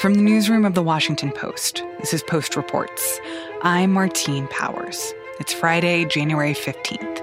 From 0.00 0.14
the 0.14 0.22
newsroom 0.22 0.64
of 0.64 0.72
the 0.72 0.82
Washington 0.82 1.30
Post, 1.30 1.84
this 1.98 2.14
is 2.14 2.22
Post 2.22 2.56
Reports. 2.56 3.20
I'm 3.60 3.92
Martine 3.92 4.48
Powers. 4.48 5.12
It's 5.38 5.52
Friday, 5.52 6.06
January 6.06 6.54
15th. 6.54 7.20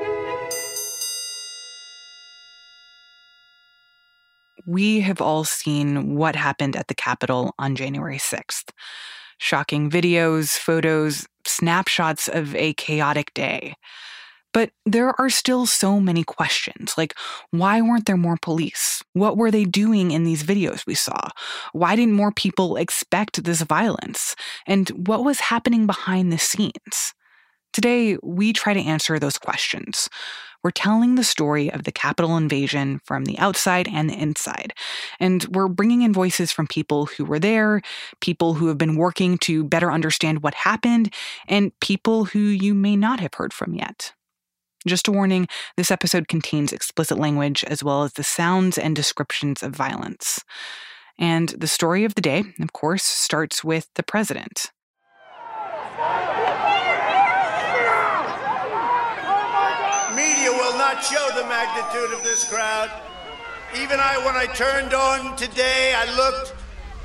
We 4.67 4.99
have 4.99 5.21
all 5.21 5.43
seen 5.43 6.17
what 6.17 6.35
happened 6.35 6.75
at 6.75 6.87
the 6.87 6.93
Capitol 6.93 7.55
on 7.57 7.75
January 7.75 8.19
6th. 8.19 8.69
Shocking 9.39 9.89
videos, 9.89 10.55
photos, 10.55 11.25
snapshots 11.47 12.27
of 12.27 12.53
a 12.53 12.73
chaotic 12.73 13.33
day. 13.33 13.73
But 14.57 14.71
there 14.87 15.13
are 15.21 15.29
still 15.29 15.67
so 15.67 15.99
many 15.99 16.23
questions 16.23 16.95
like, 16.97 17.13
why 17.51 17.79
weren't 17.79 18.07
there 18.07 18.17
more 18.17 18.39
police? 18.41 19.03
What 19.13 19.37
were 19.37 19.51
they 19.51 19.65
doing 19.65 20.09
in 20.09 20.23
these 20.23 20.41
videos 20.41 20.83
we 20.87 20.95
saw? 20.95 21.29
Why 21.73 21.95
didn't 21.95 22.15
more 22.15 22.31
people 22.31 22.75
expect 22.75 23.43
this 23.43 23.61
violence? 23.61 24.35
And 24.65 24.89
what 24.89 25.23
was 25.23 25.41
happening 25.41 25.85
behind 25.85 26.33
the 26.33 26.39
scenes? 26.39 27.13
Today, 27.71 28.17
we 28.23 28.51
try 28.51 28.73
to 28.73 28.79
answer 28.79 29.19
those 29.19 29.37
questions. 29.37 30.09
We're 30.63 30.71
telling 30.71 31.13
the 31.13 31.23
story 31.23 31.71
of 31.71 31.83
the 31.83 31.91
Capitol 31.91 32.35
invasion 32.35 32.99
from 33.05 33.25
the 33.25 33.37
outside 33.37 33.87
and 33.87 34.09
the 34.09 34.19
inside. 34.19 34.73
And 35.19 35.45
we're 35.55 35.67
bringing 35.67 36.01
in 36.01 36.13
voices 36.13 36.51
from 36.51 36.65
people 36.65 37.05
who 37.05 37.25
were 37.25 37.37
there, 37.37 37.83
people 38.21 38.55
who 38.55 38.69
have 38.69 38.79
been 38.79 38.95
working 38.95 39.37
to 39.39 39.63
better 39.63 39.91
understand 39.91 40.41
what 40.41 40.55
happened, 40.55 41.13
and 41.47 41.79
people 41.79 42.25
who 42.25 42.39
you 42.39 42.73
may 42.73 42.95
not 42.95 43.19
have 43.19 43.35
heard 43.35 43.53
from 43.53 43.75
yet. 43.75 44.13
Just 44.87 45.09
a 45.09 45.11
warning 45.11 45.47
this 45.75 45.91
episode 45.91 46.29
contains 46.29 46.71
explicit 46.71 47.17
language 47.19 47.63
as 47.65 47.83
well 47.83 48.03
as 48.03 48.13
the 48.13 48.23
sounds 48.23 48.77
and 48.77 48.95
descriptions 48.95 49.61
of 49.61 49.75
violence. 49.75 50.39
And 51.19 51.49
the 51.49 51.67
story 51.67 52.05
of 52.05 52.15
the 52.15 52.21
day, 52.21 52.43
of 52.61 52.71
course, 52.71 53.03
starts 53.03 53.65
with 53.65 53.89
the 53.95 54.03
president. 54.03 54.71
Media 60.15 60.51
will 60.51 60.77
not 60.77 61.03
show 61.03 61.27
the 61.35 61.43
magnitude 61.43 62.13
of 62.13 62.23
this 62.23 62.47
crowd. 62.49 62.89
Even 63.75 63.99
I, 63.99 64.17
when 64.25 64.35
I 64.35 64.45
turned 64.53 64.93
on 64.93 65.35
today, 65.35 65.93
I 65.95 66.05
looked 66.15 66.53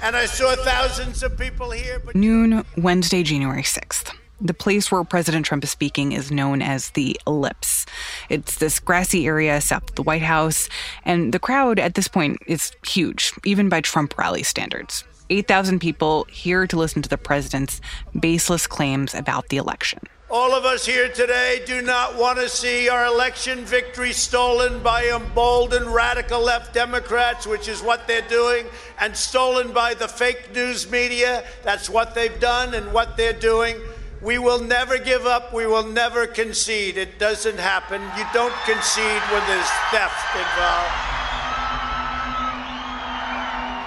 and 0.02 0.14
I 0.14 0.26
saw 0.26 0.54
thousands 0.56 1.22
of 1.22 1.36
people 1.36 1.70
here. 1.70 1.98
But- 1.98 2.14
Noon, 2.14 2.64
Wednesday, 2.76 3.22
January 3.22 3.62
6th. 3.64 4.12
The 4.44 4.54
place 4.54 4.90
where 4.90 5.04
President 5.04 5.46
Trump 5.46 5.62
is 5.62 5.70
speaking 5.70 6.10
is 6.10 6.32
known 6.32 6.62
as 6.62 6.90
the 6.90 7.16
Ellipse. 7.28 7.86
It's 8.28 8.56
this 8.56 8.80
grassy 8.80 9.24
area 9.24 9.60
south 9.60 9.90
of 9.90 9.94
the 9.94 10.02
White 10.02 10.22
House, 10.22 10.68
and 11.04 11.32
the 11.32 11.38
crowd 11.38 11.78
at 11.78 11.94
this 11.94 12.08
point 12.08 12.38
is 12.48 12.72
huge, 12.84 13.32
even 13.44 13.68
by 13.68 13.82
Trump 13.82 14.18
rally 14.18 14.42
standards. 14.42 15.04
8,000 15.30 15.78
people 15.78 16.24
here 16.28 16.66
to 16.66 16.76
listen 16.76 17.02
to 17.02 17.08
the 17.08 17.16
president's 17.16 17.80
baseless 18.18 18.66
claims 18.66 19.14
about 19.14 19.48
the 19.48 19.58
election. 19.58 20.00
All 20.28 20.56
of 20.56 20.64
us 20.64 20.84
here 20.84 21.08
today 21.08 21.62
do 21.64 21.80
not 21.80 22.16
want 22.16 22.38
to 22.40 22.48
see 22.48 22.88
our 22.88 23.06
election 23.06 23.64
victory 23.64 24.12
stolen 24.12 24.82
by 24.82 25.06
emboldened 25.06 25.86
radical 25.86 26.40
left 26.40 26.74
Democrats, 26.74 27.46
which 27.46 27.68
is 27.68 27.80
what 27.80 28.08
they're 28.08 28.28
doing, 28.28 28.66
and 28.98 29.16
stolen 29.16 29.72
by 29.72 29.94
the 29.94 30.08
fake 30.08 30.52
news 30.52 30.90
media. 30.90 31.44
That's 31.62 31.88
what 31.88 32.16
they've 32.16 32.40
done 32.40 32.74
and 32.74 32.92
what 32.92 33.16
they're 33.16 33.32
doing. 33.38 33.76
We 34.22 34.38
will 34.38 34.60
never 34.60 34.98
give 34.98 35.26
up. 35.26 35.52
We 35.52 35.66
will 35.66 35.82
never 35.82 36.28
concede. 36.28 36.96
It 36.96 37.18
doesn't 37.18 37.58
happen. 37.58 38.00
You 38.16 38.24
don't 38.32 38.54
concede 38.64 39.20
when 39.32 39.44
there's 39.48 39.68
theft 39.90 40.36
involved. 40.36 40.92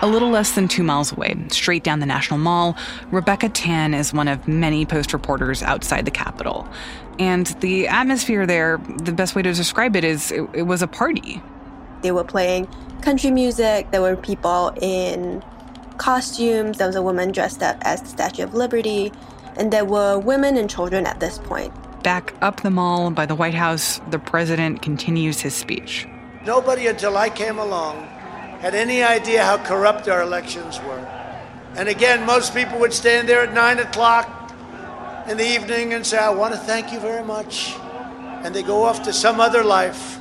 A 0.02 0.08
little 0.08 0.30
less 0.30 0.52
than 0.52 0.68
two 0.68 0.84
miles 0.84 1.14
away, 1.14 1.38
straight 1.52 1.86
down 1.86 2.02
the 2.02 2.06
National 2.06 2.38
Mall, 2.38 2.76
Rebecca 3.12 3.48
Tan 3.48 3.94
is 3.94 4.14
one 4.14 4.28
of 4.28 4.46
many 4.46 4.86
Post 4.86 5.14
reporters 5.14 5.64
outside 5.64 6.04
the 6.04 6.12
Capitol. 6.12 6.68
And 7.18 7.48
the 7.62 7.88
atmosphere 7.88 8.46
there, 8.46 8.78
the 8.98 9.14
best 9.14 9.36
way 9.36 9.42
to 9.42 9.54
describe 9.54 9.96
it 9.96 10.04
is 10.04 10.34
it, 10.34 10.48
it 10.54 10.64
was 10.64 10.82
a 10.82 10.88
party. 10.88 11.42
They 12.02 12.12
were 12.12 12.26
playing 12.26 12.68
country 13.02 13.32
music, 13.32 13.90
there 13.92 14.02
were 14.02 14.18
people 14.18 14.74
in 14.82 15.42
costumes, 15.98 16.78
there 16.78 16.88
was 16.88 16.98
a 16.98 17.02
woman 17.02 17.32
dressed 17.32 17.64
up 17.64 17.78
as 17.82 18.02
the 18.02 18.10
Statue 18.10 18.44
of 18.44 18.54
Liberty 18.54 19.14
and 19.58 19.72
there 19.72 19.86
were 19.86 20.20
women 20.20 20.58
and 20.58 20.70
children 20.70 21.06
at 21.06 21.20
this 21.20 21.38
point. 21.38 21.74
Back 22.04 22.34
up 22.42 22.62
the 22.62 22.70
mall 22.70 23.10
by 23.12 23.26
the 23.26 23.36
White 23.36 23.54
House, 23.54 24.00
the 24.12 24.20
president 24.20 24.82
continues 24.82 25.42
his 25.42 25.54
speech. 25.54 26.08
Nobody 26.46 26.88
until 26.88 27.18
I 27.18 27.30
came 27.30 27.58
along 27.58 28.04
had 28.60 28.76
any 28.76 29.04
idea 29.04 29.44
how 29.44 29.58
corrupt 29.58 30.08
our 30.08 30.22
elections 30.22 30.80
were. 30.82 31.06
And 31.76 31.90
again, 31.90 32.26
most 32.26 32.54
people 32.54 32.80
would 32.80 32.94
stand 32.94 33.28
there 33.28 33.42
at 33.42 33.54
9 33.54 33.80
o'clock 33.80 34.54
in 35.28 35.38
the 35.38 35.46
evening 35.46 35.94
and 35.94 36.06
say, 36.06 36.18
I 36.18 36.30
want 36.30 36.54
to 36.54 36.60
thank 36.60 36.94
you 36.94 37.00
very 37.00 37.24
much. 37.24 37.76
And 38.44 38.54
they 38.54 38.64
go 38.64 38.84
off 38.84 39.04
to 39.04 39.14
some 39.14 39.40
other 39.40 39.64
life. 39.64 40.20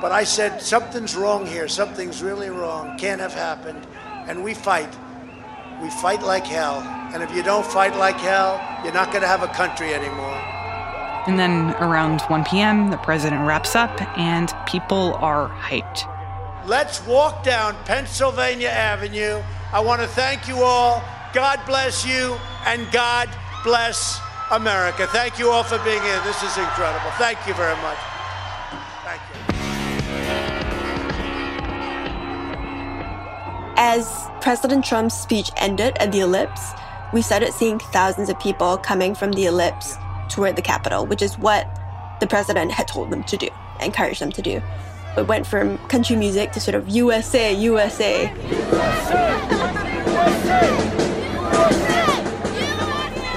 But 0.00 0.12
I 0.12 0.24
said, 0.24 0.60
something's 0.60 1.14
wrong 1.14 1.46
here. 1.46 1.68
Something's 1.68 2.22
really 2.22 2.50
wrong. 2.50 2.98
Can't 2.98 3.20
have 3.20 3.34
happened. 3.34 3.86
And 4.26 4.42
we 4.42 4.54
fight. 4.54 4.92
We 5.80 5.88
fight 5.88 6.22
like 6.22 6.46
hell. 6.46 6.80
And 7.14 7.22
if 7.22 7.34
you 7.34 7.42
don't 7.42 7.64
fight 7.64 7.96
like 7.96 8.16
hell, 8.16 8.60
you're 8.84 8.92
not 8.92 9.10
going 9.10 9.22
to 9.22 9.28
have 9.28 9.42
a 9.42 9.48
country 9.48 9.94
anymore. 9.94 10.36
And 11.26 11.38
then 11.38 11.74
around 11.82 12.20
1 12.22 12.44
p.m., 12.44 12.90
the 12.90 12.98
president 12.98 13.46
wraps 13.46 13.74
up 13.74 14.00
and 14.18 14.52
people 14.66 15.14
are 15.14 15.48
hyped. 15.48 16.06
Let's 16.66 17.04
walk 17.06 17.42
down 17.42 17.76
Pennsylvania 17.84 18.68
Avenue. 18.68 19.42
I 19.72 19.80
want 19.80 20.02
to 20.02 20.06
thank 20.06 20.48
you 20.48 20.62
all. 20.62 21.02
God 21.32 21.58
bless 21.64 22.04
you 22.06 22.36
and 22.66 22.86
God 22.92 23.30
bless 23.64 24.20
America. 24.50 25.06
Thank 25.06 25.38
you 25.38 25.50
all 25.50 25.62
for 25.62 25.78
being 25.78 26.02
here. 26.02 26.20
This 26.24 26.42
is 26.42 26.58
incredible. 26.58 27.10
Thank 27.12 27.38
you 27.46 27.54
very 27.54 27.76
much. 27.76 27.98
As 33.82 34.28
President 34.42 34.84
Trump's 34.84 35.14
speech 35.14 35.50
ended 35.56 35.96
at 36.00 36.12
the 36.12 36.20
ellipse, 36.20 36.72
we 37.14 37.22
started 37.22 37.54
seeing 37.54 37.78
thousands 37.78 38.28
of 38.28 38.38
people 38.38 38.76
coming 38.76 39.14
from 39.14 39.32
the 39.32 39.46
ellipse 39.46 39.96
toward 40.28 40.56
the 40.56 40.60
Capitol, 40.60 41.06
which 41.06 41.22
is 41.22 41.38
what 41.38 41.66
the 42.20 42.26
president 42.26 42.72
had 42.72 42.86
told 42.86 43.08
them 43.08 43.24
to 43.24 43.38
do, 43.38 43.48
encouraged 43.80 44.20
them 44.20 44.32
to 44.32 44.42
do. 44.42 44.60
It 45.16 45.26
went 45.26 45.46
from 45.46 45.78
country 45.88 46.14
music 46.14 46.52
to 46.52 46.60
sort 46.60 46.74
of 46.74 46.90
USA, 46.90 47.54
USA. 47.54 48.30
USA, 48.30 49.30
USA. 50.10 50.99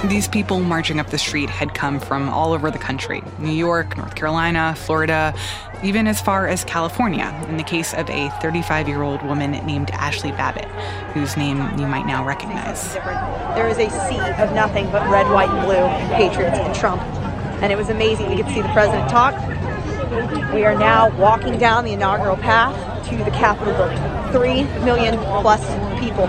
These 0.08 0.28
people 0.28 0.60
marching 0.60 1.00
up 1.00 1.08
the 1.08 1.18
street 1.18 1.48
had 1.48 1.72
come 1.72 1.98
from 1.98 2.28
all 2.28 2.52
over 2.52 2.70
the 2.70 2.78
country 2.78 3.22
New 3.38 3.52
York, 3.52 3.96
North 3.96 4.14
Carolina, 4.14 4.74
Florida, 4.76 5.34
even 5.82 6.06
as 6.06 6.20
far 6.20 6.46
as 6.46 6.62
California, 6.62 7.34
in 7.48 7.56
the 7.56 7.62
case 7.62 7.94
of 7.94 8.10
a 8.10 8.28
35 8.42 8.86
year 8.86 9.02
old 9.02 9.22
woman 9.22 9.52
named 9.66 9.88
Ashli 9.88 10.36
Babbitt, 10.36 10.66
whose 11.14 11.38
name 11.38 11.56
you 11.78 11.86
might 11.86 12.04
now 12.06 12.22
recognize. 12.22 12.92
There 13.54 13.66
is 13.66 13.78
a 13.78 13.88
sea 14.08 14.20
of 14.42 14.52
nothing 14.54 14.90
but 14.90 15.10
red, 15.10 15.28
white, 15.30 15.48
and 15.48 15.64
blue 15.64 16.16
patriots 16.16 16.58
and 16.58 16.74
Trump. 16.74 17.00
And 17.62 17.72
it 17.72 17.76
was 17.76 17.88
amazing. 17.88 18.28
We 18.28 18.36
could 18.36 18.48
see 18.48 18.60
the 18.60 18.72
president 18.74 19.08
talk. 19.08 19.34
We 20.52 20.64
are 20.64 20.78
now 20.78 21.16
walking 21.18 21.58
down 21.58 21.84
the 21.84 21.92
inaugural 21.92 22.36
path 22.36 23.08
to 23.08 23.16
the 23.16 23.30
Capitol 23.30 23.72
building. 23.74 23.98
Three 24.32 24.84
million 24.84 25.16
plus 25.40 25.62
people. 25.98 26.26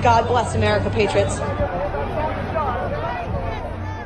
God 0.00 0.26
bless 0.26 0.54
America, 0.54 0.88
patriots. 0.88 1.38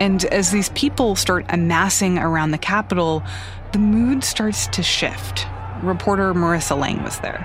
And 0.04 0.22
as 0.26 0.50
these 0.50 0.68
people 0.68 1.16
start 1.16 1.46
amassing 1.48 2.18
around 2.18 2.50
the 2.50 2.58
Capitol, 2.58 3.22
the 3.72 3.78
mood 3.78 4.22
starts 4.22 4.66
to 4.66 4.82
shift. 4.82 5.46
Reporter 5.82 6.34
Marissa 6.34 6.78
Lang 6.78 7.02
was 7.02 7.20
there. 7.20 7.42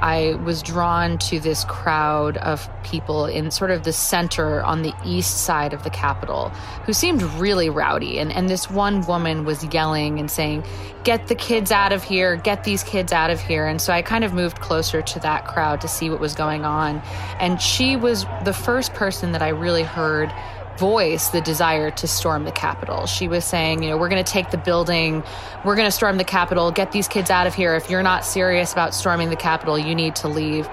I 0.00 0.34
was 0.44 0.62
drawn 0.62 1.18
to 1.18 1.40
this 1.40 1.64
crowd 1.64 2.36
of 2.36 2.70
people 2.84 3.26
in 3.26 3.50
sort 3.50 3.72
of 3.72 3.82
the 3.82 3.92
center 3.92 4.62
on 4.62 4.82
the 4.82 4.94
east 5.04 5.42
side 5.44 5.72
of 5.72 5.82
the 5.82 5.90
Capitol 5.90 6.50
who 6.86 6.92
seemed 6.92 7.20
really 7.34 7.68
rowdy. 7.68 8.20
And, 8.20 8.32
and 8.32 8.48
this 8.48 8.70
one 8.70 9.04
woman 9.06 9.44
was 9.44 9.64
yelling 9.74 10.20
and 10.20 10.30
saying, 10.30 10.64
Get 11.02 11.26
the 11.26 11.34
kids 11.34 11.72
out 11.72 11.92
of 11.92 12.04
here, 12.04 12.36
get 12.36 12.62
these 12.62 12.84
kids 12.84 13.12
out 13.12 13.30
of 13.30 13.40
here. 13.40 13.66
And 13.66 13.80
so 13.80 13.92
I 13.92 14.02
kind 14.02 14.22
of 14.22 14.32
moved 14.32 14.60
closer 14.60 15.02
to 15.02 15.18
that 15.20 15.48
crowd 15.48 15.80
to 15.80 15.88
see 15.88 16.10
what 16.10 16.20
was 16.20 16.36
going 16.36 16.64
on. 16.64 17.02
And 17.40 17.60
she 17.60 17.96
was 17.96 18.24
the 18.44 18.52
first 18.52 18.94
person 18.94 19.32
that 19.32 19.42
I 19.42 19.48
really 19.48 19.82
heard 19.82 20.32
voice 20.78 21.28
the 21.28 21.40
desire 21.40 21.90
to 21.90 22.06
storm 22.06 22.44
the 22.44 22.52
Capitol. 22.52 23.06
She 23.06 23.28
was 23.28 23.44
saying, 23.44 23.82
you 23.82 23.90
know, 23.90 23.96
we're 23.96 24.08
going 24.08 24.22
to 24.22 24.30
take 24.30 24.50
the 24.50 24.58
building, 24.58 25.22
we're 25.64 25.76
going 25.76 25.86
to 25.86 25.92
storm 25.92 26.18
the 26.18 26.24
Capitol, 26.24 26.70
get 26.70 26.92
these 26.92 27.08
kids 27.08 27.30
out 27.30 27.46
of 27.46 27.54
here. 27.54 27.74
If 27.74 27.90
you're 27.90 28.02
not 28.02 28.24
serious 28.24 28.72
about 28.72 28.94
storming 28.94 29.30
the 29.30 29.36
Capitol, 29.36 29.78
you 29.78 29.94
need 29.94 30.16
to 30.16 30.28
leave. 30.28 30.68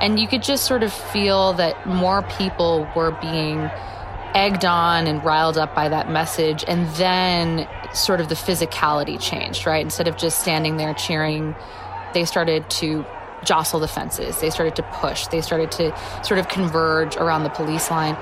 And 0.00 0.18
you 0.18 0.26
could 0.26 0.42
just 0.42 0.64
sort 0.64 0.82
of 0.82 0.92
feel 0.92 1.52
that 1.54 1.86
more 1.86 2.22
people 2.22 2.88
were 2.96 3.12
being 3.20 3.70
egged 4.34 4.64
on 4.64 5.06
and 5.06 5.22
riled 5.24 5.58
up 5.58 5.74
by 5.74 5.88
that 5.88 6.10
message. 6.10 6.64
And 6.66 6.88
then 6.96 7.68
sort 7.94 8.20
of 8.20 8.28
the 8.28 8.34
physicality 8.34 9.20
changed, 9.20 9.66
right? 9.66 9.82
Instead 9.82 10.08
of 10.08 10.16
just 10.16 10.40
standing 10.40 10.76
there 10.76 10.94
cheering, 10.94 11.54
they 12.14 12.24
started 12.24 12.68
to 12.70 13.04
jostle 13.44 13.80
the 13.80 13.88
fences. 13.88 14.40
They 14.40 14.50
started 14.50 14.76
to 14.76 14.82
push. 14.82 15.26
They 15.26 15.40
started 15.40 15.70
to 15.72 15.96
sort 16.24 16.38
of 16.40 16.48
converge 16.48 17.16
around 17.16 17.44
the 17.44 17.50
police 17.50 17.90
line. 17.90 18.16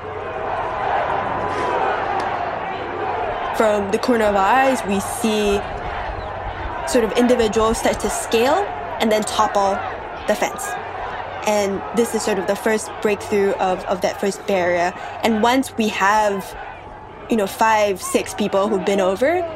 From 3.60 3.90
the 3.90 3.98
corner 3.98 4.24
of 4.24 4.36
our 4.36 4.42
eyes, 4.42 4.80
we 4.88 5.00
see 5.00 5.60
sort 6.90 7.04
of 7.04 7.12
individuals 7.18 7.76
start 7.76 8.00
to 8.00 8.08
scale 8.08 8.64
and 9.00 9.12
then 9.12 9.20
topple 9.20 9.72
the 10.26 10.34
fence. 10.34 10.66
And 11.46 11.82
this 11.94 12.14
is 12.14 12.22
sort 12.22 12.38
of 12.38 12.46
the 12.46 12.56
first 12.56 12.90
breakthrough 13.02 13.50
of, 13.56 13.84
of 13.84 14.00
that 14.00 14.18
first 14.18 14.46
barrier. 14.46 14.94
And 15.22 15.42
once 15.42 15.76
we 15.76 15.88
have, 15.88 16.56
you 17.28 17.36
know, 17.36 17.46
five, 17.46 18.00
six 18.00 18.32
people 18.32 18.66
who've 18.66 18.86
been 18.86 18.98
over, 18.98 19.46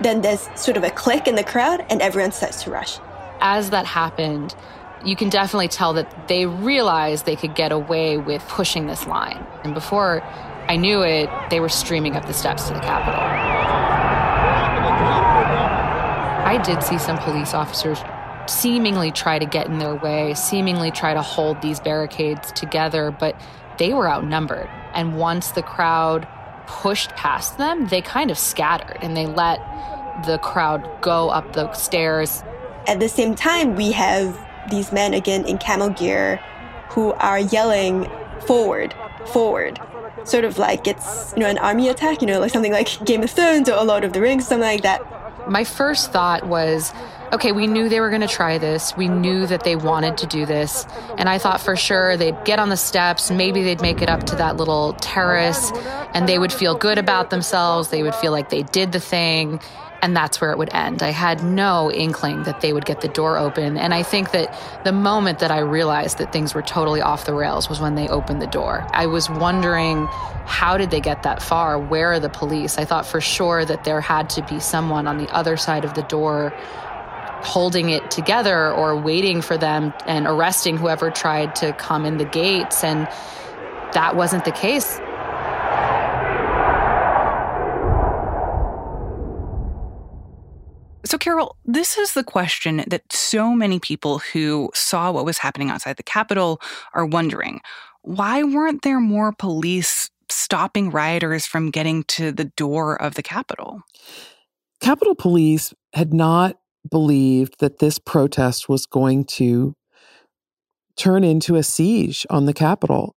then 0.00 0.22
there's 0.22 0.48
sort 0.58 0.78
of 0.78 0.82
a 0.82 0.90
click 0.90 1.28
in 1.28 1.34
the 1.34 1.44
crowd 1.44 1.84
and 1.90 2.00
everyone 2.00 2.32
starts 2.32 2.62
to 2.62 2.70
rush. 2.70 2.98
As 3.42 3.68
that 3.68 3.84
happened, 3.84 4.54
you 5.04 5.16
can 5.16 5.28
definitely 5.28 5.68
tell 5.68 5.92
that 5.92 6.28
they 6.28 6.46
realized 6.46 7.26
they 7.26 7.36
could 7.36 7.54
get 7.54 7.72
away 7.72 8.16
with 8.16 8.42
pushing 8.48 8.86
this 8.86 9.06
line. 9.06 9.46
And 9.64 9.74
before 9.74 10.22
I 10.68 10.76
knew 10.76 11.02
it, 11.02 11.28
they 11.50 11.60
were 11.60 11.68
streaming 11.68 12.16
up 12.16 12.26
the 12.26 12.32
steps 12.32 12.68
to 12.68 12.74
the 12.74 12.80
Capitol. 12.80 13.20
I 16.46 16.58
did 16.62 16.82
see 16.82 16.98
some 16.98 17.18
police 17.18 17.54
officers 17.54 17.98
seemingly 18.46 19.10
try 19.10 19.38
to 19.38 19.46
get 19.46 19.66
in 19.66 19.78
their 19.78 19.94
way, 19.94 20.34
seemingly 20.34 20.90
try 20.90 21.14
to 21.14 21.22
hold 21.22 21.60
these 21.62 21.80
barricades 21.80 22.52
together, 22.52 23.10
but 23.10 23.34
they 23.78 23.92
were 23.92 24.08
outnumbered. 24.08 24.68
And 24.94 25.18
once 25.18 25.50
the 25.50 25.62
crowd 25.62 26.28
pushed 26.66 27.10
past 27.10 27.58
them, 27.58 27.88
they 27.88 28.00
kind 28.00 28.30
of 28.30 28.38
scattered 28.38 28.98
and 29.02 29.16
they 29.16 29.26
let 29.26 29.58
the 30.26 30.38
crowd 30.38 30.88
go 31.00 31.28
up 31.28 31.52
the 31.52 31.72
stairs. 31.72 32.42
At 32.86 33.00
the 33.00 33.08
same 33.08 33.34
time, 33.34 33.74
we 33.74 33.92
have 33.92 34.38
these 34.70 34.92
men 34.92 35.14
again 35.14 35.46
in 35.46 35.58
camel 35.58 35.90
gear 35.90 36.40
who 36.90 37.12
are 37.14 37.40
yelling 37.40 38.10
forward, 38.46 38.94
forward. 39.32 39.80
Sort 40.24 40.44
of 40.44 40.58
like 40.58 40.86
it's 40.86 41.32
you 41.36 41.40
know 41.40 41.48
an 41.48 41.58
army 41.58 41.88
attack, 41.88 42.20
you 42.20 42.26
know, 42.26 42.40
like 42.40 42.52
something 42.52 42.72
like 42.72 43.04
Game 43.04 43.22
of 43.22 43.30
Thrones 43.30 43.68
or 43.68 43.82
Lord 43.84 44.04
of 44.04 44.12
the 44.12 44.20
Rings, 44.20 44.46
something 44.48 44.68
like 44.68 44.82
that. 44.82 45.02
My 45.48 45.64
first 45.64 46.10
thought 46.10 46.46
was, 46.46 46.90
okay, 47.32 47.52
we 47.52 47.66
knew 47.66 47.90
they 47.90 48.00
were 48.00 48.08
going 48.08 48.22
to 48.22 48.26
try 48.26 48.56
this. 48.56 48.96
We 48.96 49.08
knew 49.08 49.46
that 49.46 49.62
they 49.62 49.76
wanted 49.76 50.16
to 50.18 50.26
do 50.26 50.46
this. 50.46 50.86
And 51.18 51.28
I 51.28 51.36
thought 51.36 51.60
for 51.60 51.76
sure 51.76 52.16
they'd 52.16 52.42
get 52.46 52.58
on 52.58 52.70
the 52.70 52.78
steps, 52.78 53.30
maybe 53.30 53.62
they'd 53.62 53.82
make 53.82 54.00
it 54.00 54.08
up 54.08 54.24
to 54.24 54.36
that 54.36 54.56
little 54.56 54.94
terrace, 54.94 55.70
and 56.14 56.26
they 56.26 56.38
would 56.38 56.52
feel 56.52 56.74
good 56.74 56.96
about 56.96 57.28
themselves. 57.28 57.88
They 57.88 58.02
would 58.02 58.14
feel 58.14 58.32
like 58.32 58.48
they 58.48 58.62
did 58.62 58.92
the 58.92 59.00
thing 59.00 59.60
and 60.04 60.14
that's 60.14 60.38
where 60.38 60.50
it 60.52 60.58
would 60.58 60.72
end. 60.74 61.02
I 61.02 61.12
had 61.12 61.42
no 61.42 61.90
inkling 61.90 62.42
that 62.42 62.60
they 62.60 62.74
would 62.74 62.84
get 62.84 63.00
the 63.00 63.08
door 63.08 63.38
open. 63.38 63.78
And 63.78 63.94
I 63.94 64.02
think 64.02 64.32
that 64.32 64.54
the 64.84 64.92
moment 64.92 65.38
that 65.38 65.50
I 65.50 65.60
realized 65.60 66.18
that 66.18 66.30
things 66.30 66.54
were 66.54 66.60
totally 66.60 67.00
off 67.00 67.24
the 67.24 67.32
rails 67.32 67.70
was 67.70 67.80
when 67.80 67.94
they 67.94 68.06
opened 68.08 68.42
the 68.42 68.46
door. 68.46 68.86
I 68.92 69.06
was 69.06 69.30
wondering, 69.30 70.04
how 70.44 70.76
did 70.76 70.90
they 70.90 71.00
get 71.00 71.22
that 71.22 71.40
far? 71.40 71.78
Where 71.78 72.12
are 72.12 72.20
the 72.20 72.28
police? 72.28 72.76
I 72.76 72.84
thought 72.84 73.06
for 73.06 73.22
sure 73.22 73.64
that 73.64 73.84
there 73.84 74.02
had 74.02 74.28
to 74.30 74.42
be 74.42 74.60
someone 74.60 75.06
on 75.06 75.16
the 75.16 75.28
other 75.34 75.56
side 75.56 75.86
of 75.86 75.94
the 75.94 76.02
door 76.02 76.52
holding 77.42 77.88
it 77.88 78.10
together 78.10 78.70
or 78.74 78.94
waiting 79.00 79.40
for 79.40 79.56
them 79.56 79.94
and 80.06 80.26
arresting 80.26 80.76
whoever 80.76 81.10
tried 81.10 81.54
to 81.56 81.72
come 81.72 82.04
in 82.04 82.18
the 82.18 82.26
gates. 82.26 82.84
And 82.84 83.08
that 83.94 84.16
wasn't 84.16 84.44
the 84.44 84.52
case. 84.52 85.00
So, 91.06 91.18
Carol, 91.18 91.56
this 91.64 91.98
is 91.98 92.14
the 92.14 92.24
question 92.24 92.84
that 92.86 93.12
so 93.12 93.52
many 93.54 93.78
people 93.78 94.20
who 94.20 94.70
saw 94.74 95.12
what 95.12 95.26
was 95.26 95.38
happening 95.38 95.70
outside 95.70 95.96
the 95.96 96.02
Capitol 96.02 96.60
are 96.94 97.04
wondering. 97.04 97.60
Why 98.02 98.42
weren't 98.42 98.82
there 98.82 99.00
more 99.00 99.32
police 99.32 100.10
stopping 100.30 100.90
rioters 100.90 101.46
from 101.46 101.70
getting 101.70 102.04
to 102.04 102.32
the 102.32 102.46
door 102.56 103.00
of 103.00 103.14
the 103.14 103.22
Capitol? 103.22 103.82
Capitol 104.80 105.14
Police 105.14 105.74
had 105.92 106.14
not 106.14 106.58
believed 106.90 107.60
that 107.60 107.78
this 107.78 107.98
protest 107.98 108.68
was 108.68 108.86
going 108.86 109.24
to 109.24 109.74
turn 110.96 111.24
into 111.24 111.56
a 111.56 111.62
siege 111.62 112.26
on 112.30 112.46
the 112.46 112.52
Capitol. 112.52 113.14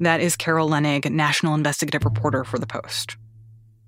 That 0.00 0.20
is 0.20 0.36
Carol 0.36 0.68
Leonnig, 0.68 1.10
national 1.10 1.54
investigative 1.54 2.04
reporter 2.04 2.44
for 2.44 2.58
The 2.58 2.66
Post. 2.66 3.16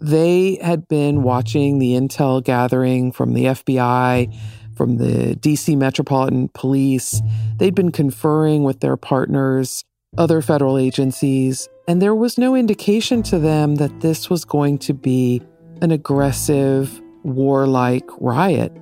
They 0.01 0.59
had 0.63 0.87
been 0.87 1.23
watching 1.23 1.79
the 1.79 1.93
intel 1.93 2.43
gathering 2.43 3.11
from 3.11 3.35
the 3.35 3.47
FBI, 3.47 4.33
from 4.77 4.97
the 4.97 5.35
DC 5.37 5.77
Metropolitan 5.77 6.49
Police. 6.55 7.21
They'd 7.57 7.75
been 7.75 7.91
conferring 7.91 8.63
with 8.63 8.81
their 8.81 8.97
partners, 8.97 9.85
other 10.17 10.41
federal 10.41 10.79
agencies, 10.79 11.69
and 11.89 12.01
there 12.01 12.15
was 12.15 12.39
no 12.39 12.55
indication 12.55 13.23
to 13.25 13.39
them 13.39 13.77
that 13.77 14.01
this 14.01 14.31
was 14.31 14.45
going 14.45 14.79
to 14.79 14.95
be 14.95 15.43
an 15.83 15.91
aggressive, 15.91 17.01
warlike 17.25 18.09
riot. 18.21 18.73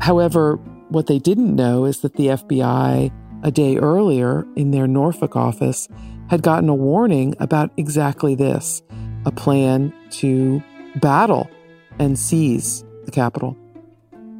However, 0.00 0.56
what 0.90 1.06
they 1.06 1.18
didn't 1.18 1.56
know 1.56 1.86
is 1.86 2.00
that 2.00 2.14
the 2.14 2.28
FBI, 2.28 3.10
a 3.42 3.50
day 3.50 3.76
earlier 3.76 4.46
in 4.56 4.72
their 4.72 4.86
Norfolk 4.86 5.36
office, 5.36 5.88
had 6.28 6.42
gotten 6.42 6.68
a 6.68 6.74
warning 6.74 7.34
about 7.38 7.70
exactly 7.76 8.34
this 8.34 8.82
a 9.26 9.32
plan 9.32 9.92
to 10.10 10.62
battle 10.96 11.50
and 11.98 12.18
seize 12.18 12.84
the 13.04 13.10
Capitol. 13.10 13.56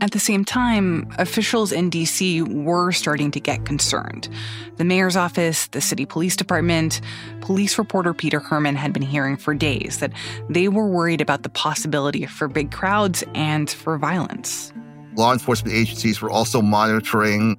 At 0.01 0.11
the 0.13 0.21
same 0.21 0.45
time, 0.45 1.09
officials 1.19 1.73
in 1.73 1.91
DC 1.91 2.47
were 2.65 2.93
starting 2.93 3.31
to 3.31 3.41
get 3.41 3.65
concerned. 3.65 4.29
The 4.77 4.85
mayor's 4.85 5.17
office, 5.17 5.69
the 5.69 5.81
city 5.81 6.05
police 6.05 6.37
department, 6.37 7.01
police 7.41 7.79
reporter 7.79 8.13
Peter 8.13 8.39
Hermann 8.39 8.77
had 8.77 8.93
been 8.93 9.03
hearing 9.03 9.39
for 9.39 9.55
days 9.55 9.99
that 10.01 10.13
they 10.51 10.69
were 10.69 10.87
worried 10.87 11.23
about 11.23 11.45
the 11.45 11.49
possibility 11.49 12.27
for 12.27 12.47
big 12.47 12.71
crowds 12.71 13.25
and 13.35 13.71
for 13.71 13.97
violence. 13.97 14.71
Law 15.15 15.33
enforcement 15.33 15.75
agencies 15.75 16.21
were 16.21 16.31
also 16.31 16.61
monitoring 16.61 17.59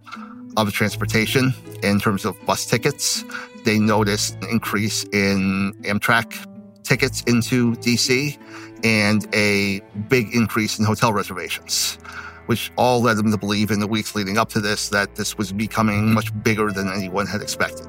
other 0.58 0.72
transportation 0.72 1.54
in 1.82 2.00
terms 2.00 2.24
of 2.24 2.38
bus 2.46 2.68
tickets. 2.68 3.26
They 3.66 3.80
noticed 3.80 4.36
an 4.44 4.50
increase 4.50 5.04
in 5.06 5.74
Amtrak 5.82 6.36
tickets 6.88 7.22
into 7.24 7.74
DC 7.76 8.38
and 8.84 9.28
a 9.34 9.82
big 10.08 10.34
increase 10.34 10.80
in 10.80 10.86
hotel 10.86 11.14
reservations, 11.14 11.96
which 12.46 12.72
all 12.78 13.02
led 13.02 13.18
them 13.18 13.32
to 13.32 13.38
believe 13.38 13.72
in 13.72 13.80
the 13.80 13.88
weeks 13.88 14.16
leading 14.16 14.38
up 14.38 14.50
to 14.50 14.60
this 14.60 14.90
that 14.90 15.16
this 15.16 15.38
was 15.38 15.52
becoming 15.52 16.14
much 16.14 16.32
bigger 16.44 16.72
than 16.72 16.90
anyone 16.90 17.28
had 17.28 17.42
expected. 17.42 17.88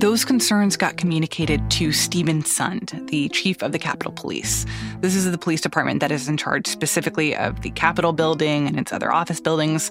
Those 0.00 0.26
concerns 0.26 0.76
got 0.76 0.98
communicated 0.98 1.70
to 1.70 1.90
Steven 1.90 2.42
Sund, 2.42 3.08
the 3.08 3.30
chief 3.30 3.62
of 3.62 3.72
the 3.72 3.78
Capitol 3.78 4.12
Police. 4.12 4.66
This 5.00 5.14
is 5.14 5.30
the 5.30 5.38
police 5.38 5.62
department 5.62 6.00
that 6.00 6.12
is 6.12 6.28
in 6.28 6.36
charge 6.36 6.66
specifically 6.66 7.34
of 7.34 7.62
the 7.62 7.70
Capitol 7.70 8.12
building 8.12 8.66
and 8.66 8.78
its 8.78 8.92
other 8.92 9.10
office 9.10 9.40
buildings. 9.40 9.90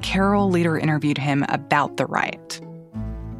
Carol 0.00 0.50
later 0.50 0.78
interviewed 0.78 1.18
him 1.18 1.44
about 1.50 1.98
the 1.98 2.06
riot. 2.06 2.62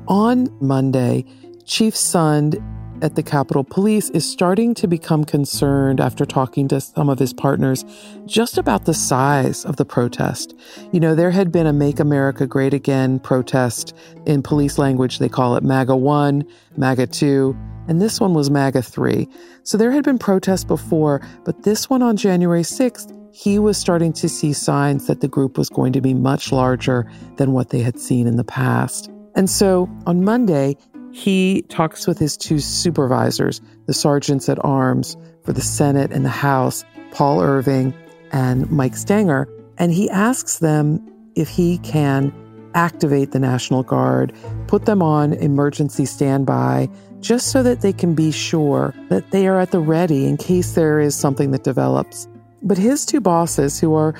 On 0.06 0.54
Monday, 0.60 1.24
Chief 1.72 1.94
Sund 1.94 2.62
at 3.02 3.14
the 3.14 3.22
Capitol 3.22 3.64
Police 3.64 4.10
is 4.10 4.30
starting 4.30 4.74
to 4.74 4.86
become 4.86 5.24
concerned 5.24 6.02
after 6.02 6.26
talking 6.26 6.68
to 6.68 6.82
some 6.82 7.08
of 7.08 7.18
his 7.18 7.32
partners 7.32 7.82
just 8.26 8.58
about 8.58 8.84
the 8.84 8.92
size 8.92 9.64
of 9.64 9.76
the 9.76 9.86
protest. 9.86 10.54
You 10.92 11.00
know, 11.00 11.14
there 11.14 11.30
had 11.30 11.50
been 11.50 11.66
a 11.66 11.72
Make 11.72 11.98
America 11.98 12.46
Great 12.46 12.74
Again 12.74 13.18
protest. 13.20 13.94
In 14.26 14.42
police 14.42 14.76
language, 14.76 15.18
they 15.18 15.30
call 15.30 15.56
it 15.56 15.62
MAGA 15.62 15.96
1, 15.96 16.44
MAGA 16.76 17.06
2, 17.06 17.56
and 17.88 18.02
this 18.02 18.20
one 18.20 18.34
was 18.34 18.50
MAGA 18.50 18.82
3. 18.82 19.26
So 19.62 19.78
there 19.78 19.92
had 19.92 20.04
been 20.04 20.18
protests 20.18 20.64
before, 20.64 21.26
but 21.46 21.62
this 21.62 21.88
one 21.88 22.02
on 22.02 22.18
January 22.18 22.64
6th, 22.64 23.18
he 23.34 23.58
was 23.58 23.78
starting 23.78 24.12
to 24.12 24.28
see 24.28 24.52
signs 24.52 25.06
that 25.06 25.22
the 25.22 25.28
group 25.28 25.56
was 25.56 25.70
going 25.70 25.94
to 25.94 26.02
be 26.02 26.12
much 26.12 26.52
larger 26.52 27.10
than 27.38 27.52
what 27.52 27.70
they 27.70 27.80
had 27.80 27.98
seen 27.98 28.26
in 28.26 28.36
the 28.36 28.44
past. 28.44 29.10
And 29.34 29.48
so 29.48 29.88
on 30.06 30.22
Monday, 30.24 30.76
he 31.12 31.62
talks 31.68 32.06
with 32.06 32.18
his 32.18 32.36
two 32.36 32.58
supervisors, 32.58 33.60
the 33.86 33.94
sergeants 33.94 34.48
at 34.48 34.62
arms 34.64 35.16
for 35.44 35.52
the 35.52 35.60
Senate 35.60 36.10
and 36.12 36.24
the 36.24 36.30
House, 36.30 36.84
Paul 37.12 37.40
Irving 37.40 37.94
and 38.32 38.70
Mike 38.70 38.96
Stenger, 38.96 39.48
and 39.78 39.92
he 39.92 40.08
asks 40.10 40.58
them 40.58 41.00
if 41.36 41.48
he 41.48 41.78
can 41.78 42.32
activate 42.74 43.32
the 43.32 43.38
National 43.38 43.82
Guard, 43.82 44.32
put 44.66 44.86
them 44.86 45.02
on 45.02 45.34
emergency 45.34 46.06
standby, 46.06 46.88
just 47.20 47.52
so 47.52 47.62
that 47.62 47.82
they 47.82 47.92
can 47.92 48.14
be 48.14 48.30
sure 48.30 48.94
that 49.08 49.30
they 49.30 49.46
are 49.46 49.60
at 49.60 49.70
the 49.70 49.80
ready 49.80 50.26
in 50.26 50.36
case 50.36 50.72
there 50.72 50.98
is 50.98 51.14
something 51.14 51.50
that 51.50 51.64
develops. 51.64 52.26
But 52.62 52.78
his 52.78 53.04
two 53.04 53.20
bosses, 53.20 53.78
who 53.78 53.94
are 53.94 54.14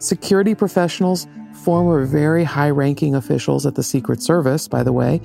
Security 0.00 0.54
professionals, 0.54 1.26
former 1.52 2.04
very 2.04 2.44
high 2.44 2.70
ranking 2.70 3.14
officials 3.14 3.66
at 3.66 3.74
the 3.74 3.82
Secret 3.82 4.22
Service, 4.22 4.68
by 4.68 4.82
the 4.82 4.92
way, 4.92 5.20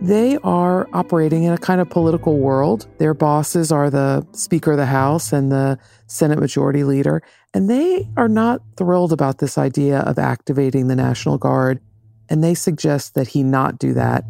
they 0.00 0.38
are 0.38 0.88
operating 0.92 1.44
in 1.44 1.52
a 1.52 1.58
kind 1.58 1.80
of 1.80 1.90
political 1.90 2.38
world. 2.38 2.86
Their 2.98 3.14
bosses 3.14 3.70
are 3.70 3.90
the 3.90 4.26
Speaker 4.32 4.72
of 4.72 4.78
the 4.78 4.86
House 4.86 5.32
and 5.32 5.52
the 5.52 5.78
Senate 6.06 6.38
Majority 6.38 6.84
Leader, 6.84 7.22
and 7.52 7.68
they 7.68 8.08
are 8.16 8.28
not 8.28 8.62
thrilled 8.76 9.12
about 9.12 9.38
this 9.38 9.58
idea 9.58 10.00
of 10.00 10.18
activating 10.18 10.86
the 10.88 10.96
National 10.96 11.38
Guard, 11.38 11.80
and 12.28 12.42
they 12.42 12.54
suggest 12.54 13.14
that 13.14 13.28
he 13.28 13.42
not 13.42 13.78
do 13.78 13.92
that. 13.94 14.24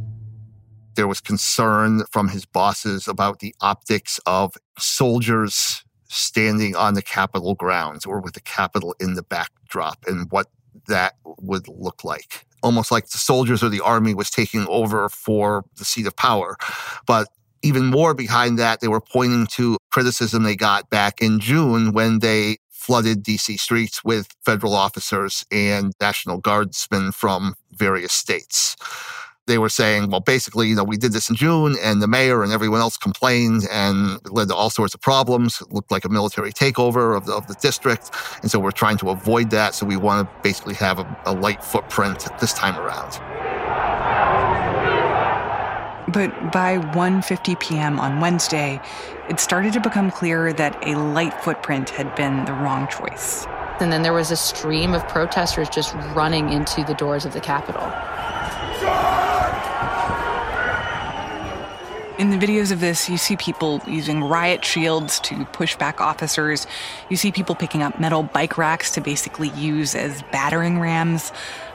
There 0.96 1.06
was 1.06 1.20
concern 1.20 2.02
from 2.10 2.28
his 2.28 2.44
bosses 2.44 3.06
about 3.06 3.38
the 3.38 3.54
optics 3.60 4.18
of 4.26 4.56
soldiers 4.78 5.84
standing 6.08 6.74
on 6.74 6.94
the 6.94 7.02
Capitol 7.02 7.54
grounds 7.54 8.04
or 8.04 8.20
with 8.20 8.34
the 8.34 8.40
Capitol 8.40 8.94
in 8.98 9.14
the 9.14 9.22
backdrop 9.22 10.04
and 10.08 10.30
what 10.32 10.48
that 10.90 11.14
would 11.24 11.66
look 11.68 12.04
like. 12.04 12.46
Almost 12.62 12.92
like 12.92 13.08
the 13.08 13.18
soldiers 13.18 13.62
or 13.62 13.70
the 13.70 13.80
army 13.80 14.12
was 14.14 14.30
taking 14.30 14.66
over 14.68 15.08
for 15.08 15.64
the 15.76 15.84
seat 15.84 16.06
of 16.06 16.14
power. 16.14 16.56
But 17.06 17.28
even 17.62 17.86
more 17.86 18.14
behind 18.14 18.58
that, 18.58 18.80
they 18.80 18.88
were 18.88 19.00
pointing 19.00 19.46
to 19.48 19.78
criticism 19.90 20.42
they 20.42 20.56
got 20.56 20.90
back 20.90 21.20
in 21.22 21.40
June 21.40 21.92
when 21.92 22.20
they 22.20 22.58
flooded 22.70 23.22
DC 23.22 23.58
streets 23.58 24.04
with 24.04 24.28
federal 24.44 24.74
officers 24.74 25.44
and 25.50 25.92
National 26.00 26.38
Guardsmen 26.38 27.12
from 27.12 27.54
various 27.72 28.12
states 28.12 28.76
they 29.46 29.58
were 29.58 29.68
saying, 29.68 30.10
well, 30.10 30.20
basically, 30.20 30.68
you 30.68 30.74
know, 30.74 30.84
we 30.84 30.96
did 30.96 31.12
this 31.12 31.28
in 31.28 31.36
June 31.36 31.76
and 31.82 32.00
the 32.00 32.06
mayor 32.06 32.42
and 32.42 32.52
everyone 32.52 32.80
else 32.80 32.96
complained 32.96 33.66
and 33.70 34.20
it 34.24 34.32
led 34.32 34.48
to 34.48 34.54
all 34.54 34.70
sorts 34.70 34.94
of 34.94 35.00
problems. 35.00 35.60
It 35.60 35.72
looked 35.72 35.90
like 35.90 36.04
a 36.04 36.08
military 36.08 36.52
takeover 36.52 37.16
of 37.16 37.26
the, 37.26 37.34
of 37.34 37.46
the 37.46 37.54
district. 37.54 38.10
And 38.42 38.50
so 38.50 38.60
we're 38.60 38.70
trying 38.70 38.98
to 38.98 39.10
avoid 39.10 39.50
that. 39.50 39.74
So 39.74 39.86
we 39.86 39.96
want 39.96 40.28
to 40.28 40.42
basically 40.42 40.74
have 40.74 40.98
a, 40.98 41.20
a 41.26 41.34
light 41.34 41.64
footprint 41.64 42.28
this 42.40 42.52
time 42.52 42.78
around. 42.78 43.18
But 46.12 46.50
by 46.50 46.78
1:50 46.78 47.60
p.m. 47.60 48.00
on 48.00 48.20
Wednesday, 48.20 48.80
it 49.28 49.38
started 49.38 49.72
to 49.74 49.80
become 49.80 50.10
clear 50.10 50.52
that 50.52 50.76
a 50.84 50.96
light 50.96 51.34
footprint 51.44 51.90
had 51.90 52.12
been 52.16 52.44
the 52.46 52.52
wrong 52.52 52.88
choice. 52.88 53.46
And 53.80 53.92
then 53.92 54.02
there 54.02 54.12
was 54.12 54.30
a 54.30 54.36
stream 54.36 54.92
of 54.92 55.06
protesters 55.08 55.68
just 55.68 55.94
running 56.14 56.50
into 56.50 56.84
the 56.84 56.94
doors 56.94 57.24
of 57.24 57.32
the 57.32 57.40
Capitol. 57.40 57.90
In 62.20 62.28
the 62.28 62.36
videos 62.36 62.70
of 62.70 62.80
this, 62.80 63.08
you 63.08 63.16
see 63.16 63.34
people 63.38 63.80
using 63.86 64.22
riot 64.22 64.62
shields 64.62 65.20
to 65.20 65.46
push 65.54 65.74
back 65.76 66.02
officers. 66.02 66.66
You 67.08 67.16
see 67.16 67.32
people 67.32 67.54
picking 67.54 67.82
up 67.82 67.98
metal 67.98 68.22
bike 68.22 68.58
racks 68.58 68.90
to 68.90 69.00
basically 69.00 69.48
use 69.52 69.94
as 69.94 70.20
battering 70.30 70.78
rams. 70.78 71.32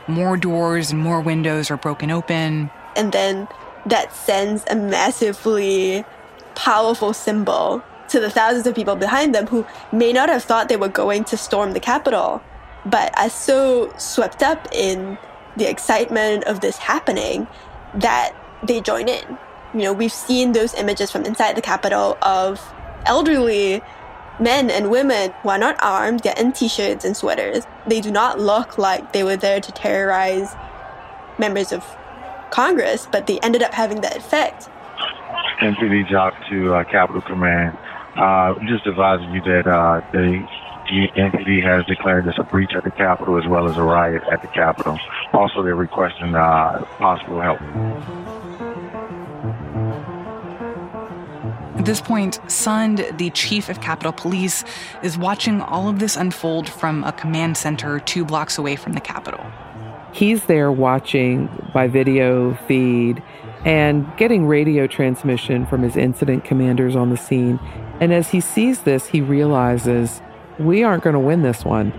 More 0.08 0.38
doors 0.38 0.92
and 0.92 1.02
more 1.02 1.20
windows 1.20 1.72
are 1.72 1.78
broken 1.78 2.12
open. 2.12 2.70
And 2.96 3.12
then 3.12 3.48
that 3.88 4.14
sends 4.14 4.64
a 4.70 4.76
massively 4.76 6.06
powerful 6.54 7.14
symbol 7.14 7.82
to 8.10 8.20
the 8.20 8.30
thousands 8.30 8.68
of 8.68 8.76
people 8.76 8.96
behind 8.96 9.34
them 9.34 9.48
who 9.48 9.66
may 9.92 10.14
not 10.14 10.30
have 10.30 10.44
thought 10.44 10.70
they 10.70 10.78
were 10.78 10.88
going 10.88 11.24
to 11.24 11.38
storm 11.38 11.74
the 11.74 11.80
Capitol, 11.80 12.40
but 12.86 13.18
are 13.18 13.32
so 13.32 13.92
swept 13.98 14.44
up 14.44 14.68
in 14.72 15.18
the 15.58 15.68
excitement 15.68 16.44
of 16.44 16.60
this 16.60 16.78
happening 16.78 17.48
that 17.96 18.36
they 18.62 18.80
join 18.80 19.10
in 19.10 19.40
you 19.76 19.82
know, 19.82 19.92
we've 19.92 20.12
seen 20.12 20.54
those 20.54 20.74
images 20.74 21.12
from 21.12 21.26
inside 21.26 21.58
the 21.58 21.62
Capitol 21.62 22.18
of 22.22 22.62
elderly 23.06 23.82
men 24.40 24.70
and 24.70 24.90
women 24.90 25.34
who 25.44 25.50
are 25.50 25.58
not 25.58 25.76
armed, 25.84 26.22
they're 26.22 26.34
in 26.38 26.54
t 26.54 26.70
shirts 26.70 27.04
and 27.04 27.16
sweaters. 27.16 27.66
They 27.86 28.00
do 28.00 28.10
not 28.10 28.40
look 28.40 28.78
like 28.78 29.12
they 29.12 29.24
were 29.24 29.36
there 29.36 29.60
to 29.60 29.72
terrorize 29.74 30.56
members 31.38 31.74
of 31.74 31.84
Congress, 32.52 33.06
but 33.12 33.28
they 33.28 33.38
ended 33.40 33.62
up 33.62 33.74
having 33.74 34.00
that 34.00 34.16
effect. 34.16 34.70
MPD 35.60 36.10
job 36.10 36.34
to 36.50 36.74
uh, 36.74 36.84
Capitol 36.86 37.22
Command. 37.22 37.78
Uh, 38.16 38.54
just 38.68 38.88
advising 38.88 39.30
you 39.34 39.42
that 39.42 39.68
uh, 39.68 40.00
the, 40.14 40.48
the 40.86 41.10
MPD 41.18 41.62
has 41.64 41.86
declared 41.86 42.24
this 42.24 42.36
a 42.38 42.44
breach 42.44 42.72
at 42.76 42.86
the 42.86 42.92
Capitol 42.92 43.38
as 43.38 43.46
well 43.46 43.70
as 43.70 43.76
a 43.76 43.84
riot 43.84 44.24
at 44.32 44.42
the 44.42 44.48
Capitol. 44.48 44.98
Also, 45.34 45.64
they're 45.64 45.76
requesting 45.76 46.34
uh, 46.34 46.86
possible 46.98 47.42
help. 47.42 47.60
At 51.76 51.84
this 51.84 52.00
point, 52.00 52.40
Sund, 52.48 53.18
the 53.18 53.30
chief 53.32 53.68
of 53.68 53.82
Capitol 53.82 54.14
Police, 54.14 54.64
is 55.04 55.18
watching 55.18 55.62
all 55.62 55.90
of 55.90 56.00
this 56.00 56.16
unfold 56.16 56.70
from 56.70 57.04
a 57.04 57.12
command 57.12 57.58
center 57.58 58.00
two 58.00 58.24
blocks 58.24 58.58
away 58.58 58.78
from 58.78 58.94
the 58.94 59.02
Capitol. 59.02 59.46
He's 60.14 60.46
there 60.46 60.72
watching 60.72 61.50
by 61.74 61.88
video 61.90 62.54
feed 62.66 63.22
and 63.66 64.08
getting 64.16 64.48
radio 64.48 64.88
transmission 64.88 65.66
from 65.66 65.82
his 65.84 65.98
incident 65.98 66.46
commanders 66.46 66.96
on 66.96 67.10
the 67.10 67.18
scene. 67.18 67.60
And 68.00 68.14
as 68.14 68.30
he 68.30 68.40
sees 68.40 68.84
this, 68.84 69.08
he 69.08 69.20
realizes 69.20 70.22
we 70.58 70.84
aren't 70.84 71.04
going 71.04 71.16
to 71.16 71.20
win 71.20 71.42
this 71.42 71.66
one. 71.66 71.92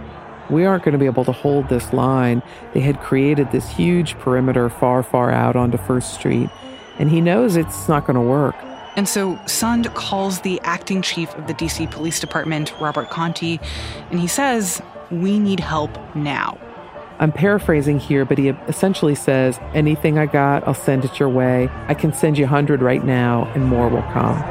We 0.49 0.65
aren't 0.65 0.85
going 0.85 0.93
to 0.93 0.99
be 0.99 1.07
able 1.07 1.27
to 1.27 1.33
hold 1.33 1.69
this 1.69 1.93
line. 1.93 2.43
They 2.73 2.81
had 2.81 3.01
created 3.01 3.53
this 3.53 3.69
huge 3.69 4.17
perimeter 4.19 4.71
far, 4.71 5.03
far 5.03 5.31
out 5.31 5.55
onto 5.55 5.77
First 5.77 6.15
Street, 6.15 6.49
and 6.99 7.11
he 7.11 7.21
knows 7.21 7.57
it's 7.57 7.89
not 7.89 8.07
going 8.07 8.15
to 8.15 8.23
work. 8.23 8.57
And 8.97 9.07
so 9.07 9.35
Sund 9.45 9.93
calls 9.95 10.41
the 10.41 10.59
acting 10.63 11.03
chief 11.03 11.35
of 11.37 11.47
the 11.47 11.55
DC 11.55 11.91
Police 11.91 12.19
Department, 12.19 12.73
Robert 12.81 13.11
Contee, 13.11 13.61
and 14.11 14.19
he 14.19 14.27
says, 14.27 14.81
We 15.11 15.39
need 15.39 15.61
help 15.61 15.91
now. 16.15 16.59
I'm 17.19 17.31
paraphrasing 17.31 17.99
here, 17.99 18.25
but 18.25 18.39
he 18.39 18.49
essentially 18.49 19.15
says, 19.15 19.61
Anything 19.75 20.19
I 20.19 20.25
got, 20.25 20.67
I'll 20.67 20.73
send 20.73 21.05
it 21.05 21.19
your 21.19 21.29
way. 21.29 21.69
I 21.89 21.95
can 21.95 22.15
send 22.15 22.39
you 22.39 22.45
100 22.45 22.81
right 22.81 23.05
now, 23.05 23.45
and 23.55 23.67
more 23.67 23.89
will 23.89 24.03
come. 24.03 24.43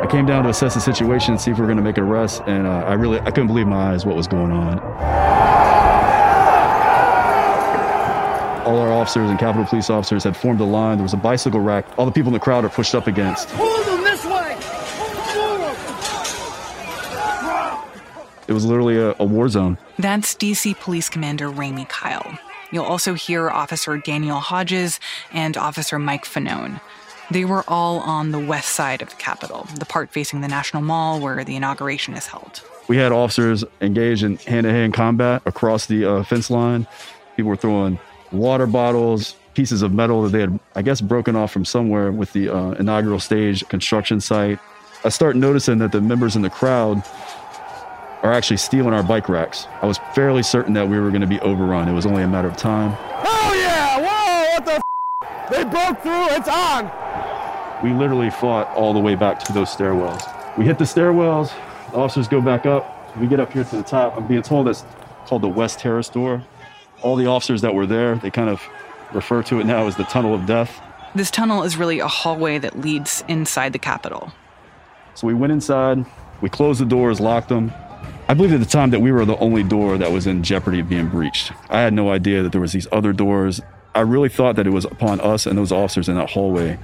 I 0.00 0.06
came 0.10 0.26
down 0.26 0.42
to 0.42 0.48
assess 0.48 0.74
the 0.74 0.80
situation, 0.80 1.34
and 1.34 1.40
see 1.40 1.52
if 1.52 1.58
we 1.58 1.62
are 1.62 1.66
going 1.68 1.76
to 1.76 1.84
make 1.84 1.98
an 1.98 2.04
arrest, 2.04 2.42
and 2.48 2.66
uh, 2.66 2.84
I 2.84 2.94
really 2.94 3.20
I 3.20 3.30
couldn't 3.30 3.46
believe 3.46 3.68
my 3.68 3.92
eyes 3.92 4.04
what 4.04 4.16
was 4.16 4.26
going 4.26 4.50
on. 4.50 5.23
All 8.64 8.78
our 8.78 8.92
officers 8.92 9.30
and 9.30 9.38
Capitol 9.38 9.66
Police 9.66 9.90
officers 9.90 10.24
had 10.24 10.36
formed 10.36 10.60
a 10.60 10.64
line. 10.64 10.98
There 10.98 11.02
was 11.02 11.12
a 11.12 11.18
bicycle 11.18 11.60
rack. 11.60 11.86
All 11.98 12.06
the 12.06 12.12
people 12.12 12.28
in 12.28 12.32
the 12.34 12.40
crowd 12.40 12.64
are 12.64 12.68
pushed 12.68 12.94
up 12.94 13.06
against. 13.06 13.48
Pull 13.50 13.84
them 13.84 14.02
this 14.02 14.24
way! 14.24 14.56
It 18.46 18.52
was 18.52 18.64
literally 18.64 18.98
a, 18.98 19.14
a 19.18 19.24
war 19.24 19.48
zone. 19.48 19.78
That's 19.98 20.34
DC 20.34 20.78
Police 20.80 21.08
Commander 21.08 21.50
Ramey 21.50 21.88
Kyle. 21.88 22.38
You'll 22.70 22.84
also 22.84 23.14
hear 23.14 23.50
Officer 23.50 23.96
Daniel 23.98 24.40
Hodges 24.40 24.98
and 25.32 25.56
Officer 25.56 25.98
Mike 25.98 26.24
Fanone. 26.24 26.80
They 27.30 27.44
were 27.44 27.64
all 27.68 28.00
on 28.00 28.32
the 28.32 28.38
west 28.38 28.70
side 28.70 29.00
of 29.00 29.10
the 29.10 29.16
Capitol, 29.16 29.66
the 29.78 29.86
part 29.86 30.10
facing 30.10 30.40
the 30.40 30.48
National 30.48 30.82
Mall 30.82 31.20
where 31.20 31.42
the 31.44 31.56
inauguration 31.56 32.14
is 32.14 32.26
held. 32.26 32.62
We 32.86 32.98
had 32.98 33.12
officers 33.12 33.64
engaged 33.80 34.24
in 34.24 34.36
hand 34.36 34.64
to 34.64 34.70
hand 34.70 34.92
combat 34.92 35.40
across 35.46 35.86
the 35.86 36.04
uh, 36.04 36.22
fence 36.24 36.50
line. 36.50 36.86
People 37.36 37.48
were 37.48 37.56
throwing 37.56 37.98
water 38.32 38.66
bottles, 38.66 39.36
pieces 39.54 39.82
of 39.82 39.92
metal 39.92 40.22
that 40.22 40.30
they 40.30 40.40
had, 40.40 40.58
I 40.74 40.82
guess, 40.82 41.00
broken 41.00 41.36
off 41.36 41.52
from 41.52 41.64
somewhere 41.64 42.12
with 42.12 42.32
the 42.32 42.48
uh, 42.48 42.72
inaugural 42.72 43.20
stage 43.20 43.66
construction 43.68 44.20
site. 44.20 44.58
I 45.04 45.08
start 45.08 45.36
noticing 45.36 45.78
that 45.78 45.92
the 45.92 46.00
members 46.00 46.36
in 46.36 46.42
the 46.42 46.50
crowd 46.50 47.02
are 48.22 48.32
actually 48.32 48.56
stealing 48.56 48.94
our 48.94 49.02
bike 49.02 49.28
racks. 49.28 49.66
I 49.82 49.86
was 49.86 49.98
fairly 50.14 50.42
certain 50.42 50.72
that 50.74 50.88
we 50.88 50.98
were 50.98 51.10
going 51.10 51.20
to 51.20 51.26
be 51.26 51.38
overrun. 51.40 51.88
It 51.88 51.92
was 51.92 52.06
only 52.06 52.22
a 52.22 52.28
matter 52.28 52.48
of 52.48 52.56
time. 52.56 52.96
Oh 53.24 53.54
yeah! 53.54 53.98
Whoa! 54.00 54.54
What 54.54 54.64
the? 54.64 54.72
F- 54.72 55.50
they 55.50 55.64
broke 55.64 56.02
through. 56.02 56.36
It's 56.36 56.48
on. 56.48 56.90
We 57.84 57.92
literally 57.92 58.30
fought 58.30 58.68
all 58.68 58.94
the 58.94 58.98
way 58.98 59.14
back 59.14 59.40
to 59.40 59.52
those 59.52 59.68
stairwells. 59.68 60.56
We 60.56 60.64
hit 60.64 60.78
the 60.78 60.84
stairwells. 60.84 61.52
The 61.90 61.98
officers 61.98 62.26
go 62.26 62.40
back 62.40 62.64
up. 62.64 63.14
We 63.18 63.26
get 63.26 63.40
up 63.40 63.52
here 63.52 63.62
to 63.62 63.76
the 63.76 63.82
top. 63.82 64.16
I'm 64.16 64.26
being 64.26 64.42
told 64.42 64.68
it's 64.68 64.84
called 65.26 65.42
the 65.42 65.48
West 65.48 65.80
Terrace 65.80 66.08
door 66.08 66.42
all 67.02 67.16
the 67.16 67.26
officers 67.26 67.60
that 67.62 67.74
were 67.74 67.86
there, 67.86 68.16
they 68.16 68.30
kind 68.30 68.48
of 68.48 68.62
refer 69.12 69.42
to 69.44 69.60
it 69.60 69.64
now 69.64 69.86
as 69.86 69.96
the 69.96 70.04
Tunnel 70.04 70.34
of 70.34 70.46
Death. 70.46 70.80
This 71.14 71.30
tunnel 71.30 71.62
is 71.62 71.76
really 71.76 72.00
a 72.00 72.08
hallway 72.08 72.58
that 72.58 72.80
leads 72.80 73.22
inside 73.28 73.72
the 73.72 73.78
Capitol. 73.78 74.32
So 75.14 75.26
we 75.26 75.34
went 75.34 75.52
inside, 75.52 76.04
we 76.40 76.48
closed 76.48 76.80
the 76.80 76.86
doors, 76.86 77.20
locked 77.20 77.48
them. 77.48 77.72
I 78.28 78.34
believed 78.34 78.54
at 78.54 78.60
the 78.60 78.66
time 78.66 78.90
that 78.90 79.00
we 79.00 79.12
were 79.12 79.24
the 79.24 79.36
only 79.36 79.62
door 79.62 79.96
that 79.98 80.10
was 80.10 80.26
in 80.26 80.42
jeopardy 80.42 80.80
of 80.80 80.88
being 80.88 81.08
breached. 81.08 81.52
I 81.68 81.80
had 81.80 81.92
no 81.92 82.10
idea 82.10 82.42
that 82.42 82.52
there 82.52 82.60
was 82.60 82.72
these 82.72 82.88
other 82.90 83.12
doors. 83.12 83.60
I 83.94 84.00
really 84.00 84.28
thought 84.28 84.56
that 84.56 84.66
it 84.66 84.70
was 84.70 84.86
upon 84.86 85.20
us 85.20 85.46
and 85.46 85.56
those 85.56 85.70
officers 85.70 86.08
in 86.08 86.16
that 86.16 86.30
hallway 86.30 86.78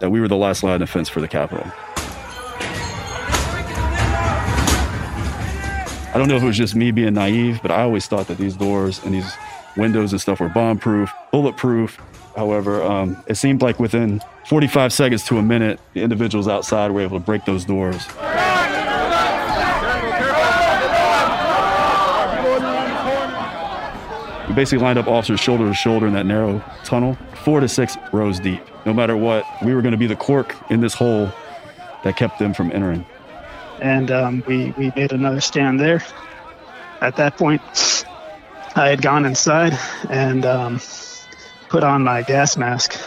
that 0.00 0.10
we 0.10 0.20
were 0.20 0.28
the 0.28 0.36
last 0.36 0.62
line 0.62 0.74
of 0.74 0.80
defense 0.88 1.08
for 1.08 1.20
the 1.20 1.28
Capitol. 1.28 1.66
I 6.14 6.18
don't 6.18 6.28
know 6.28 6.36
if 6.36 6.44
it 6.44 6.46
was 6.46 6.56
just 6.56 6.76
me 6.76 6.92
being 6.92 7.14
naive, 7.14 7.58
but 7.60 7.72
I 7.72 7.82
always 7.82 8.06
thought 8.06 8.28
that 8.28 8.38
these 8.38 8.54
doors 8.54 9.02
and 9.02 9.12
these 9.12 9.34
windows 9.76 10.12
and 10.12 10.20
stuff 10.20 10.38
were 10.38 10.48
bomb 10.48 10.78
proof, 10.78 11.10
bulletproof. 11.32 12.00
However, 12.36 12.80
um, 12.84 13.20
it 13.26 13.34
seemed 13.34 13.62
like 13.62 13.80
within 13.80 14.20
45 14.46 14.92
seconds 14.92 15.24
to 15.24 15.38
a 15.38 15.42
minute, 15.42 15.80
the 15.92 16.02
individuals 16.02 16.46
outside 16.46 16.92
were 16.92 17.00
able 17.00 17.18
to 17.18 17.24
break 17.24 17.44
those 17.46 17.64
doors. 17.64 18.06
We 24.46 24.54
basically 24.54 24.84
lined 24.84 25.00
up 25.00 25.08
officers 25.08 25.40
shoulder 25.40 25.66
to 25.66 25.74
shoulder 25.74 26.06
in 26.06 26.12
that 26.12 26.26
narrow 26.26 26.62
tunnel, 26.84 27.18
four 27.42 27.58
to 27.58 27.66
six 27.66 27.96
rows 28.12 28.38
deep. 28.38 28.62
No 28.86 28.94
matter 28.94 29.16
what, 29.16 29.44
we 29.64 29.74
were 29.74 29.82
going 29.82 29.90
to 29.90 29.98
be 29.98 30.06
the 30.06 30.14
cork 30.14 30.54
in 30.70 30.80
this 30.80 30.94
hole 30.94 31.32
that 32.04 32.16
kept 32.16 32.38
them 32.38 32.54
from 32.54 32.70
entering. 32.70 33.04
And 33.84 34.10
um, 34.10 34.42
we, 34.46 34.70
we 34.78 34.90
made 34.96 35.12
another 35.12 35.42
stand 35.42 35.78
there. 35.78 36.02
At 37.02 37.16
that 37.16 37.36
point, 37.36 37.60
I 38.74 38.88
had 38.88 39.02
gone 39.02 39.26
inside 39.26 39.78
and 40.08 40.46
um, 40.46 40.80
put 41.68 41.84
on 41.84 42.02
my 42.02 42.22
gas 42.22 42.56
mask. 42.56 42.98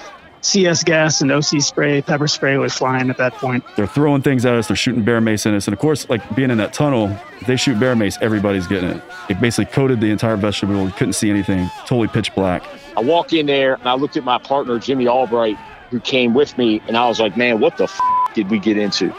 CS 0.42 0.84
gas 0.84 1.20
and 1.20 1.32
OC 1.32 1.62
spray, 1.62 2.04
pepper 2.04 2.28
spray 2.28 2.58
was 2.58 2.76
flying 2.76 3.10
at 3.10 3.18
that 3.18 3.34
point. 3.34 3.64
They're 3.76 3.88
throwing 3.88 4.22
things 4.22 4.46
at 4.46 4.54
us. 4.54 4.68
They're 4.68 4.78
shooting 4.78 5.04
bear 5.04 5.20
mace 5.20 5.48
at 5.48 5.56
us. 5.56 5.66
And 5.66 5.74
of 5.74 5.80
course, 5.80 6.08
like 6.10 6.36
being 6.36 6.52
in 6.52 6.60
that 6.60 6.74
tunnel, 6.74 7.10
if 7.42 7.48
they 7.48 7.56
shoot 7.56 7.80
bear 7.80 7.96
mace, 7.96 8.20
everybody's 8.22 8.68
getting 8.68 8.92
it. 8.92 9.02
It 9.30 9.42
basically 9.42 9.74
coated 9.74 10.00
the 10.00 10.12
entire 10.12 10.36
vestibule. 10.38 10.86
You 10.86 10.92
couldn't 10.92 11.14
see 11.14 11.32
anything, 11.32 11.72
totally 11.88 12.08
pitch 12.08 12.36
black. 12.36 12.64
I 12.96 13.02
walk 13.02 13.34
in 13.34 13.48
there 13.48 13.74
and 13.74 13.88
I 13.88 13.96
looked 13.96 14.16
at 14.16 14.24
my 14.24 14.38
partner, 14.38 14.78
Jimmy 14.78 15.08
Albright, 15.08 15.58
who 15.90 16.00
came 16.00 16.36
with 16.36 16.56
me, 16.56 16.84
and 16.88 16.96
I 16.96 17.08
was 17.08 17.20
like, 17.20 17.36
man, 17.36 17.60
what 17.60 17.78
the 17.78 17.86
f- 17.86 18.00
did 18.36 18.52
we 18.52 18.60
get 18.60 18.78
into? 18.78 19.12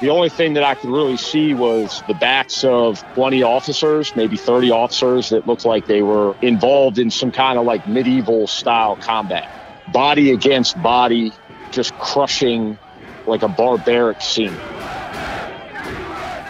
The 0.00 0.10
only 0.10 0.28
thing 0.28 0.54
that 0.54 0.62
I 0.62 0.76
could 0.76 0.90
really 0.90 1.16
see 1.16 1.54
was 1.54 2.04
the 2.06 2.14
backs 2.14 2.62
of 2.62 3.02
20 3.14 3.42
officers, 3.42 4.14
maybe 4.14 4.36
30 4.36 4.70
officers 4.70 5.30
that 5.30 5.44
looked 5.46 5.64
like 5.64 5.86
they 5.86 6.02
were 6.02 6.36
involved 6.40 6.98
in 6.98 7.10
some 7.10 7.32
kind 7.32 7.58
of 7.58 7.64
like 7.64 7.88
medieval 7.88 8.46
style 8.46 8.94
combat. 8.94 9.48
Body 9.92 10.30
against 10.30 10.80
body, 10.80 11.32
just 11.72 11.92
crushing 11.98 12.78
like 13.26 13.42
a 13.42 13.48
barbaric 13.48 14.20
scene. 14.20 14.54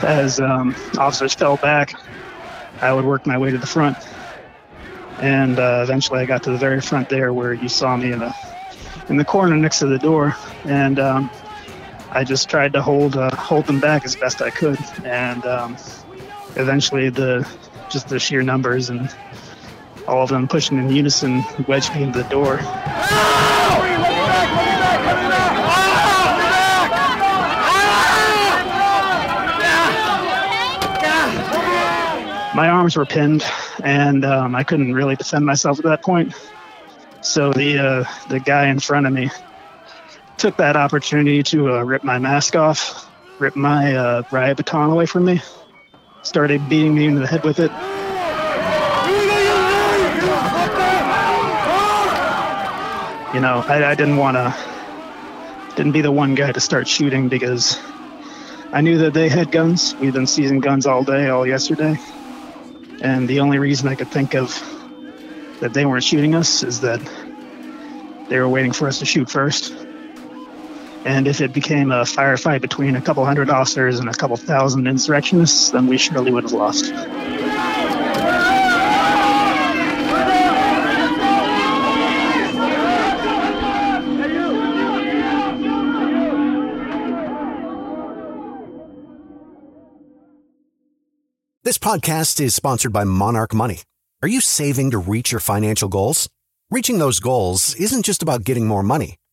As 0.03 0.39
um, 0.41 0.77
officers 0.99 1.33
fell 1.33 1.57
back, 1.57 1.95
I 2.83 2.93
would 2.93 3.07
work 3.07 3.27
my 3.27 3.39
way 3.39 3.51
to 3.51 3.59
the 3.59 3.67
front. 3.67 3.97
And 5.23 5.59
uh, 5.59 5.81
eventually 5.83 6.21
I 6.21 6.27
got 6.27 6.43
to 6.43 6.51
the 6.51 6.59
very 6.59 6.83
front 6.83 7.09
there 7.09 7.33
where 7.33 7.55
you 7.55 7.71
saw 7.71 7.97
me 7.97 8.13
in 8.13 8.19
the, 8.19 8.35
in 9.09 9.17
the 9.17 9.25
corner 9.25 9.57
next 9.57 9.79
to 9.79 9.87
the 9.87 9.99
door. 9.99 10.37
And 10.67 10.99
um, 11.01 11.31
I 12.11 12.25
just 12.25 12.49
tried 12.49 12.73
to 12.73 12.83
hold 12.83 13.17
uh, 13.17 13.35
hold 13.37 13.67
them 13.67 13.81
back 13.81 14.05
as 14.05 14.17
best 14.17 14.41
I 14.41 14.51
could, 14.51 14.79
and 15.05 15.45
um, 15.45 15.77
eventually 16.57 17.11
the 17.11 17.49
just 17.91 18.09
the 18.09 18.19
sheer 18.19 18.43
numbers 18.43 18.91
and 18.91 19.15
all 20.07 20.23
of 20.23 20.31
them 20.31 20.49
pushing 20.49 20.79
in 20.79 20.91
unison 20.91 21.45
wedged 21.67 21.95
me 21.95 22.03
into 22.03 22.23
the 22.23 22.29
door. 22.29 22.57
My 32.55 32.69
arms 32.69 32.97
were 32.97 33.07
pinned, 33.07 33.45
and 33.85 34.25
um, 34.25 34.55
I 34.57 34.65
couldn't 34.65 34.95
really 34.95 35.15
defend 35.15 35.45
myself 35.47 35.79
at 35.79 35.85
that 35.85 36.03
point. 36.03 36.35
So 37.21 37.53
the 37.53 37.79
uh, 37.79 38.05
the 38.29 38.41
guy 38.41 38.69
in 38.69 38.81
front 38.81 39.07
of 39.07 39.13
me 39.13 39.31
took 40.39 40.57
that 40.59 40.77
opportunity 40.77 41.43
to 41.43 41.75
uh, 41.75 41.83
rip 41.83 42.05
my 42.05 42.19
mask 42.19 42.55
off, 42.55 43.11
rip 43.41 43.57
my 43.57 43.97
uh, 43.97 44.23
riot 44.31 44.57
baton 44.57 44.91
away 44.91 45.05
from 45.05 45.25
me, 45.25 45.43
started 46.23 46.69
beating 46.69 46.95
me 46.95 47.07
in 47.07 47.17
the 47.17 47.27
head 47.27 47.45
with 47.45 47.59
it. 47.59 47.71
You 53.35 53.41
know, 53.43 53.63
I, 53.67 53.91
I 53.91 53.95
didn't 53.95 54.17
want 54.17 54.37
to, 54.37 54.55
didn't 55.75 55.93
be 55.93 56.01
the 56.01 56.13
one 56.13 56.35
guy 56.35 56.53
to 56.53 56.61
start 56.61 56.89
shooting 56.89 57.29
because 57.29 57.79
I 58.73 58.81
knew 58.81 58.99
that 58.99 59.15
they 59.15 59.29
had 59.29 59.51
guns. 59.51 59.95
We've 59.97 60.13
been 60.15 60.27
seizing 60.27 60.61
guns 60.61 60.87
all 60.87 61.03
day, 61.03 61.29
all 61.29 61.47
yesterday. 61.47 61.99
And 63.01 63.29
the 63.29 63.41
only 63.41 63.59
reason 63.59 63.89
I 63.89 63.97
could 63.97 64.09
think 64.09 64.35
of 64.35 64.51
that 65.61 65.75
they 65.75 65.85
weren't 65.85 66.05
shooting 66.05 66.35
us 66.35 66.63
is 66.63 66.81
that 66.83 67.01
they 68.29 68.39
were 68.39 68.49
waiting 68.49 68.73
for 68.73 68.87
us 68.87 69.01
to 69.01 69.05
shoot 69.05 69.29
first. 69.29 69.75
And 71.09 71.27
if 71.27 71.41
it 71.41 71.55
became 71.55 71.91
a 71.91 72.03
firefight 72.03 72.61
between 72.61 72.95
a 72.95 73.01
couple 73.01 73.25
hundred 73.25 73.49
officers 73.49 73.99
and 73.99 74.11
a 74.11 74.13
couple 74.13 74.37
thousand 74.37 74.87
insurrectionists, 74.87 75.71
then 75.71 75.87
we 75.87 75.97
surely 75.97 76.31
would 76.31 76.43
have 76.43 76.53
lost. 76.53 76.85
This 91.65 91.79
podcast 91.79 92.39
is 92.39 92.55
sponsored 92.55 92.93
by 92.93 93.05
Monarch 93.05 93.55
Money. 93.55 93.81
Are 94.23 94.29
you 94.29 94.43
saving 94.43 94.91
to 94.91 94.99
reach 94.99 95.33
your 95.33 95.41
financial 95.41 95.89
goals? 95.89 96.29
Reaching 96.71 96.99
those 96.99 97.19
goals 97.19 97.75
isn't 97.77 98.05
just 98.05 98.23
about 98.23 98.45
getting 98.45 98.67
more 98.67 98.83
money 98.83 99.17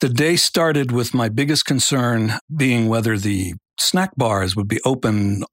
The 0.00 0.08
day 0.08 0.36
started 0.36 0.92
with 0.92 1.14
my 1.14 1.28
biggest 1.28 1.64
concern 1.64 2.34
being 2.54 2.88
whether 2.88 3.16
the 3.16 3.54
snack 3.78 4.10
bars 4.16 4.54
would 4.54 4.68
be 4.68 4.80
open 4.84 5.44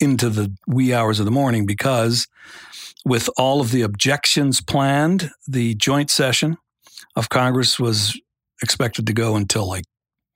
into 0.00 0.30
the 0.30 0.54
wee 0.66 0.94
hours 0.94 1.18
of 1.18 1.26
the 1.26 1.30
morning 1.30 1.66
because, 1.66 2.26
with 3.04 3.28
all 3.36 3.60
of 3.60 3.70
the 3.70 3.82
objections 3.82 4.60
planned, 4.60 5.30
the 5.46 5.74
joint 5.74 6.10
session 6.10 6.56
of 7.16 7.28
Congress 7.28 7.78
was 7.78 8.18
expected 8.62 9.06
to 9.06 9.12
go 9.12 9.36
until 9.36 9.68
like 9.68 9.84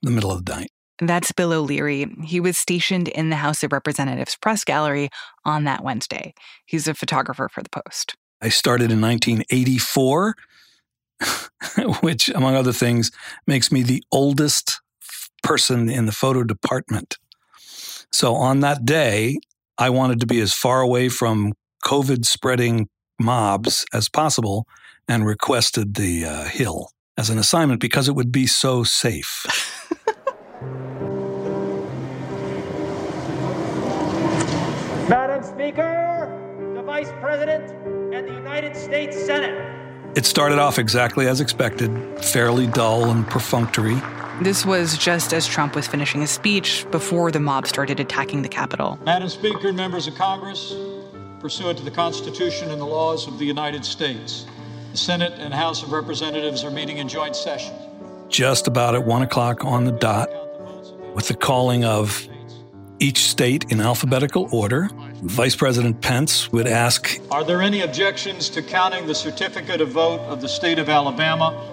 the 0.03 0.11
middle 0.11 0.31
of 0.31 0.45
the 0.45 0.55
night. 0.55 0.71
That's 1.01 1.33
Bill 1.33 1.53
O'Leary. 1.53 2.07
He 2.25 2.41
was 2.41 2.57
stationed 2.57 3.09
in 3.09 3.31
the 3.31 3.37
House 3.37 3.63
of 3.63 3.73
Representatives 3.73 4.37
press 4.37 4.63
gallery 4.65 5.11
on 5.45 5.65
that 5.65 5.83
Wednesday. 5.83 6.35
He's 6.67 6.87
a 6.87 6.95
photographer 6.95 7.49
for 7.49 7.63
the 7.63 7.71
Post. 7.71 8.17
I 8.41 8.49
started 8.49 8.93
in 8.93 9.01
1984 9.01 10.35
which, 12.03 12.29
among 12.31 12.55
other 12.55 12.73
things, 12.73 13.11
makes 13.47 13.71
me 13.73 13.83
the 13.83 14.03
oldest 14.13 14.81
person 15.43 15.89
in 15.89 16.07
the 16.07 16.13
photo 16.13 16.43
department. 16.43 17.19
So 18.13 18.35
on 18.35 18.61
that 18.61 18.85
day, 18.85 19.39
I 19.77 19.91
wanted 19.91 20.21
to 20.21 20.27
be 20.27 20.41
as 20.41 20.55
far 20.55 20.81
away 20.81 21.09
from 21.09 21.53
COVID 21.85 22.25
spreading 22.25 22.89
mobs 23.21 23.85
as 23.93 24.09
possible 24.09 24.67
and 25.09 25.27
requested 25.27 25.95
the 25.95 26.25
uh, 26.25 26.45
Hill 26.45 26.89
as 27.17 27.31
an 27.31 27.39
assignment 27.39 27.81
because 27.81 28.09
it 28.09 28.15
would 28.15 28.33
be 28.33 28.47
so 28.47 28.85
safe. 28.85 29.45
Madam 35.09 35.43
Speaker, 35.43 36.73
the 36.75 36.83
Vice 36.83 37.13
President, 37.21 37.71
and 38.15 38.27
the 38.27 38.33
United 38.33 38.75
States 38.75 39.17
Senate. 39.27 39.84
It 40.17 40.27
started 40.27 40.61
off 40.61 40.79
exactly 40.79 41.27
as 41.27 41.41
expected, 41.41 41.91
fairly 42.25 42.69
dull 42.69 43.11
and 43.11 43.27
perfunctory. 43.27 44.01
This 44.43 44.65
was 44.65 44.97
just 44.97 45.35
as 45.35 45.47
Trump 45.47 45.75
was 45.75 45.89
finishing 45.89 46.21
his 46.21 46.31
speech 46.31 46.87
before 46.93 47.33
the 47.33 47.41
mob 47.41 47.67
started 47.67 47.99
attacking 47.99 48.43
the 48.43 48.49
Capitol. 48.49 48.97
Madam 49.05 49.29
Speaker 49.29 49.69
and 49.69 49.77
members 49.77 50.07
of 50.07 50.15
Congress, 50.15 50.73
pursuant 51.41 51.79
to 51.79 51.85
the 51.85 51.91
Constitution 51.91 52.71
and 52.71 52.81
the 52.81 52.87
laws 52.87 53.27
of 53.27 53.39
the 53.41 53.45
United 53.45 53.85
States, 53.85 54.47
the 54.93 54.99
Senate 54.99 55.33
and 55.39 55.53
House 55.53 55.83
of 55.83 55.91
Representatives 55.91 56.63
are 56.63 56.71
meeting 56.71 56.99
in 56.99 57.09
joint 57.09 57.35
session. 57.35 57.75
Just 58.29 58.69
about 58.69 58.95
at 58.95 59.05
one 59.05 59.23
o'clock 59.23 59.65
on 59.65 59.85
the 59.85 59.93
dot, 59.93 60.29
with 61.15 61.27
the 61.27 61.35
calling 61.35 61.85
of 61.85 62.29
each 63.01 63.19
state 63.19 63.65
in 63.71 63.81
alphabetical 63.81 64.49
order. 64.53 64.89
Vice 65.25 65.57
President 65.57 66.03
Pence 66.03 66.53
would 66.53 66.67
ask 66.67 67.19
Are 67.31 67.45
there 67.45 67.63
any 67.63 67.81
objections 67.81 68.51
to 68.51 68.61
counting 68.61 69.07
the 69.07 69.15
certificate 69.15 69.81
of 69.81 69.89
vote 69.89 70.21
of 70.21 70.43
the 70.43 70.49
state 70.49 70.79
of 70.79 70.91
Alabama 70.91 71.67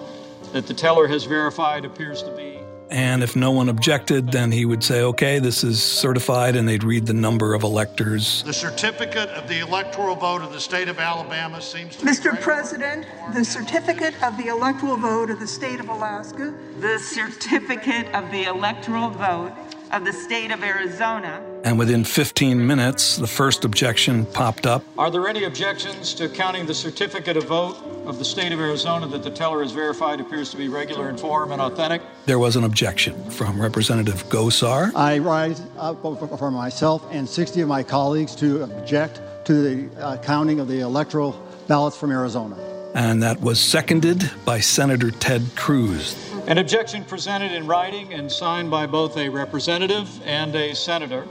that 0.54 0.66
the 0.66 0.72
teller 0.72 1.06
has 1.06 1.24
verified 1.24 1.84
appears 1.84 2.22
to 2.22 2.34
be? 2.34 2.58
And 2.88 3.22
if 3.22 3.36
no 3.36 3.50
one 3.50 3.68
objected, 3.68 4.32
then 4.32 4.52
he 4.52 4.64
would 4.64 4.82
say, 4.82 5.02
okay, 5.02 5.38
this 5.38 5.64
is 5.64 5.82
certified, 5.82 6.56
and 6.56 6.66
they'd 6.66 6.84
read 6.84 7.06
the 7.06 7.14
number 7.14 7.54
of 7.54 7.62
electors. 7.62 8.42
The 8.42 8.52
certificate 8.52 9.28
of 9.30 9.48
the 9.48 9.60
electoral 9.60 10.14
vote 10.14 10.42
of 10.42 10.52
the 10.52 10.60
state 10.60 10.88
of 10.88 10.98
Alabama 10.98 11.60
seems 11.60 11.96
to 11.96 12.06
Mr. 12.06 12.38
President, 12.40 13.06
the 13.34 13.44
certificate 13.44 14.14
of 14.22 14.36
the 14.36 14.48
electoral 14.48 14.96
vote 14.96 15.30
of 15.30 15.40
the 15.40 15.46
state 15.46 15.80
of 15.80 15.88
Alaska. 15.88 16.54
The 16.80 16.98
certificate 16.98 18.12
of 18.14 18.30
the 18.30 18.44
electoral 18.44 19.10
vote 19.10 19.52
of 19.92 20.06
the 20.06 20.12
state 20.12 20.50
of 20.50 20.62
Arizona. 20.64 21.42
And 21.64 21.78
within 21.78 22.02
15 22.02 22.66
minutes, 22.66 23.16
the 23.16 23.26
first 23.26 23.64
objection 23.64 24.24
popped 24.26 24.66
up. 24.66 24.82
Are 24.96 25.10
there 25.10 25.28
any 25.28 25.44
objections 25.44 26.14
to 26.14 26.28
counting 26.28 26.66
the 26.66 26.74
certificate 26.74 27.36
of 27.36 27.44
vote 27.44 27.76
of 28.06 28.18
the 28.18 28.24
state 28.24 28.52
of 28.52 28.58
Arizona 28.58 29.06
that 29.08 29.22
the 29.22 29.30
teller 29.30 29.62
has 29.62 29.70
verified 29.70 30.20
appears 30.20 30.50
to 30.50 30.56
be 30.56 30.68
regular 30.68 31.10
in 31.10 31.18
form 31.18 31.52
and 31.52 31.60
authentic? 31.60 32.02
There 32.24 32.38
was 32.38 32.56
an 32.56 32.64
objection 32.64 33.30
from 33.30 33.60
Representative 33.60 34.24
Gosar. 34.28 34.92
I 34.96 35.18
rise 35.18 35.62
up 35.78 36.02
for 36.02 36.50
myself 36.50 37.06
and 37.10 37.28
60 37.28 37.60
of 37.60 37.68
my 37.68 37.82
colleagues 37.82 38.34
to 38.36 38.62
object 38.62 39.20
to 39.44 39.88
the 39.88 40.00
uh, 40.00 40.16
counting 40.18 40.58
of 40.58 40.68
the 40.68 40.80
electoral 40.80 41.32
ballots 41.68 41.96
from 41.96 42.10
Arizona. 42.10 42.56
And 42.94 43.22
that 43.22 43.40
was 43.40 43.60
seconded 43.60 44.30
by 44.44 44.60
Senator 44.60 45.10
Ted 45.10 45.42
Cruz. 45.54 46.31
An 46.48 46.58
objection 46.58 47.04
presented 47.04 47.52
in 47.52 47.68
writing 47.68 48.12
and 48.14 48.30
signed 48.30 48.68
by 48.68 48.84
both 48.84 49.16
a 49.16 49.28
representative 49.28 50.08
and 50.24 50.54
a 50.56 50.74
senator 50.74 51.26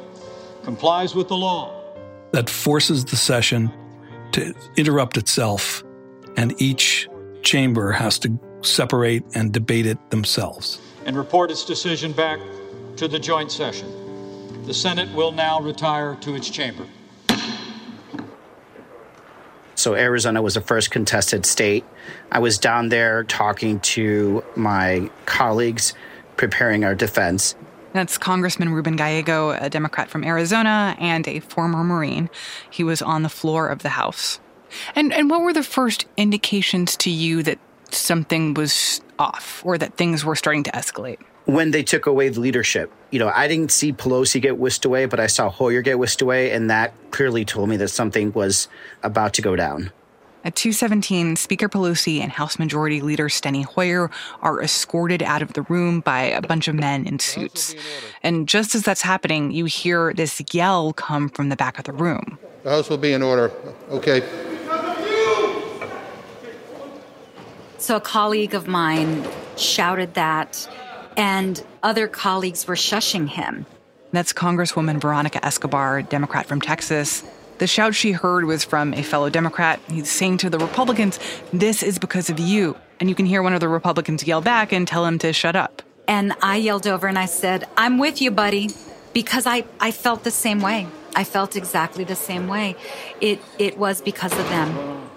complies 0.63 1.13
with 1.13 1.28
the 1.28 1.36
law. 1.36 1.84
That 2.32 2.50
forces 2.50 3.04
the 3.04 3.17
session 3.17 3.71
to 4.32 4.54
interrupt 4.78 5.17
itself, 5.17 5.84
and 6.38 6.60
each 6.62 7.10
chamber 7.43 7.91
has 7.91 8.19
to 8.19 8.39
separate 8.62 9.24
and 9.36 9.52
debate 9.52 9.86
it 9.86 9.97
themselves. 10.12 10.80
And 11.06 11.17
report 11.17 11.52
its 11.52 11.65
decision 11.65 12.13
back 12.13 12.39
to 12.95 13.10
the 13.10 13.19
joint 13.19 13.52
session. 13.52 13.91
The 14.65 14.74
Senate 14.74 15.13
will 15.13 15.34
now 15.34 15.60
retire 15.60 16.15
to 16.21 16.36
its 16.36 16.50
chamber. 16.50 16.86
So 19.82 19.96
Arizona 19.96 20.44
was 20.44 20.54
the 20.54 20.62
first 20.62 20.91
contested 20.91 21.44
state. 21.44 21.84
I 22.32 22.38
was 22.38 22.60
down 22.60 22.89
there 22.89 23.24
talking 23.24 23.80
to 23.80 24.44
my 24.56 25.10
colleagues, 25.26 25.96
preparing 26.38 26.84
our 26.84 26.94
defense. 26.94 27.56
That's 27.91 28.15
Congressman 28.20 28.70
Ruben 28.70 28.96
Gallego, 28.96 29.50
a 29.50 29.72
Democrat 29.72 30.08
from 30.08 30.24
Arizona 30.24 30.96
and 31.00 31.28
a 31.28 31.39
former 31.39 31.84
Marine. 31.84 32.30
He 32.70 32.84
was 32.84 33.02
on 33.02 33.24
the 33.24 33.30
floor 33.30 33.70
of 33.70 33.80
the 33.80 33.89
House. 33.89 34.39
And 34.94 35.12
and 35.12 35.32
what 35.32 35.41
were 35.41 35.52
the 35.52 35.63
first 35.63 36.06
indications 36.15 36.96
to 36.98 37.10
you 37.10 37.41
that 37.41 37.58
something 37.89 38.54
was 38.54 39.02
off 39.17 39.63
or 39.65 39.80
that 39.80 39.98
things 39.98 40.24
were 40.24 40.36
starting 40.36 40.63
to 40.65 40.72
escalate? 40.72 41.17
When 41.45 41.71
they 41.71 41.84
took 41.84 42.06
away 42.06 42.30
the 42.30 42.39
leadership, 42.39 42.91
you 43.10 43.19
know, 43.19 43.30
I 43.34 43.47
didn't 43.47 43.71
see 43.71 43.91
Pelosi 43.91 44.41
get 44.41 44.58
whisked 44.58 44.86
away, 44.86 45.06
but 45.06 45.19
I 45.19 45.27
saw 45.27 45.49
Hoyer 45.49 45.82
get 45.82 45.97
whisked 45.97 46.21
away, 46.21 46.51
and 46.51 46.69
that 46.69 46.93
clearly 47.12 47.45
told 47.45 47.67
me 47.69 47.77
that 47.77 47.89
something 47.89 48.32
was 48.32 48.67
about 49.04 49.34
to 49.34 49.41
go 49.41 49.56
down. 49.56 49.91
At 50.43 50.56
217, 50.56 51.36
Speaker 51.36 51.69
Pelosi 51.69 52.19
and 52.19 52.32
House 52.32 52.58
Majority 52.58 52.99
Leader 53.01 53.27
Steny 53.27 53.63
Hoyer 53.63 54.10
are 54.41 54.62
escorted 54.62 55.21
out 55.21 55.43
of 55.43 55.54
the 55.54 55.62
room 55.63 55.99
by 55.99 56.21
a 56.21 56.41
bunch 56.41 56.67
of 56.67 56.73
men 56.73 57.06
in 57.06 57.19
suits. 57.19 57.75
And 58.23 58.47
just 58.47 58.73
as 58.73 58.82
that's 58.82 59.04
happening, 59.04 59.51
you 59.51 59.65
hear 59.65 60.13
this 60.13 60.41
yell 60.51 60.93
come 60.93 61.30
from 61.30 61.49
the 61.49 61.56
back 61.56 61.77
of 61.77 61.86
the 61.86 61.93
room. 61.93 62.39
The 62.63 62.71
House 62.71 62.89
will 62.89 62.97
be 62.97 63.13
in 63.13 63.21
order. 63.21 63.51
Okay. 63.89 64.21
So 67.77 67.97
a 67.97 68.01
colleague 68.01 68.56
of 68.56 68.67
mine 68.67 69.27
shouted 69.58 70.15
that, 70.15 70.67
and 71.17 71.63
other 71.84 72.08
colleagues 72.08 72.67
were 72.67 72.76
shushing 72.76 73.28
him. 73.28 73.65
That's 74.12 74.34
Congresswoman 74.34 75.00
Veronica 75.00 75.43
Escobar, 75.45 76.02
Democrat 76.02 76.45
from 76.45 76.62
Texas. 76.62 77.24
The 77.60 77.67
shout 77.67 77.95
she 77.95 78.12
heard 78.12 78.45
was 78.45 78.63
from 78.63 78.93
a 78.93 79.04
fellow 79.04 79.30
Democrat. 79.30 79.80
He's 79.88 80.10
saying 80.10 80.38
to 80.39 80.50
the 80.50 80.58
Republicans, 80.58 81.19
This 81.54 81.84
is 81.84 82.00
because 82.00 82.30
of 82.30 82.39
you. 82.39 82.76
And 83.00 83.08
you 83.08 83.15
can 83.15 83.26
hear 83.26 83.41
one 83.41 83.54
of 83.54 83.60
the 83.60 83.69
Republicans 83.69 84.26
yell 84.26 84.41
back 84.41 84.71
and 84.71 84.88
tell 84.88 85.06
him 85.06 85.17
to 85.19 85.32
shut 85.32 85.56
up. 85.56 85.82
And 86.08 86.34
I 86.41 86.58
yelled 86.58 86.88
over 86.88 87.08
and 87.08 87.17
I 87.17 87.26
said, 87.26 87.65
I'm 87.78 87.97
with 87.97 88.21
you, 88.21 88.32
buddy, 88.32 88.71
because 89.13 89.45
I, 89.45 89.65
I 89.80 89.91
felt 89.91 90.24
the 90.24 90.32
same 90.32 90.60
way. 90.60 90.88
I 91.15 91.24
felt 91.24 91.56
exactly 91.56 92.04
the 92.04 92.15
same 92.15 92.47
way. 92.47 92.76
It, 93.19 93.39
it 93.60 93.78
was 93.78 94.02
because 94.02 94.32
of 94.38 94.50
them. 94.50 95.10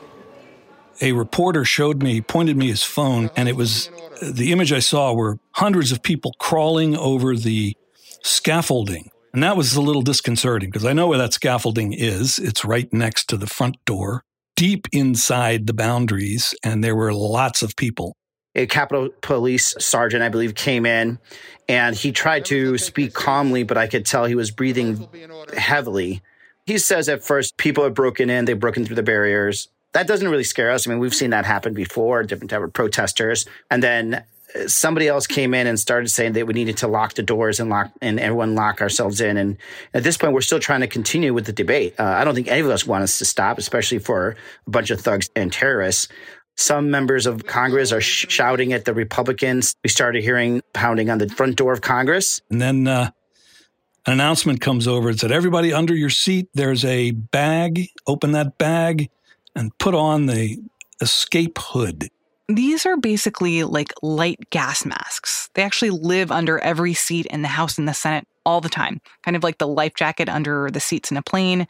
A 1.01 1.13
reporter 1.13 1.65
showed 1.65 2.03
me, 2.03 2.21
pointed 2.21 2.57
me 2.57 2.69
his 2.69 2.83
phone, 2.83 3.31
and 3.37 3.49
it 3.49 3.57
was 3.57 3.91
the 4.23 4.53
image 4.53 4.73
I 4.73 4.79
saw 4.79 5.13
were 5.13 5.39
hundreds 5.53 5.93
of 5.93 6.03
people 6.03 6.35
crawling 6.39 6.97
over 6.97 7.37
the 7.37 7.77
scaffolding. 8.23 9.11
And 9.33 9.43
that 9.43 9.57
was 9.57 9.75
a 9.75 9.83
little 9.83 10.03
disconcerting 10.03 10.71
because 10.71 10.85
I 10.85 10.93
know 10.93 11.09
where 11.09 11.19
that 11.19 11.33
scaffolding 11.33 11.93
is. 11.93 12.39
It's 12.39 12.65
right 12.65 12.91
next 12.93 13.29
to 13.31 13.37
the 13.37 13.49
front 13.49 13.77
door, 13.85 14.23
deep 14.55 14.87
inside 14.93 15.67
the 15.67 15.75
boundaries, 15.75 16.55
and 16.63 16.85
there 16.85 16.95
were 16.95 17.13
lots 17.13 17.61
of 17.61 17.75
people. 17.75 18.17
A 18.55 18.67
Capitol 18.67 19.09
Police 19.21 19.75
sergeant, 19.81 20.23
I 20.23 20.29
believe, 20.29 20.55
came 20.55 20.87
in 20.87 21.19
and 21.69 21.97
he 21.97 22.13
tried 22.13 22.45
to 22.47 22.79
speak 22.79 23.13
calmly, 23.13 23.65
but 23.65 23.77
I 23.77 23.89
could 23.89 24.07
tell 24.07 24.27
he 24.27 24.37
was 24.37 24.53
breathing 24.53 25.09
heavily. 25.57 26.23
He 26.65 26.79
says 26.79 27.09
at 27.09 27.25
first 27.25 27.57
people 27.57 27.83
have 27.83 27.95
broken 27.95 28.31
in, 28.31 28.45
they've 28.45 28.59
broken 28.59 28.87
through 28.87 28.97
the 28.97 29.03
barriers. 29.03 29.69
That 29.95 30.07
doesn't 30.07 30.29
really 30.29 30.45
scare 30.45 30.71
us. 30.71 30.87
I 30.87 30.91
mean, 30.91 30.99
we've 30.99 31.15
seen 31.15 31.31
that 31.31 31.45
happen 31.45 31.73
before, 31.73 32.23
different 32.25 32.51
type 32.51 32.63
of 32.63 32.73
protesters. 32.73 33.47
And 33.71 33.83
then 33.83 34.25
somebody 34.67 35.09
else 35.09 35.27
came 35.27 35.55
in 35.55 35.67
and 35.67 35.79
started 35.79 36.09
saying 36.09 36.33
that 36.33 36.47
we 36.47 36.55
needed 36.55 36.77
to 36.79 36.89
lock 36.89 37.15
the 37.15 37.23
doors 37.23 37.61
and 37.61 37.71
lock 37.71 37.91
and 38.01 38.21
everyone 38.21 38.55
lock 38.55 38.81
ourselves 38.81 39.21
in. 39.21 39.37
And 39.37 39.57
at 39.93 40.05
this 40.05 40.17
point, 40.17 40.33
we're 40.33 40.41
still 40.41 40.61
trying 40.61 40.81
to 40.81 40.87
continue 40.87 41.35
with 41.35 41.47
the 41.47 41.53
debate. 41.53 41.95
Uh, 41.99 42.05
I 42.05 42.25
don't 42.25 42.35
think 42.35 42.49
any 42.49 42.61
of 42.61 42.71
us 42.71 42.87
want 42.87 43.03
us 43.03 43.19
to 43.19 43.25
stop, 43.25 43.59
especially 43.59 43.99
for 43.99 44.37
a 44.67 44.71
bunch 44.71 44.91
of 44.91 45.01
thugs 45.01 45.29
and 45.35 45.53
terrorists. 45.53 46.09
Some 46.57 46.91
members 46.91 47.27
of 47.27 47.47
Congress 47.47 47.91
are 47.91 48.01
sh- 48.01 48.27
shouting 48.29 48.73
at 48.73 48.85
the 48.85 48.95
Republicans. 48.95 49.75
We 49.83 49.91
started 49.91 50.23
hearing 50.23 50.63
pounding 50.73 51.11
on 51.11 51.19
the 51.19 51.29
front 51.29 51.57
door 51.57 51.73
of 51.73 51.81
Congress. 51.81 52.41
And 52.49 52.63
then 52.63 52.87
uh, 52.87 53.11
an 54.07 54.13
announcement 54.13 54.61
comes 54.61 54.87
over 54.87 55.09
and 55.09 55.19
said, 55.19 55.33
Everybody 55.33 55.73
under 55.73 55.97
your 55.97 56.11
seat, 56.11 56.49
there's 56.55 56.85
a 56.85 57.11
bag. 57.11 57.89
Open 58.07 58.33
that 58.33 58.57
bag 58.57 59.09
and 59.55 59.77
put 59.79 59.95
on 59.95 60.27
the 60.27 60.59
escape 61.01 61.59
hood. 61.59 62.09
These 62.49 62.85
are 62.85 62.97
basically 62.97 63.65
like 63.65 63.93
light 64.03 64.39
gas 64.51 64.85
masks. 64.85 65.49
They 65.55 65.63
actually 65.63 65.91
live 65.91 66.31
under 66.31 66.59
every 66.59 66.93
seat 66.93 67.27
in 67.27 67.43
the 67.43 67.49
House 67.49 67.79
and 67.79 67.89
the 67.89 67.95
Senate 67.95 68.27
all 68.45 68.61
the 68.61 68.69
time, 68.69 69.01
kind 69.23 69.37
of 69.37 69.43
like 69.43 69.57
the 69.59 69.67
life 69.67 69.95
jacket 69.95 70.29
under 70.29 70.71
the 70.71 70.81
seats 70.81 71.11
in 71.11 71.17
a 71.17 71.23
plane. 71.23 71.67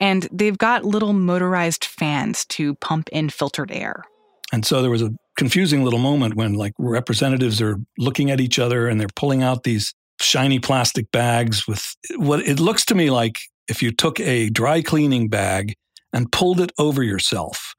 And 0.00 0.28
they've 0.30 0.56
got 0.56 0.84
little 0.84 1.12
motorized 1.12 1.84
fans 1.84 2.44
to 2.46 2.76
pump 2.76 3.08
in 3.10 3.30
filtered 3.30 3.72
air. 3.72 4.04
And 4.52 4.64
so 4.64 4.80
there 4.82 4.90
was 4.90 5.02
a 5.02 5.10
confusing 5.36 5.82
little 5.82 5.98
moment 5.98 6.34
when 6.34 6.54
like 6.54 6.74
representatives 6.78 7.60
are 7.60 7.78
looking 7.98 8.30
at 8.30 8.40
each 8.40 8.58
other 8.58 8.86
and 8.86 9.00
they're 9.00 9.08
pulling 9.16 9.42
out 9.42 9.64
these 9.64 9.94
shiny 10.20 10.60
plastic 10.60 11.10
bags 11.10 11.66
with 11.66 11.96
what 12.16 12.40
it 12.46 12.60
looks 12.60 12.84
to 12.84 12.94
me 12.94 13.10
like 13.10 13.40
if 13.68 13.82
you 13.82 13.90
took 13.90 14.20
a 14.20 14.50
dry 14.50 14.82
cleaning 14.82 15.28
bag 15.28 15.74
and 16.12 16.30
pulled 16.32 16.60
it 16.60 16.72
over 16.78 17.02
yourself 17.02 17.74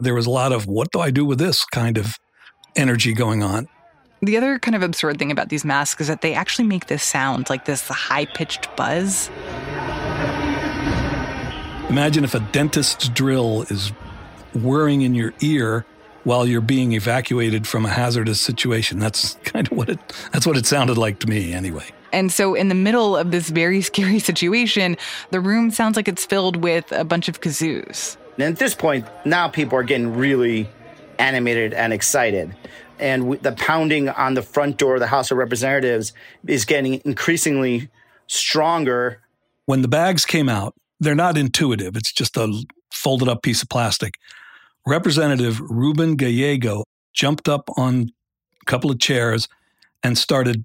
there 0.00 0.14
was 0.14 0.26
a 0.26 0.30
lot 0.30 0.52
of 0.52 0.66
what 0.66 0.92
do 0.92 1.00
I 1.00 1.10
do 1.10 1.24
with 1.24 1.38
this 1.38 1.64
kind 1.64 1.98
of 1.98 2.18
energy 2.76 3.12
going 3.12 3.42
on. 3.42 3.68
The 4.22 4.36
other 4.36 4.58
kind 4.58 4.74
of 4.74 4.82
absurd 4.82 5.18
thing 5.18 5.30
about 5.30 5.48
these 5.48 5.64
masks 5.64 6.00
is 6.02 6.08
that 6.08 6.22
they 6.22 6.34
actually 6.34 6.66
make 6.66 6.86
this 6.86 7.02
sound 7.02 7.50
like 7.50 7.64
this 7.64 7.86
high 7.88 8.26
pitched 8.26 8.74
buzz. 8.76 9.28
Imagine 11.88 12.24
if 12.24 12.34
a 12.34 12.40
dentist's 12.52 13.08
drill 13.08 13.62
is 13.70 13.88
whirring 14.54 15.02
in 15.02 15.14
your 15.14 15.32
ear 15.40 15.84
while 16.24 16.46
you're 16.46 16.60
being 16.60 16.92
evacuated 16.92 17.66
from 17.66 17.84
a 17.86 17.88
hazardous 17.88 18.40
situation. 18.40 18.98
That's 18.98 19.34
kind 19.44 19.70
of 19.70 19.76
what 19.76 19.88
it 19.88 19.98
that's 20.32 20.46
what 20.46 20.56
it 20.56 20.66
sounded 20.66 20.98
like 20.98 21.20
to 21.20 21.26
me 21.26 21.52
anyway. 21.52 21.86
And 22.12 22.32
so, 22.32 22.54
in 22.54 22.68
the 22.68 22.74
middle 22.74 23.16
of 23.16 23.30
this 23.30 23.50
very 23.50 23.80
scary 23.90 24.18
situation, 24.18 24.96
the 25.30 25.40
room 25.40 25.70
sounds 25.70 25.96
like 25.96 26.08
it's 26.08 26.24
filled 26.24 26.56
with 26.56 26.90
a 26.92 27.04
bunch 27.04 27.28
of 27.28 27.40
kazoos. 27.40 28.16
And 28.34 28.44
at 28.44 28.58
this 28.58 28.74
point, 28.74 29.06
now 29.24 29.48
people 29.48 29.78
are 29.78 29.82
getting 29.82 30.16
really 30.16 30.68
animated 31.18 31.74
and 31.74 31.92
excited. 31.92 32.54
And 33.00 33.32
the 33.42 33.52
pounding 33.52 34.08
on 34.08 34.34
the 34.34 34.42
front 34.42 34.76
door 34.76 34.94
of 34.94 35.00
the 35.00 35.06
House 35.06 35.30
of 35.30 35.38
Representatives 35.38 36.12
is 36.46 36.64
getting 36.64 37.00
increasingly 37.04 37.88
stronger. 38.26 39.20
When 39.66 39.82
the 39.82 39.88
bags 39.88 40.24
came 40.24 40.48
out, 40.48 40.74
they're 41.00 41.14
not 41.14 41.36
intuitive. 41.36 41.96
It's 41.96 42.12
just 42.12 42.36
a 42.36 42.64
folded 42.92 43.28
up 43.28 43.42
piece 43.42 43.62
of 43.62 43.68
plastic. 43.68 44.14
Representative 44.86 45.60
Ruben 45.60 46.16
Gallego 46.16 46.84
jumped 47.12 47.48
up 47.48 47.68
on 47.76 48.10
a 48.62 48.64
couple 48.64 48.90
of 48.90 48.98
chairs 48.98 49.48
and 50.02 50.16
started 50.16 50.64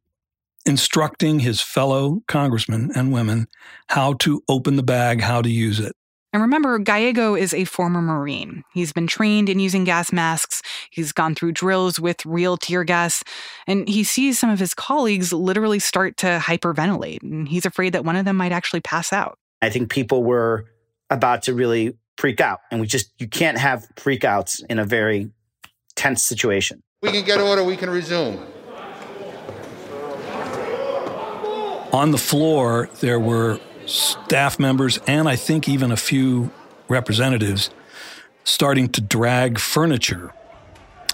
instructing 0.66 1.40
his 1.40 1.62
fellow 1.62 2.22
congressmen 2.28 2.92
and 2.96 3.12
women 3.12 3.48
how 3.90 4.14
to 4.14 4.42
open 4.48 4.76
the 4.76 4.84
bag, 4.84 5.22
how 5.22 5.42
to 5.42 5.50
use 5.50 5.80
it. 5.80 5.94
And 6.34 6.42
remember, 6.42 6.80
Gallego 6.80 7.36
is 7.36 7.54
a 7.54 7.66
former 7.66 8.02
Marine. 8.02 8.64
He's 8.74 8.92
been 8.92 9.06
trained 9.06 9.50
in 9.50 9.60
using 9.60 9.84
gas 9.84 10.12
masks, 10.12 10.64
he's 10.90 11.12
gone 11.12 11.36
through 11.36 11.52
drills 11.52 12.00
with 12.00 12.26
real 12.26 12.58
tear 12.58 12.84
gas, 12.84 13.24
and 13.68 13.88
he 13.88 14.04
sees 14.04 14.40
some 14.40 14.50
of 14.50 14.58
his 14.58 14.74
colleagues 14.74 15.32
literally 15.32 15.78
start 15.78 16.18
to 16.18 16.40
hyperventilate. 16.42 17.22
And 17.22 17.48
he's 17.48 17.68
afraid 17.68 17.94
that 17.94 18.04
one 18.04 18.16
of 18.16 18.26
them 18.26 18.36
might 18.36 18.52
actually 18.52 18.82
pass 18.82 19.14
out. 19.14 19.38
I 19.62 19.70
think 19.70 19.92
people 19.92 20.24
were 20.24 20.66
about 21.12 21.44
to 21.44 21.54
really 21.54 21.96
freak 22.18 22.42
out. 22.42 22.62
And 22.72 22.82
we 22.82 22.88
just, 22.88 23.12
you 23.20 23.28
can't 23.28 23.60
have 23.60 23.88
freakouts 23.96 24.64
in 24.70 24.80
a 24.80 24.86
very 24.86 25.30
tense 25.96 26.24
situation. 26.24 26.82
We 27.04 27.12
can 27.12 27.24
get 27.24 27.40
order, 27.40 27.64
we 27.64 27.78
can 27.78 27.92
resume. 27.92 28.44
On 31.94 32.10
the 32.10 32.18
floor, 32.18 32.90
there 33.02 33.20
were 33.20 33.60
staff 33.86 34.58
members 34.58 35.00
and 35.06 35.30
I 35.30 35.36
think 35.36 35.70
even 35.70 35.92
a 35.92 35.96
few 35.96 36.50
representatives 36.88 37.70
starting 38.44 38.90
to 38.90 39.02
drag 39.02 39.60
furniture 39.60 40.34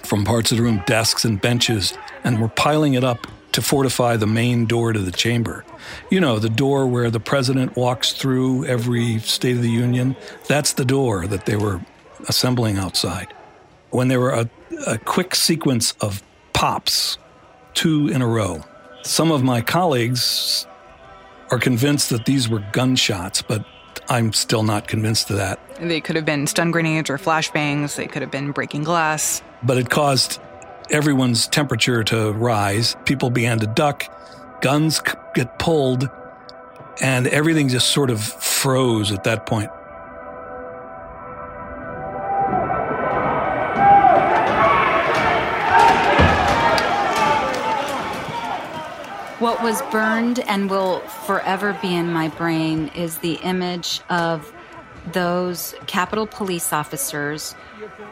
from 0.04 0.24
parts 0.24 0.52
of 0.52 0.58
the 0.58 0.64
room, 0.64 0.82
desks 0.88 1.26
and 1.26 1.42
benches, 1.42 1.98
and 2.24 2.40
were 2.40 2.48
piling 2.48 2.94
it 2.94 3.04
up 3.04 3.28
to 3.52 3.62
fortify 3.62 4.16
the 4.16 4.26
main 4.26 4.66
door 4.66 4.94
to 4.94 5.00
the 5.00 5.12
chamber. 5.12 5.66
You 6.10 6.22
know, 6.22 6.40
the 6.40 6.50
door 6.50 6.88
where 6.88 7.12
the 7.12 7.20
president 7.20 7.76
walks 7.76 8.14
through 8.14 8.66
every 8.66 9.20
State 9.20 9.58
of 9.58 9.62
the 9.62 9.70
Union. 9.70 10.16
That's 10.48 10.72
the 10.72 10.86
door 10.86 11.28
that 11.28 11.46
they 11.46 11.58
were 11.58 11.82
assembling 12.30 12.78
outside. 12.78 13.34
When 13.90 14.08
there 14.08 14.22
were 14.22 14.32
a, 14.32 14.50
a 14.88 14.98
quick 14.98 15.36
sequence 15.36 15.94
of 16.00 16.24
pops, 16.54 17.18
two 17.74 18.08
in 18.08 18.22
a 18.22 18.28
row, 18.28 18.64
some 19.04 19.32
of 19.32 19.44
my 19.44 19.62
colleagues 19.62 20.68
are 21.52 21.60
convinced 21.60 22.10
that 22.10 22.26
these 22.26 22.48
were 22.48 22.64
gunshots, 22.72 23.42
but 23.42 23.66
I'm 24.10 24.34
still 24.34 24.64
not 24.64 24.88
convinced 24.88 25.30
of 25.30 25.38
that. 25.38 25.60
They 25.80 26.02
could 26.02 26.16
have 26.16 26.26
been 26.26 26.48
stun 26.48 26.72
grenades 26.72 27.10
or 27.10 27.18
flashbangs, 27.18 27.96
they 27.96 28.08
could 28.08 28.22
have 28.22 28.32
been 28.32 28.52
breaking 28.52 28.84
glass. 28.84 29.42
But 29.64 29.78
it 29.78 29.90
caused 29.90 30.40
everyone's 30.90 31.48
temperature 31.48 32.04
to 32.06 32.32
rise. 32.34 32.96
People 33.06 33.30
began 33.30 33.60
to 33.60 33.68
duck, 33.68 34.06
guns 34.62 35.02
get 35.36 35.60
pulled, 35.60 36.10
and 37.02 37.28
everything 37.28 37.70
just 37.70 37.90
sort 37.90 38.10
of 38.10 38.22
froze 38.22 39.12
at 39.12 39.24
that 39.24 39.46
point. 39.46 39.70
What 49.40 49.64
was 49.64 49.82
burned 49.84 50.40
and 50.40 50.70
will 50.70 51.00
forever 51.00 51.78
be 51.82 51.96
in 51.96 52.12
my 52.12 52.28
brain 52.28 52.90
is 52.90 53.20
the 53.20 53.36
image 53.36 54.02
of 54.10 54.52
those 55.14 55.76
Capitol 55.88 56.28
police 56.28 56.74
officers 56.74 57.56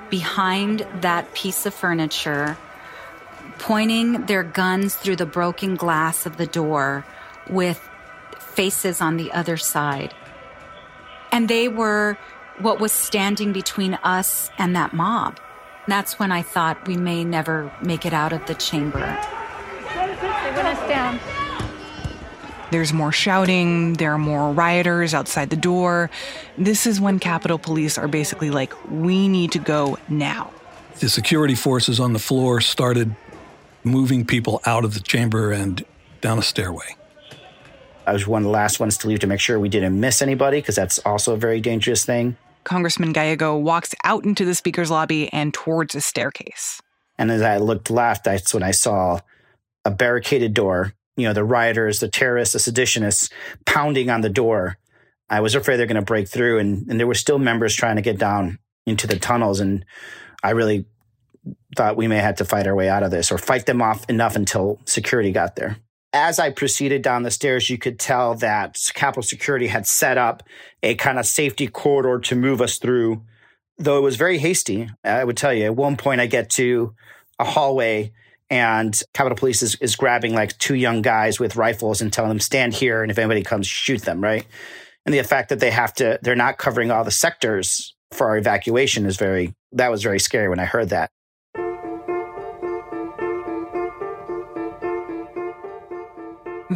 behind 0.10 0.88
that 1.02 1.34
piece 1.34 1.66
of 1.66 1.74
furniture, 1.74 2.58
pointing 3.60 4.26
their 4.28 4.44
guns 4.44 4.96
through 4.96 5.18
the 5.18 5.26
broken 5.26 5.76
glass 5.76 6.26
of 6.26 6.38
the 6.38 6.48
door 6.48 7.06
with 7.50 7.78
faces 8.40 9.02
on 9.02 9.18
the 9.18 9.30
other 9.34 9.58
side. 9.58 10.14
And 11.34 11.50
they 11.50 11.68
were 11.68 12.18
what 12.60 12.80
was 12.80 12.94
standing 12.94 13.52
between 13.52 13.96
us 13.96 14.50
and 14.58 14.74
that 14.78 14.94
mob. 14.94 15.42
That's 15.90 16.18
when 16.18 16.32
I 16.32 16.42
thought 16.42 16.88
we 16.88 16.96
may 16.96 17.26
never 17.26 17.70
make 17.82 18.06
it 18.06 18.14
out 18.14 18.32
of 18.32 18.46
the 18.46 18.56
chamber. 18.56 19.20
There's 22.70 22.92
more 22.92 23.12
shouting, 23.14 23.94
there 23.94 24.12
are 24.12 24.18
more 24.18 24.52
rioters 24.52 25.14
outside 25.14 25.50
the 25.50 25.56
door. 25.56 26.10
This 26.58 26.86
is 26.86 27.00
when 27.00 27.18
Capitol 27.18 27.58
Police 27.58 27.98
are 27.98 28.10
basically 28.10 28.50
like, 28.50 28.74
we 28.92 29.30
need 29.30 29.54
to 29.54 29.60
go 29.60 29.98
now. 30.10 30.52
The 31.00 31.10
security 31.10 31.56
forces 31.56 32.00
on 32.00 32.14
the 32.14 32.20
floor 32.20 32.60
started 32.60 33.16
moving 33.84 34.26
people 34.26 34.62
out 34.66 34.84
of 34.84 34.94
the 34.94 35.00
chamber 35.00 35.52
and 35.52 35.86
down 36.20 36.40
a 36.40 36.42
stairway. 36.42 36.96
I 38.06 38.14
was 38.14 38.28
one 38.28 38.42
of 38.42 38.46
the 38.46 38.52
last 38.52 38.80
ones 38.80 38.98
to 39.00 39.08
leave 39.08 39.20
to 39.20 39.28
make 39.28 39.40
sure 39.40 39.60
we 39.60 39.70
didn't 39.70 39.98
miss 40.00 40.22
anybody 40.22 40.60
because 40.60 40.76
that's 40.76 41.00
also 41.00 41.34
a 41.34 41.38
very 41.38 41.62
dangerous 41.62 42.04
thing. 42.06 42.36
Congressman 42.64 43.14
Gallego 43.14 43.58
walks 43.58 43.96
out 44.04 44.26
into 44.26 44.44
the 44.44 44.56
speaker's 44.56 44.92
lobby 44.92 45.32
and 45.32 45.54
towards 45.54 45.96
a 45.96 46.02
staircase. 46.02 46.82
And 47.18 47.32
as 47.32 47.42
I 47.42 47.58
looked 47.58 47.90
left, 47.90 48.26
that's 48.26 48.54
when 48.54 48.64
I 48.64 48.72
saw 48.72 49.20
a 49.88 49.92
barricaded 49.92 50.54
door. 50.54 50.94
You 51.16 51.28
know, 51.28 51.34
the 51.34 51.46
rioters, 51.46 52.00
the 52.00 52.10
terrorists, 52.10 52.54
the 52.54 52.72
seditionists 52.72 53.32
pounding 53.66 54.10
on 54.10 54.22
the 54.22 54.30
door. 54.30 54.78
I 55.30 55.40
was 55.40 55.56
afraid 55.56 55.78
they're 55.78 55.88
going 55.88 55.96
to 55.96 56.02
break 56.02 56.28
through, 56.28 56.60
and, 56.60 56.88
and 56.90 57.00
there 57.00 57.08
were 57.08 57.16
still 57.16 57.40
members 57.40 57.74
trying 57.74 57.96
to 57.96 58.02
get 58.02 58.20
down 58.20 58.60
into 58.86 59.08
the 59.08 59.18
tunnels. 59.18 59.60
And 59.60 59.84
I 60.44 60.52
really 60.52 60.86
thought 61.76 61.98
we 61.98 62.08
may 62.08 62.18
have 62.18 62.36
to 62.36 62.46
fight 62.46 62.68
our 62.68 62.76
way 62.76 62.90
out 62.90 63.04
of 63.04 63.12
this 63.12 63.32
or 63.32 63.38
fight 63.38 63.66
them 63.66 63.82
off 63.82 64.08
enough 64.10 64.36
until 64.36 64.80
security 64.86 65.32
got 65.32 65.56
there. 65.56 65.78
As 66.14 66.38
I 66.40 66.52
proceeded 66.52 67.02
down 67.02 67.24
the 67.24 67.32
stairs, 67.32 67.70
you 67.70 67.78
could 67.78 68.00
tell 68.00 68.36
that 68.36 68.78
Capitol 68.94 69.24
Security 69.24 69.68
had 69.68 69.88
set 69.88 70.18
up 70.18 70.44
a 70.84 70.96
kind 70.96 71.18
of 71.18 71.26
safety 71.26 71.68
corridor 71.68 72.20
to 72.20 72.36
move 72.36 72.62
us 72.62 72.78
through, 72.78 73.24
though 73.78 73.98
it 73.98 74.02
was 74.02 74.18
very 74.18 74.38
hasty. 74.38 74.90
I 75.04 75.24
would 75.24 75.38
tell 75.38 75.54
you, 75.54 75.66
at 75.66 75.76
one 75.76 75.98
point, 75.98 76.22
I 76.22 76.28
get 76.28 76.50
to 76.52 76.94
a 77.40 77.46
hallway 77.46 78.14
and 78.50 79.00
Capitol 79.14 79.38
Police 79.38 79.62
is, 79.62 79.76
is 79.76 79.96
grabbing 79.96 80.34
like 80.34 80.58
two 80.58 80.76
young 80.76 81.02
guys 81.02 81.40
with 81.40 81.56
rifles 81.56 82.02
and 82.02 82.12
telling 82.12 82.30
them 82.30 82.40
stand 82.40 82.74
here, 82.74 83.02
and 83.02 83.12
if 83.12 83.18
anybody 83.18 83.44
comes, 83.44 83.68
shoot 83.68 84.02
them. 84.02 84.22
Right, 84.22 84.46
and 85.06 85.14
the 85.14 85.24
fact 85.24 85.50
that 85.50 85.60
they 85.60 85.72
have 85.72 85.94
to, 85.96 86.20
they're 86.22 86.36
not 86.36 86.58
covering 86.58 86.92
all 86.92 87.04
the 87.04 87.12
sectors 87.12 87.96
for 88.12 88.30
our 88.30 88.38
evacuation 88.38 89.06
is 89.06 89.18
very. 89.18 89.54
That 89.74 89.92
was 89.92 90.02
very 90.02 90.20
scary 90.20 90.48
when 90.50 90.60
I 90.60 90.66
heard 90.66 90.90
that. 90.90 91.12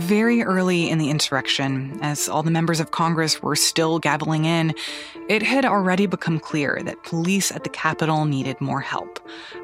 Very 0.02 0.42
early 0.42 0.90
in 0.90 0.98
the 0.98 1.12
insurrection, 1.12 2.00
as 2.02 2.28
all 2.28 2.42
the 2.42 2.50
members 2.50 2.80
of 2.80 2.90
Congress 2.90 3.42
were 3.44 3.56
still 3.56 4.00
gaveling 4.00 4.46
in, 4.46 4.74
it 5.30 5.44
had 5.44 5.64
already 5.64 6.08
become 6.08 6.40
clear 6.40 6.82
that 6.84 7.04
police 7.04 7.52
at 7.52 7.64
the 7.64 7.70
Capitol 7.70 8.26
needed 8.26 8.60
more 8.60 8.82
help. 8.82 9.20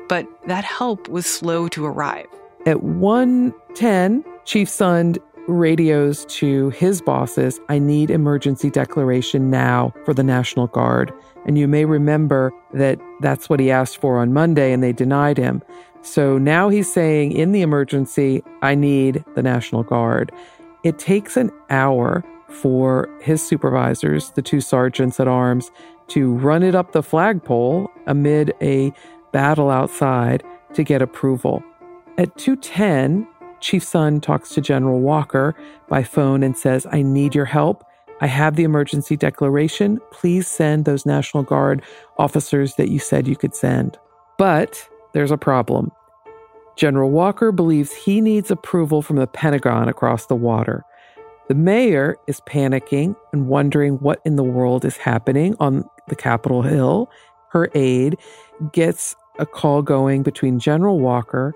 But 0.08 0.28
that 0.45 0.63
help 0.63 1.10
was 1.10 1.26
slow 1.26 1.67
to 1.69 1.86
arrive. 1.86 2.28
At 2.67 2.84
1:10, 2.84 4.23
Chief 4.45 4.69
Sund 4.69 5.17
radios 5.47 6.26
to 6.26 6.69
his 6.69 7.02
bosses, 7.02 7.60
I 7.67 7.80
need 7.80 8.12
emergency 8.12 8.69
declaration 8.69 9.50
now 9.50 9.93
for 10.06 10.13
the 10.13 10.23
National 10.23 10.67
Guard. 10.67 11.12
And 11.45 11.58
you 11.58 11.67
may 11.67 11.86
remember 11.86 12.52
that 12.73 13.00
that's 13.21 13.50
what 13.50 13.60
he 13.60 13.71
asked 13.71 13.97
for 13.97 14.19
on 14.19 14.34
Monday 14.34 14.71
and 14.71 14.84
they 14.84 14.91
denied 14.91 15.38
him. 15.38 15.63
So 16.01 16.38
now 16.38 16.69
he's 16.69 16.91
saying 16.91 17.33
in 17.33 17.51
the 17.51 17.62
emergency, 17.62 18.43
I 18.62 18.75
need 18.75 19.23
the 19.36 19.43
National 19.43 19.83
Guard. 19.83 20.31
It 20.83 20.97
takes 20.97 21.36
an 21.38 21.51
hour 21.69 22.23
for 22.49 23.10
his 23.21 23.45
supervisors, 23.45 24.31
the 24.31 24.41
two 24.41 24.62
sergeants 24.62 25.19
at 25.19 25.27
arms, 25.27 25.69
to 26.07 26.33
run 26.36 26.63
it 26.63 26.75
up 26.75 26.93
the 26.93 27.03
flagpole 27.03 27.89
amid 28.05 28.53
a 28.62 28.93
battle 29.33 29.69
outside 29.69 30.43
to 30.73 30.83
get 30.83 31.01
approval. 31.01 31.62
At 32.17 32.38
2:10, 32.38 33.27
Chief 33.60 33.83
Sund 33.83 34.21
talks 34.21 34.49
to 34.51 34.62
General 34.62 35.01
Walker 35.01 35.55
by 35.89 36.03
phone 36.03 36.43
and 36.43 36.55
says, 36.57 36.88
"I 36.91 37.01
need 37.01 37.36
your 37.36 37.45
help. 37.45 37.83
I 38.21 38.27
have 38.27 38.55
the 38.55 38.63
emergency 38.63 39.17
declaration. 39.17 39.99
Please 40.12 40.47
send 40.47 40.86
those 40.86 41.05
National 41.05 41.43
Guard 41.43 41.81
officers 42.17 42.75
that 42.75 42.89
you 42.89 42.99
said 42.99 43.27
you 43.27 43.36
could 43.36 43.53
send." 43.53 43.97
But 44.38 44.88
there's 45.17 45.32
a 45.32 45.38
problem. 45.38 45.91
General 46.75 47.10
Walker 47.10 47.51
believes 47.51 47.91
he 47.91 48.21
needs 48.21 48.51
approval 48.51 49.01
from 49.01 49.15
the 49.15 49.25
Pentagon 49.25 49.89
across 49.89 50.27
the 50.27 50.36
water. 50.36 50.84
The 51.47 51.56
mayor 51.56 52.17
is 52.27 52.39
panicking 52.41 53.15
and 53.34 53.47
wondering 53.47 53.95
what 53.95 54.21
in 54.25 54.36
the 54.36 54.43
world 54.43 54.86
is 54.86 54.95
happening 54.95 55.56
on 55.60 55.89
the 56.08 56.15
Capitol 56.15 56.62
Hill. 56.62 57.10
Her 57.49 57.67
aide 57.73 58.19
gets 58.73 59.15
a 59.39 59.47
call 59.47 59.82
going 59.82 60.21
between 60.21 60.60
General 60.60 60.99
Walker, 60.99 61.56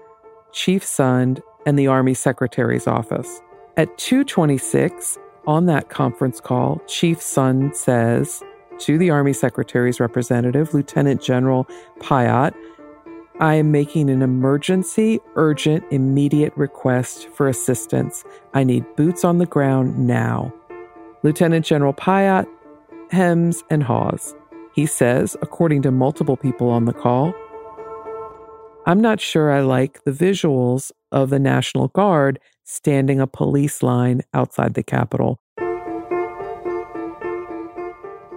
Chief 0.54 0.84
Sund, 0.84 1.40
and 1.68 1.78
the 1.78 1.86
Army 1.86 2.16
Secretary's 2.16 2.88
office. 2.88 3.42
At 3.78 3.96
226, 4.00 5.20
on 5.46 5.68
that 5.68 5.90
conference 5.90 6.40
call, 6.40 6.82
Chief 6.88 7.20
Sund 7.20 7.76
says 7.76 8.42
to 8.80 8.98
the 8.98 9.12
Army 9.12 9.34
Secretary's 9.34 10.00
representative, 10.00 10.74
Lieutenant 10.74 11.22
General 11.22 11.68
Piatt, 12.00 12.56
I 13.42 13.56
am 13.56 13.72
making 13.72 14.12
an 14.12 14.22
emergency, 14.22 15.20
urgent, 15.34 15.84
immediate 15.90 16.56
request 16.56 17.28
for 17.30 17.48
assistance. 17.48 18.24
I 18.54 18.64
need 18.64 18.86
boots 18.96 19.26
on 19.26 19.40
the 19.40 19.48
ground 19.48 19.98
now. 19.98 20.54
Lieutenant 21.24 21.66
General 21.66 21.92
Piatt 21.92 22.46
hems 23.10 23.64
and 23.72 23.82
haws. 23.82 24.36
He 24.76 24.86
says, 24.86 25.36
according 25.42 25.82
to 25.82 25.92
multiple 25.92 26.38
people 26.38 26.70
on 26.70 26.86
the 26.86 26.94
call, 26.94 27.34
I'm 28.86 29.02
not 29.02 29.20
sure 29.20 29.52
I 29.52 29.62
like 29.62 30.04
the 30.04 30.12
visuals 30.12 30.92
of 31.12 31.32
the 31.32 31.40
National 31.40 31.88
Guard 31.88 32.40
standing 32.64 33.20
a 33.20 33.26
police 33.26 33.82
line 33.82 34.22
outside 34.36 34.76
the 34.76 34.84
Capitol. 34.84 35.42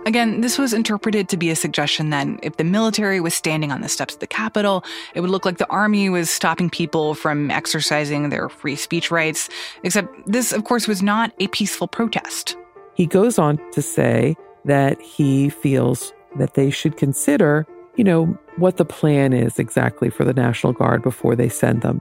Again, 0.07 0.43
this 0.43 0.59
was 0.59 0.75
interpreted 0.75 1.31
to 1.31 1.37
be 1.39 1.51
a 1.51 1.57
suggestion 1.57 2.11
that 2.11 2.29
if 2.43 2.59
the 2.59 2.65
military 2.65 3.21
was 3.21 3.33
standing 3.33 3.73
on 3.73 3.81
the 3.81 3.89
steps 3.89 4.15
of 4.15 4.21
the 4.21 4.27
Capitol, 4.27 4.85
it 5.15 5.21
would 5.21 5.31
look 5.31 5.47
like 5.47 5.57
the 5.57 5.71
army 5.71 6.11
was 6.11 6.29
stopping 6.31 6.69
people 6.69 7.15
from 7.15 7.51
exercising 7.51 8.29
their 8.29 8.51
free 8.51 8.77
speech 8.77 9.11
rights. 9.11 9.49
Except 9.83 10.09
this, 10.31 10.53
of 10.53 10.65
course, 10.65 10.87
was 10.87 11.03
not 11.03 11.33
a 11.41 11.49
peaceful 11.49 11.89
protest. 11.89 12.57
He 12.95 13.07
goes 13.07 13.39
on 13.39 13.59
to 13.73 13.81
say 13.81 14.37
that 14.67 15.01
he 15.01 15.49
feels 15.49 16.13
that 16.37 16.55
they 16.55 16.71
should 16.71 16.97
consider, 16.97 17.67
you 17.97 18.05
know, 18.05 18.27
what 18.57 18.77
the 18.77 18.85
plan 18.85 19.33
is 19.33 19.59
exactly 19.59 20.11
for 20.11 20.25
the 20.25 20.35
National 20.35 20.73
Guard 20.75 21.03
before 21.03 21.35
they 21.35 21.49
send 21.49 21.81
them. 21.81 22.01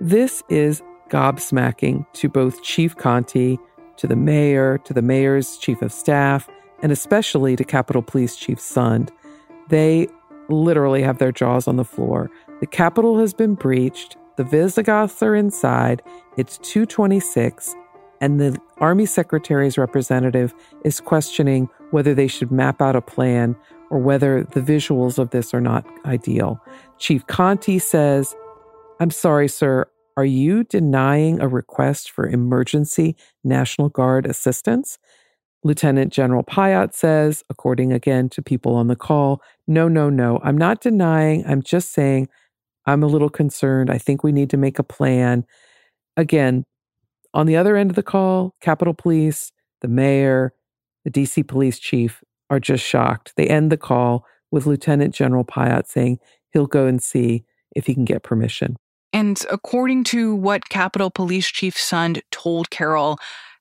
This 0.00 0.42
is 0.48 0.82
gobsmacking 1.10 2.06
to 2.14 2.28
both 2.28 2.62
Chief 2.62 2.96
Contee, 2.96 3.58
to 3.96 4.06
the 4.06 4.16
mayor, 4.16 4.78
to 4.78 4.94
the 4.94 5.02
mayor's 5.02 5.58
chief 5.58 5.82
of 5.82 5.92
staff, 5.92 6.48
and 6.82 6.92
especially 6.92 7.56
to 7.56 7.64
Capitol 7.64 8.02
Police 8.02 8.36
Chief 8.36 8.58
Sund. 8.58 9.10
They 9.68 10.08
literally 10.48 11.02
have 11.02 11.18
their 11.18 11.32
jaws 11.32 11.66
on 11.66 11.76
the 11.76 11.84
floor. 11.84 12.30
The 12.60 12.66
Capitol 12.66 13.18
has 13.18 13.32
been 13.32 13.54
breached. 13.54 14.16
The 14.36 14.44
Visigoths 14.44 15.22
are 15.22 15.34
inside. 15.34 16.02
It's 16.36 16.58
226. 16.58 17.74
And 18.20 18.40
the 18.40 18.56
Army 18.78 19.06
Secretary's 19.06 19.78
representative 19.78 20.54
is 20.84 21.00
questioning 21.00 21.68
whether 21.90 22.14
they 22.14 22.28
should 22.28 22.52
map 22.52 22.80
out 22.80 22.96
a 22.96 23.00
plan 23.00 23.56
or 23.90 23.98
whether 23.98 24.44
the 24.44 24.60
visuals 24.60 25.18
of 25.18 25.30
this 25.30 25.52
are 25.52 25.60
not 25.60 25.84
ideal. 26.06 26.60
Chief 26.98 27.26
Contee 27.26 27.80
says, 27.80 28.34
I'm 29.00 29.10
sorry, 29.10 29.48
sir. 29.48 29.86
Are 30.16 30.24
you 30.24 30.64
denying 30.64 31.40
a 31.40 31.48
request 31.48 32.10
for 32.10 32.28
emergency 32.28 33.16
National 33.44 33.88
Guard 33.88 34.26
assistance? 34.26 34.98
Lieutenant 35.64 36.12
General 36.12 36.42
Pyatt 36.42 36.92
says, 36.92 37.44
according 37.48 37.92
again 37.92 38.28
to 38.30 38.42
people 38.42 38.74
on 38.74 38.88
the 38.88 38.96
call, 38.96 39.40
no, 39.66 39.88
no, 39.88 40.10
no, 40.10 40.40
I'm 40.42 40.58
not 40.58 40.80
denying. 40.80 41.44
I'm 41.46 41.62
just 41.62 41.92
saying 41.92 42.28
I'm 42.86 43.02
a 43.02 43.06
little 43.06 43.30
concerned. 43.30 43.90
I 43.90 43.98
think 43.98 44.24
we 44.24 44.32
need 44.32 44.50
to 44.50 44.56
make 44.56 44.78
a 44.78 44.84
plan. 44.84 45.44
Again, 46.16 46.64
on 47.32 47.46
the 47.46 47.56
other 47.56 47.76
end 47.76 47.90
of 47.90 47.96
the 47.96 48.02
call, 48.02 48.54
Capitol 48.60 48.94
Police, 48.94 49.52
the 49.80 49.88
mayor, 49.88 50.52
the 51.04 51.10
DC 51.10 51.46
police 51.46 51.78
chief 51.78 52.22
are 52.50 52.60
just 52.60 52.84
shocked. 52.84 53.32
They 53.36 53.46
end 53.46 53.70
the 53.70 53.76
call 53.76 54.26
with 54.50 54.66
Lieutenant 54.66 55.14
General 55.14 55.44
Pyatt 55.44 55.86
saying 55.86 56.18
he'll 56.52 56.66
go 56.66 56.86
and 56.86 57.02
see 57.02 57.44
if 57.74 57.86
he 57.86 57.94
can 57.94 58.04
get 58.04 58.22
permission. 58.22 58.76
And 59.12 59.42
according 59.50 60.04
to 60.04 60.34
what 60.34 60.68
Capitol 60.68 61.10
Police 61.10 61.48
Chief 61.48 61.76
Sund 61.76 62.20
told 62.30 62.70
Carol, 62.70 63.18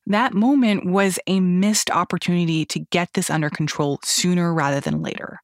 that 0.07 0.33
moment 0.33 0.85
was 0.85 1.19
a 1.27 1.39
missed 1.39 1.89
opportunity 1.91 2.65
to 2.65 2.79
get 2.79 3.09
this 3.13 3.29
under 3.29 3.49
control 3.49 3.99
sooner 4.03 4.53
rather 4.53 4.79
than 4.79 5.01
later. 5.01 5.39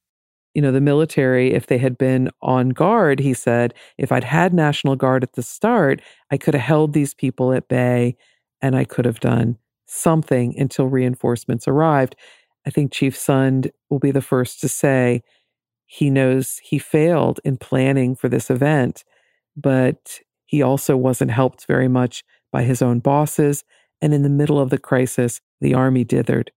You 0.54 0.62
know, 0.62 0.72
the 0.72 0.80
military, 0.80 1.52
if 1.52 1.66
they 1.66 1.78
had 1.78 1.96
been 1.96 2.30
on 2.42 2.70
guard, 2.70 3.20
he 3.20 3.34
said, 3.34 3.74
if 3.96 4.10
I'd 4.10 4.24
had 4.24 4.52
National 4.52 4.96
Guard 4.96 5.22
at 5.22 5.34
the 5.34 5.42
start, 5.42 6.02
I 6.32 6.36
could 6.36 6.54
have 6.54 6.62
held 6.62 6.92
these 6.92 7.14
people 7.14 7.52
at 7.52 7.68
bay 7.68 8.16
and 8.60 8.74
I 8.74 8.84
could 8.84 9.04
have 9.04 9.20
done 9.20 9.56
something 9.86 10.58
until 10.58 10.86
reinforcements 10.86 11.68
arrived. 11.68 12.16
I 12.66 12.70
think 12.70 12.92
Chief 12.92 13.16
Sund 13.16 13.70
will 13.88 14.00
be 14.00 14.10
the 14.10 14.20
first 14.20 14.60
to 14.60 14.68
say 14.68 15.22
he 15.86 16.10
knows 16.10 16.60
he 16.62 16.78
failed 16.78 17.40
in 17.44 17.56
planning 17.56 18.16
for 18.16 18.28
this 18.28 18.50
event, 18.50 19.04
but 19.56 20.20
he 20.44 20.60
also 20.60 20.96
wasn't 20.96 21.30
helped 21.30 21.66
very 21.66 21.88
much 21.88 22.24
by 22.50 22.62
his 22.62 22.82
own 22.82 22.98
bosses 22.98 23.64
and 24.00 24.14
in 24.14 24.22
the 24.22 24.28
middle 24.28 24.60
of 24.60 24.70
the 24.70 24.78
crisis, 24.78 25.40
the 25.60 25.74
army 25.74 26.04
dithered. 26.04 26.48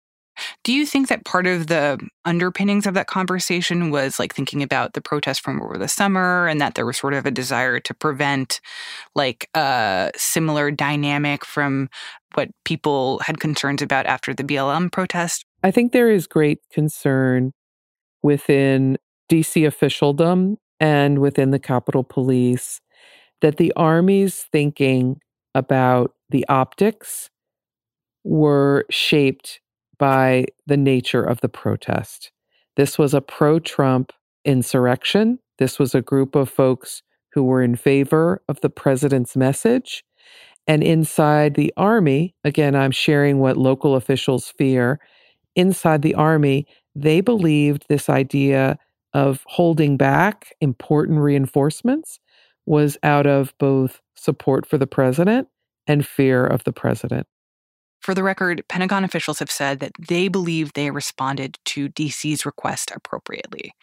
Do 0.64 0.74
you 0.74 0.86
think 0.86 1.10
that 1.10 1.26
part 1.26 1.46
of 1.46 1.68
the 1.68 2.00
underpinnings 2.26 2.88
of 2.88 2.94
that 2.94 3.08
conversation 3.08 3.92
was 3.92 4.20
like 4.20 4.34
thinking 4.34 4.64
about 4.64 4.94
the 4.94 5.02
protest 5.02 5.42
from 5.42 5.62
over 5.62 5.78
the 5.78 5.88
summer 5.88 6.48
and 6.48 6.62
that 6.62 6.76
there 6.76 6.86
was 6.86 6.98
sort 6.98 7.14
of 7.14 7.26
a 7.26 7.32
desire 7.32 7.80
to 7.80 7.94
prevent 7.94 8.62
like 9.14 9.50
a 9.56 10.12
similar 10.16 10.72
dynamic 10.72 11.46
from 11.46 11.90
what 12.34 12.50
people 12.64 13.20
had 13.20 13.40
concerns 13.40 13.82
about 13.82 14.06
after 14.06 14.34
the 14.34 14.44
BLM 14.44 14.92
protest? 14.92 15.46
I 15.64 15.72
think 15.72 15.92
there 15.92 16.10
is 16.10 16.28
great 16.28 16.60
concern 16.72 17.52
within 18.24 18.98
DC 19.30 19.66
officialdom 19.66 20.58
and 20.80 21.20
within 21.20 21.52
the 21.52 21.60
Capitol 21.60 22.04
Police 22.04 22.80
that 23.42 23.58
the 23.58 23.74
Army's 23.76 24.46
thinking 24.52 25.20
about 25.54 26.14
the 26.30 26.46
optics 26.48 27.30
were 28.24 28.86
shaped 28.90 29.60
by 29.98 30.46
the 30.66 30.78
nature 30.78 31.24
of 31.24 31.42
the 31.42 31.50
protest. 31.50 32.32
This 32.76 32.98
was 32.98 33.14
a 33.14 33.22
pro 33.22 33.60
Trump 33.60 34.12
insurrection. 34.46 35.40
This 35.60 35.78
was 35.78 35.94
a 35.94 36.02
group 36.02 36.36
of 36.36 36.50
folks 36.50 37.04
who 37.34 37.44
were 37.44 37.62
in 37.62 37.76
favor 37.76 38.42
of 38.50 38.60
the 38.62 38.70
president's 38.70 39.36
message. 39.36 40.04
And 40.68 40.84
inside 40.84 41.56
the 41.56 41.74
army, 41.78 42.36
again, 42.44 42.76
I'm 42.76 42.92
sharing 42.92 43.40
what 43.40 43.58
local 43.58 43.96
officials 43.96 44.54
fear. 44.58 45.00
Inside 45.56 46.02
the 46.02 46.16
army, 46.16 46.66
they 46.96 47.22
believed 47.22 47.86
this 47.90 48.10
idea 48.10 48.78
of 49.14 49.44
holding 49.48 49.98
back 49.98 50.54
important 50.62 51.20
reinforcements 51.20 52.20
was 52.66 52.98
out 53.04 53.28
of 53.28 53.54
both 53.58 54.02
support 54.16 54.66
for 54.66 54.78
the 54.78 54.88
president 54.88 55.48
and 55.88 56.06
fear 56.06 56.46
of 56.46 56.64
the 56.64 56.72
president. 56.72 57.28
For 58.02 58.16
the 58.16 58.24
record, 58.24 58.64
Pentagon 58.68 59.04
officials 59.04 59.38
have 59.38 59.52
said 59.52 59.80
that 59.80 59.92
they 60.00 60.28
believe 60.28 60.74
they 60.74 60.90
responded 60.90 61.60
to 61.66 61.90
DC's 61.90 62.48
request 62.48 62.92
appropriately. 62.96 63.76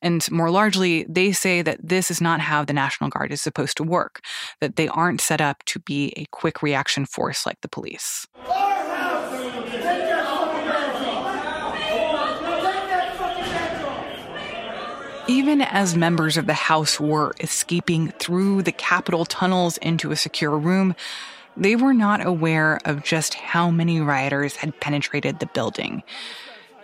And 0.00 0.28
more 0.30 0.50
largely, 0.50 1.04
they 1.06 1.32
say 1.32 1.60
that 1.60 1.78
this 1.82 2.10
is 2.10 2.18
not 2.18 2.40
how 2.40 2.64
the 2.64 2.72
National 2.72 3.10
Guard 3.10 3.30
is 3.30 3.42
supposed 3.42 3.76
to 3.76 3.82
work, 3.82 4.22
that 4.62 4.76
they 4.76 4.88
aren't 4.88 5.20
set 5.20 5.42
up 5.42 5.62
to 5.66 5.80
be 5.80 6.14
a 6.16 6.24
quick 6.30 6.62
reaction 6.62 7.04
force 7.04 7.44
like 7.44 7.60
the 7.60 7.68
police. 7.68 8.26
Even 15.28 15.60
as 15.60 15.94
members 15.94 16.38
of 16.38 16.46
the 16.46 16.54
House 16.54 16.98
were 16.98 17.34
escaping 17.40 18.12
through 18.12 18.62
the 18.62 18.72
Capitol 18.72 19.26
tunnels 19.26 19.76
into 19.78 20.10
a 20.10 20.16
secure 20.16 20.56
room, 20.56 20.96
they 21.58 21.76
were 21.76 21.94
not 21.94 22.24
aware 22.24 22.80
of 22.84 23.02
just 23.02 23.34
how 23.34 23.70
many 23.70 24.00
rioters 24.00 24.56
had 24.56 24.78
penetrated 24.80 25.40
the 25.40 25.46
building. 25.46 26.02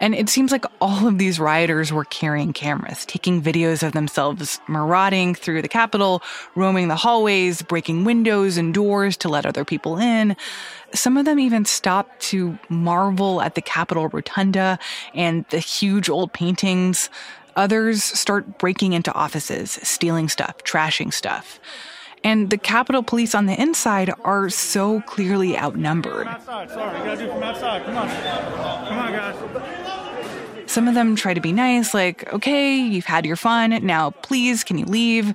And 0.00 0.14
it 0.14 0.28
seems 0.28 0.50
like 0.50 0.64
all 0.80 1.06
of 1.06 1.18
these 1.18 1.38
rioters 1.38 1.92
were 1.92 2.04
carrying 2.04 2.52
cameras, 2.52 3.06
taking 3.06 3.40
videos 3.40 3.82
of 3.82 3.92
themselves 3.92 4.60
marauding 4.68 5.34
through 5.34 5.62
the 5.62 5.68
Capitol, 5.68 6.22
roaming 6.56 6.88
the 6.88 6.96
hallways, 6.96 7.62
breaking 7.62 8.04
windows 8.04 8.56
and 8.56 8.74
doors 8.74 9.16
to 9.18 9.28
let 9.28 9.46
other 9.46 9.64
people 9.64 9.96
in. 9.96 10.36
Some 10.92 11.16
of 11.16 11.24
them 11.24 11.38
even 11.38 11.64
stopped 11.64 12.20
to 12.22 12.58
marvel 12.68 13.40
at 13.40 13.54
the 13.54 13.62
Capitol 13.62 14.08
rotunda 14.08 14.78
and 15.14 15.44
the 15.50 15.58
huge 15.58 16.08
old 16.08 16.32
paintings. 16.32 17.08
Others 17.56 18.02
start 18.02 18.58
breaking 18.58 18.94
into 18.94 19.12
offices, 19.12 19.78
stealing 19.82 20.28
stuff, 20.28 20.64
trashing 20.64 21.12
stuff. 21.12 21.60
And 22.24 22.48
the 22.48 22.56
Capitol 22.58 23.02
Police 23.02 23.34
on 23.34 23.46
the 23.46 23.60
inside 23.60 24.10
are 24.24 24.48
so 24.48 25.02
clearly 25.02 25.58
outnumbered. 25.58 26.26
Outside, 26.26 26.70
sorry, 26.70 26.98
you 26.98 27.04
gotta 27.04 27.20
do 27.20 27.28
from 27.30 27.42
outside. 27.42 27.84
Come 27.84 27.98
on. 27.98 28.08
Come 28.88 29.62
on. 29.62 29.94
Some 30.66 30.88
of 30.88 30.94
them 30.94 31.14
try 31.14 31.34
to 31.34 31.40
be 31.40 31.52
nice, 31.52 31.92
like, 31.92 32.32
okay, 32.32 32.74
you've 32.74 33.04
had 33.04 33.26
your 33.26 33.36
fun, 33.36 33.78
now 33.86 34.10
please, 34.10 34.64
can 34.64 34.78
you 34.78 34.86
leave? 34.86 35.34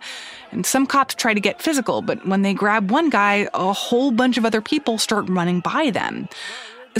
And 0.51 0.65
some 0.65 0.87
cops 0.87 1.13
try 1.13 1.35
to 1.35 1.39
get 1.39 1.61
physical, 1.61 2.01
but 2.01 2.27
when 2.27 2.41
they 2.41 2.53
grab 2.53 2.89
one 2.89 3.09
guy, 3.09 3.47
a 3.53 3.71
whole 3.71 4.11
bunch 4.11 4.37
of 4.37 4.43
other 4.43 4.59
people 4.59 4.97
start 4.97 5.29
running 5.29 5.59
by 5.59 5.91
them 5.91 6.27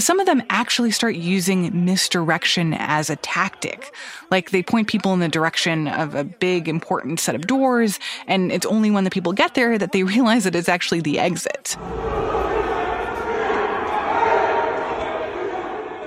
some 0.00 0.20
of 0.20 0.26
them 0.26 0.42
actually 0.50 0.90
start 0.90 1.14
using 1.14 1.84
misdirection 1.84 2.74
as 2.74 3.10
a 3.10 3.16
tactic. 3.16 3.94
Like 4.30 4.50
they 4.50 4.62
point 4.62 4.88
people 4.88 5.12
in 5.12 5.20
the 5.20 5.28
direction 5.28 5.88
of 5.88 6.14
a 6.14 6.24
big 6.24 6.68
important 6.68 7.20
set 7.20 7.34
of 7.34 7.46
doors, 7.46 7.98
and 8.26 8.50
it's 8.50 8.66
only 8.66 8.90
when 8.90 9.04
the 9.04 9.10
people 9.10 9.32
get 9.32 9.54
there 9.54 9.78
that 9.78 9.92
they 9.92 10.02
realize 10.14 10.44
that 10.44 10.54
it's 10.54 10.68
actually 10.68 11.00
the 11.00 11.18
exit. 11.18 11.76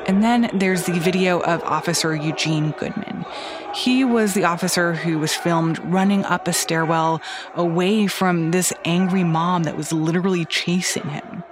And 0.05 0.21
then 0.21 0.49
there's 0.53 0.83
the 0.83 0.99
video 0.99 1.39
of 1.41 1.63
Officer 1.63 2.13
Eugene 2.13 2.71
Goodman. 2.71 3.25
He 3.73 4.03
was 4.03 4.33
the 4.33 4.43
officer 4.43 4.93
who 4.93 5.17
was 5.17 5.33
filmed 5.33 5.79
running 5.79 6.25
up 6.25 6.47
a 6.47 6.53
stairwell 6.53 7.21
away 7.55 8.07
from 8.07 8.51
this 8.51 8.73
angry 8.83 9.23
mom 9.23 9.63
that 9.63 9.77
was 9.77 9.93
literally 9.93 10.43
chasing 10.45 11.07
him. 11.07 11.43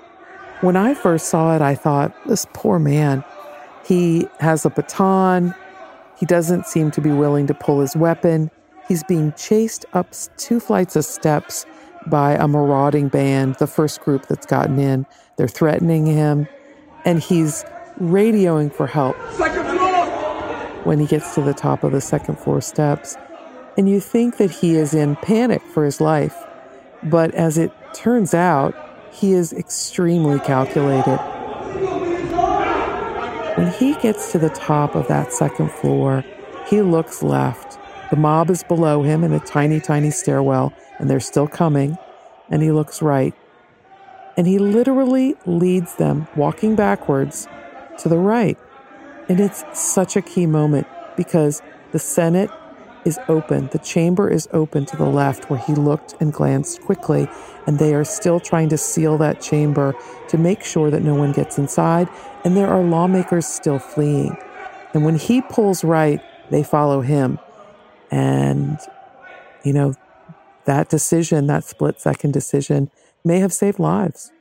When 0.61 0.75
I 0.75 0.93
first 0.93 1.29
saw 1.29 1.55
it, 1.55 1.61
I 1.63 1.73
thought, 1.73 2.13
this 2.27 2.45
poor 2.53 2.77
man, 2.77 3.23
he 3.83 4.27
has 4.39 4.63
a 4.63 4.69
baton. 4.69 5.55
He 6.19 6.27
doesn't 6.27 6.67
seem 6.67 6.91
to 6.91 7.01
be 7.01 7.09
willing 7.09 7.47
to 7.47 7.55
pull 7.55 7.81
his 7.81 7.95
weapon. 7.95 8.51
He's 8.87 9.03
being 9.03 9.33
chased 9.33 9.85
up 9.93 10.13
two 10.37 10.59
flights 10.59 10.95
of 10.95 11.03
steps 11.03 11.65
by 12.05 12.33
a 12.33 12.47
marauding 12.47 13.07
band, 13.07 13.55
the 13.55 13.65
first 13.65 14.01
group 14.01 14.27
that's 14.27 14.45
gotten 14.45 14.77
in. 14.77 15.07
They're 15.35 15.47
threatening 15.47 16.05
him, 16.05 16.47
and 17.05 17.23
he's 17.23 17.65
radioing 17.99 18.71
for 18.71 18.85
help 18.85 19.15
when 20.85 20.99
he 20.99 21.07
gets 21.07 21.33
to 21.35 21.41
the 21.41 21.55
top 21.55 21.83
of 21.83 21.91
the 21.91 22.01
second 22.01 22.37
floor 22.37 22.61
steps. 22.61 23.17
And 23.77 23.89
you 23.89 23.99
think 23.99 24.37
that 24.37 24.51
he 24.51 24.75
is 24.75 24.93
in 24.93 25.15
panic 25.15 25.63
for 25.73 25.85
his 25.85 25.99
life. 25.99 26.35
But 27.01 27.33
as 27.33 27.57
it 27.57 27.71
turns 27.93 28.35
out, 28.35 28.75
he 29.11 29.33
is 29.33 29.53
extremely 29.53 30.39
calculated. 30.39 31.19
When 33.57 33.71
he 33.73 33.95
gets 33.95 34.31
to 34.31 34.39
the 34.39 34.49
top 34.49 34.95
of 34.95 35.07
that 35.09 35.33
second 35.33 35.71
floor, 35.71 36.23
he 36.67 36.81
looks 36.81 37.21
left. 37.21 37.77
The 38.09 38.15
mob 38.15 38.49
is 38.49 38.63
below 38.63 39.03
him 39.03 39.23
in 39.23 39.33
a 39.33 39.39
tiny, 39.39 39.79
tiny 39.79 40.11
stairwell, 40.11 40.73
and 40.99 41.09
they're 41.09 41.19
still 41.19 41.47
coming. 41.47 41.97
And 42.49 42.61
he 42.61 42.71
looks 42.71 43.01
right. 43.01 43.33
And 44.37 44.47
he 44.47 44.57
literally 44.59 45.35
leads 45.45 45.95
them, 45.95 46.27
walking 46.35 46.75
backwards, 46.75 47.47
to 47.99 48.09
the 48.09 48.17
right. 48.17 48.57
And 49.27 49.39
it's 49.39 49.63
such 49.73 50.15
a 50.15 50.21
key 50.21 50.45
moment 50.45 50.87
because 51.17 51.61
the 51.91 51.99
Senate 51.99 52.49
is 53.05 53.19
open. 53.27 53.67
The 53.71 53.79
chamber 53.79 54.29
is 54.29 54.47
open 54.51 54.85
to 54.87 54.97
the 54.97 55.05
left 55.05 55.49
where 55.49 55.59
he 55.59 55.73
looked 55.73 56.15
and 56.19 56.31
glanced 56.31 56.81
quickly, 56.81 57.27
and 57.65 57.79
they 57.79 57.93
are 57.93 58.03
still 58.03 58.39
trying 58.39 58.69
to 58.69 58.77
seal 58.77 59.17
that 59.17 59.41
chamber 59.41 59.95
to 60.29 60.37
make 60.37 60.63
sure 60.63 60.89
that 60.91 61.03
no 61.03 61.15
one 61.15 61.31
gets 61.31 61.57
inside, 61.57 62.07
and 62.43 62.55
there 62.55 62.67
are 62.67 62.83
lawmakers 62.83 63.45
still 63.45 63.79
fleeing. 63.79 64.37
And 64.93 65.03
when 65.05 65.15
he 65.15 65.41
pulls 65.41 65.83
right, 65.83 66.21
they 66.49 66.63
follow 66.63 67.01
him. 67.01 67.39
And, 68.11 68.77
you 69.63 69.73
know, 69.73 69.95
that 70.65 70.89
decision, 70.89 71.47
that 71.47 71.63
split 71.63 71.99
second 71.99 72.33
decision, 72.33 72.91
may 73.23 73.39
have 73.39 73.53
saved 73.53 73.79
lives. 73.79 74.31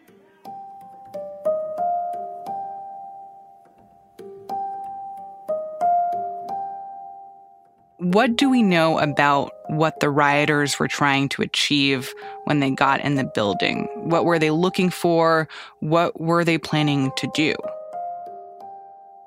What 8.13 8.35
do 8.35 8.51
we 8.51 8.65
know 8.65 8.99
about 8.99 9.53
what 9.69 10.01
the 10.01 10.11
rioters 10.11 10.81
were 10.81 10.89
trying 10.89 11.29
to 11.29 11.43
achieve 11.43 12.13
when 12.43 12.59
they 12.59 12.73
got 12.73 13.01
in 13.03 13.15
the 13.15 13.23
building? 13.23 13.87
What 13.95 14.25
were 14.25 14.41
they 14.41 14.51
looking 14.51 14.91
for? 14.91 15.47
What 15.79 16.21
were 16.21 16.43
they 16.43 16.59
planning 16.59 17.13
to 17.19 17.31
do? 17.35 17.55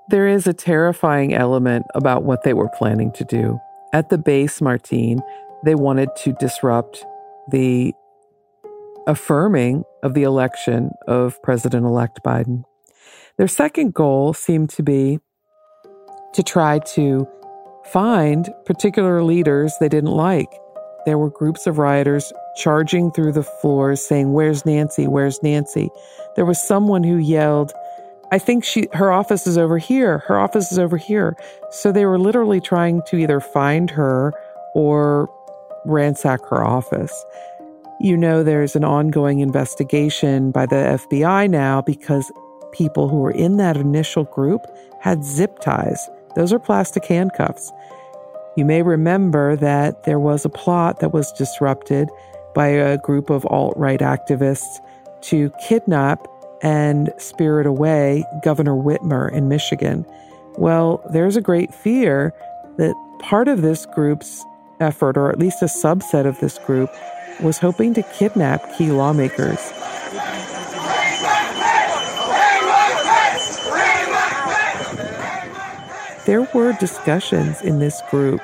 There 0.09 0.27
is 0.27 0.47
a 0.47 0.53
terrifying 0.53 1.33
element 1.33 1.85
about 1.95 2.23
what 2.23 2.43
they 2.43 2.53
were 2.53 2.67
planning 2.77 3.13
to 3.13 3.23
do. 3.23 3.57
At 3.93 4.09
the 4.09 4.17
base, 4.17 4.59
Martine, 4.59 5.21
they 5.63 5.75
wanted 5.75 6.09
to 6.17 6.33
disrupt 6.33 7.05
the 7.51 7.93
affirming 9.07 9.85
of 10.03 10.13
the 10.13 10.23
election 10.23 10.91
of 11.07 11.41
President 11.41 11.85
elect 11.85 12.19
Biden. 12.25 12.65
Their 13.37 13.47
second 13.47 13.93
goal 13.93 14.33
seemed 14.33 14.71
to 14.71 14.83
be 14.83 15.21
to 16.33 16.43
try 16.43 16.79
to 16.79 17.25
find 17.85 18.49
particular 18.65 19.23
leaders 19.23 19.73
they 19.79 19.89
didn't 19.89 20.11
like. 20.11 20.49
There 21.05 21.17
were 21.17 21.29
groups 21.29 21.67
of 21.67 21.77
rioters 21.77 22.31
charging 22.55 23.11
through 23.11 23.33
the 23.33 23.43
floors 23.43 24.01
saying, 24.01 24.33
Where's 24.33 24.65
Nancy? 24.65 25.07
Where's 25.07 25.41
Nancy? 25.43 25.89
There 26.35 26.45
was 26.45 26.61
someone 26.61 27.03
who 27.03 27.17
yelled, 27.17 27.73
I 28.31 28.39
think 28.39 28.63
she 28.63 28.87
her 28.93 29.11
office 29.11 29.45
is 29.45 29.57
over 29.57 29.77
here. 29.77 30.19
Her 30.19 30.39
office 30.39 30.71
is 30.71 30.79
over 30.79 30.97
here. 30.97 31.37
So 31.71 31.91
they 31.91 32.05
were 32.05 32.17
literally 32.17 32.61
trying 32.61 33.01
to 33.07 33.17
either 33.17 33.39
find 33.39 33.89
her 33.91 34.33
or 34.73 35.29
ransack 35.85 36.39
her 36.47 36.63
office. 36.63 37.13
You 37.99 38.17
know 38.17 38.43
there's 38.43 38.75
an 38.75 38.83
ongoing 38.83 39.39
investigation 39.39 40.51
by 40.51 40.65
the 40.65 40.75
FBI 40.75 41.49
now 41.49 41.81
because 41.81 42.31
people 42.71 43.07
who 43.07 43.17
were 43.17 43.31
in 43.31 43.57
that 43.57 43.77
initial 43.77 44.23
group 44.23 44.61
had 44.99 45.23
zip 45.23 45.59
ties 45.59 46.09
those 46.35 46.53
are 46.53 46.59
plastic 46.59 47.05
handcuffs. 47.05 47.71
You 48.55 48.65
may 48.65 48.81
remember 48.81 49.55
that 49.55 50.03
there 50.03 50.19
was 50.19 50.45
a 50.45 50.49
plot 50.49 50.99
that 50.99 51.13
was 51.13 51.31
disrupted 51.31 52.09
by 52.53 52.67
a 52.67 52.97
group 52.99 53.29
of 53.29 53.45
alt 53.47 53.75
right 53.77 53.99
activists 53.99 54.79
to 55.21 55.51
kidnap 55.67 56.27
and 56.61 57.11
spirit 57.17 57.65
away 57.65 58.23
Governor 58.43 58.73
Whitmer 58.73 59.31
in 59.31 59.47
Michigan. 59.47 60.05
Well, 60.57 61.01
there's 61.11 61.35
a 61.35 61.41
great 61.41 61.73
fear 61.73 62.33
that 62.77 62.95
part 63.19 63.47
of 63.47 63.61
this 63.61 63.85
group's 63.87 64.45
effort, 64.79 65.17
or 65.17 65.29
at 65.29 65.39
least 65.39 65.61
a 65.61 65.65
subset 65.65 66.25
of 66.25 66.39
this 66.39 66.59
group, 66.59 66.89
was 67.41 67.57
hoping 67.57 67.93
to 67.95 68.03
kidnap 68.03 68.77
key 68.77 68.91
lawmakers. 68.91 69.59
There 76.25 76.47
were 76.53 76.73
discussions 76.73 77.61
in 77.61 77.79
this 77.79 78.01
group 78.09 78.41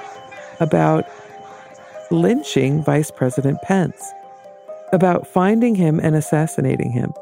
about 0.59 1.07
lynching 2.11 2.83
Vice 2.83 3.11
President 3.11 3.61
Pence, 3.61 4.13
about 4.91 5.27
finding 5.27 5.75
him 5.75 5.99
and 6.01 6.15
assassinating 6.15 6.91
him. 6.91 7.13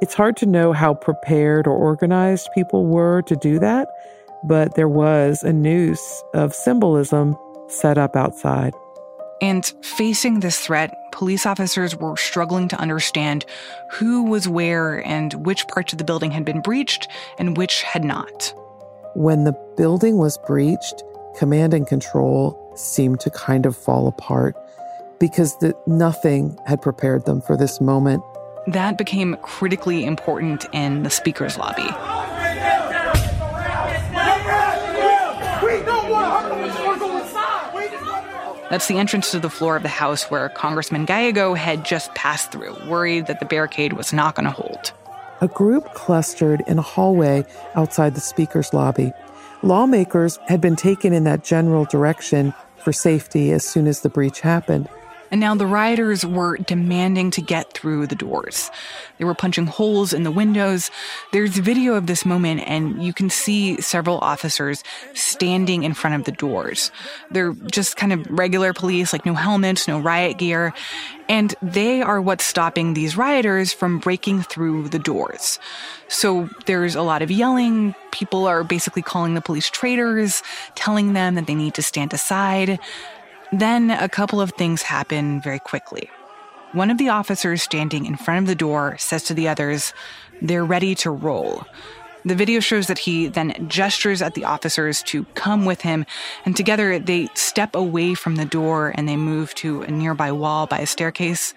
It's 0.00 0.14
hard 0.14 0.36
to 0.38 0.46
know 0.46 0.72
how 0.72 0.94
prepared 0.94 1.66
or 1.66 1.76
organized 1.76 2.48
people 2.54 2.86
were 2.86 3.22
to 3.22 3.36
do 3.36 3.58
that, 3.58 3.88
but 4.44 4.74
there 4.74 4.88
was 4.88 5.42
a 5.42 5.52
noose 5.52 6.22
of 6.34 6.54
symbolism 6.54 7.36
set 7.68 7.98
up 7.98 8.16
outside. 8.16 8.72
And 9.42 9.66
facing 9.82 10.40
this 10.40 10.60
threat, 10.60 10.94
police 11.12 11.46
officers 11.46 11.96
were 11.96 12.16
struggling 12.16 12.68
to 12.68 12.76
understand 12.76 13.46
who 13.90 14.24
was 14.24 14.46
where 14.46 15.04
and 15.06 15.32
which 15.46 15.66
parts 15.68 15.92
of 15.92 15.98
the 15.98 16.04
building 16.04 16.30
had 16.30 16.44
been 16.44 16.60
breached 16.60 17.08
and 17.38 17.56
which 17.56 17.82
had 17.82 18.04
not. 18.04 18.54
When 19.14 19.42
the 19.42 19.52
building 19.76 20.18
was 20.18 20.38
breached, 20.46 21.02
command 21.36 21.74
and 21.74 21.84
control 21.84 22.56
seemed 22.76 23.18
to 23.20 23.30
kind 23.30 23.66
of 23.66 23.76
fall 23.76 24.06
apart 24.06 24.54
because 25.18 25.58
the, 25.58 25.74
nothing 25.84 26.56
had 26.64 26.80
prepared 26.80 27.24
them 27.24 27.40
for 27.40 27.56
this 27.56 27.80
moment. 27.80 28.22
That 28.68 28.98
became 28.98 29.36
critically 29.42 30.04
important 30.04 30.64
in 30.72 31.02
the 31.02 31.10
speaker's 31.10 31.58
lobby. 31.58 31.88
That's 38.70 38.86
the 38.86 38.98
entrance 38.98 39.32
to 39.32 39.40
the 39.40 39.50
floor 39.50 39.74
of 39.74 39.82
the 39.82 39.88
House 39.88 40.30
where 40.30 40.48
Congressman 40.50 41.04
Gallego 41.04 41.54
had 41.54 41.84
just 41.84 42.14
passed 42.14 42.52
through, 42.52 42.76
worried 42.86 43.26
that 43.26 43.40
the 43.40 43.46
barricade 43.46 43.94
was 43.94 44.12
not 44.12 44.36
going 44.36 44.44
to 44.44 44.52
hold 44.52 44.92
a 45.40 45.48
group 45.48 45.94
clustered 45.94 46.62
in 46.66 46.78
a 46.78 46.82
hallway 46.82 47.44
outside 47.74 48.14
the 48.14 48.20
Speaker's 48.20 48.72
lobby. 48.72 49.12
Lawmakers 49.62 50.38
had 50.48 50.60
been 50.60 50.76
taken 50.76 51.12
in 51.12 51.24
that 51.24 51.44
general 51.44 51.84
direction 51.84 52.54
for 52.76 52.92
safety 52.92 53.52
as 53.52 53.64
soon 53.64 53.86
as 53.86 54.00
the 54.00 54.08
breach 54.08 54.40
happened. 54.40 54.88
And 55.30 55.40
now 55.40 55.54
the 55.54 55.66
rioters 55.66 56.24
were 56.24 56.56
demanding 56.56 57.30
to 57.32 57.40
get 57.40 57.72
through 57.72 58.06
the 58.08 58.14
doors. 58.14 58.70
They 59.18 59.24
were 59.24 59.34
punching 59.34 59.66
holes 59.66 60.12
in 60.12 60.24
the 60.24 60.30
windows. 60.30 60.90
There's 61.32 61.56
video 61.56 61.94
of 61.94 62.06
this 62.06 62.24
moment, 62.24 62.62
and 62.66 63.02
you 63.02 63.12
can 63.12 63.30
see 63.30 63.80
several 63.80 64.18
officers 64.18 64.82
standing 65.14 65.84
in 65.84 65.94
front 65.94 66.16
of 66.16 66.24
the 66.24 66.32
doors. 66.32 66.90
They're 67.30 67.52
just 67.52 67.96
kind 67.96 68.12
of 68.12 68.26
regular 68.28 68.72
police, 68.72 69.12
like 69.12 69.24
no 69.24 69.34
helmets, 69.34 69.86
no 69.86 70.00
riot 70.00 70.38
gear. 70.38 70.72
And 71.28 71.54
they 71.62 72.02
are 72.02 72.20
what's 72.20 72.44
stopping 72.44 72.94
these 72.94 73.16
rioters 73.16 73.72
from 73.72 74.00
breaking 74.00 74.42
through 74.42 74.88
the 74.88 74.98
doors. 74.98 75.60
So 76.08 76.50
there's 76.66 76.96
a 76.96 77.02
lot 77.02 77.22
of 77.22 77.30
yelling. 77.30 77.94
People 78.10 78.46
are 78.46 78.64
basically 78.64 79.02
calling 79.02 79.34
the 79.34 79.40
police 79.40 79.70
traitors, 79.70 80.42
telling 80.74 81.12
them 81.12 81.36
that 81.36 81.46
they 81.46 81.54
need 81.54 81.74
to 81.74 81.82
stand 81.82 82.12
aside. 82.12 82.80
Then 83.52 83.90
a 83.90 84.08
couple 84.08 84.40
of 84.40 84.52
things 84.52 84.82
happen 84.82 85.40
very 85.40 85.58
quickly. 85.58 86.08
One 86.72 86.90
of 86.90 86.98
the 86.98 87.08
officers 87.08 87.62
standing 87.62 88.06
in 88.06 88.16
front 88.16 88.40
of 88.40 88.46
the 88.46 88.54
door 88.54 88.96
says 88.98 89.24
to 89.24 89.34
the 89.34 89.48
others, 89.48 89.92
they're 90.40 90.64
ready 90.64 90.94
to 90.96 91.10
roll. 91.10 91.64
The 92.24 92.36
video 92.36 92.60
shows 92.60 92.86
that 92.86 92.98
he 92.98 93.28
then 93.28 93.68
gestures 93.68 94.22
at 94.22 94.34
the 94.34 94.44
officers 94.44 95.02
to 95.04 95.24
come 95.34 95.64
with 95.64 95.80
him, 95.80 96.04
and 96.44 96.54
together 96.54 96.98
they 96.98 97.28
step 97.34 97.74
away 97.74 98.14
from 98.14 98.36
the 98.36 98.44
door 98.44 98.92
and 98.94 99.08
they 99.08 99.16
move 99.16 99.54
to 99.56 99.82
a 99.82 99.90
nearby 99.90 100.30
wall 100.30 100.66
by 100.66 100.78
a 100.78 100.86
staircase. 100.86 101.54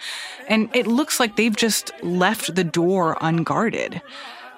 And 0.47 0.73
it 0.73 0.87
looks 0.87 1.19
like 1.19 1.35
they've 1.35 1.55
just 1.55 1.91
left 2.01 2.55
the 2.55 2.63
door 2.63 3.17
unguarded. 3.21 4.01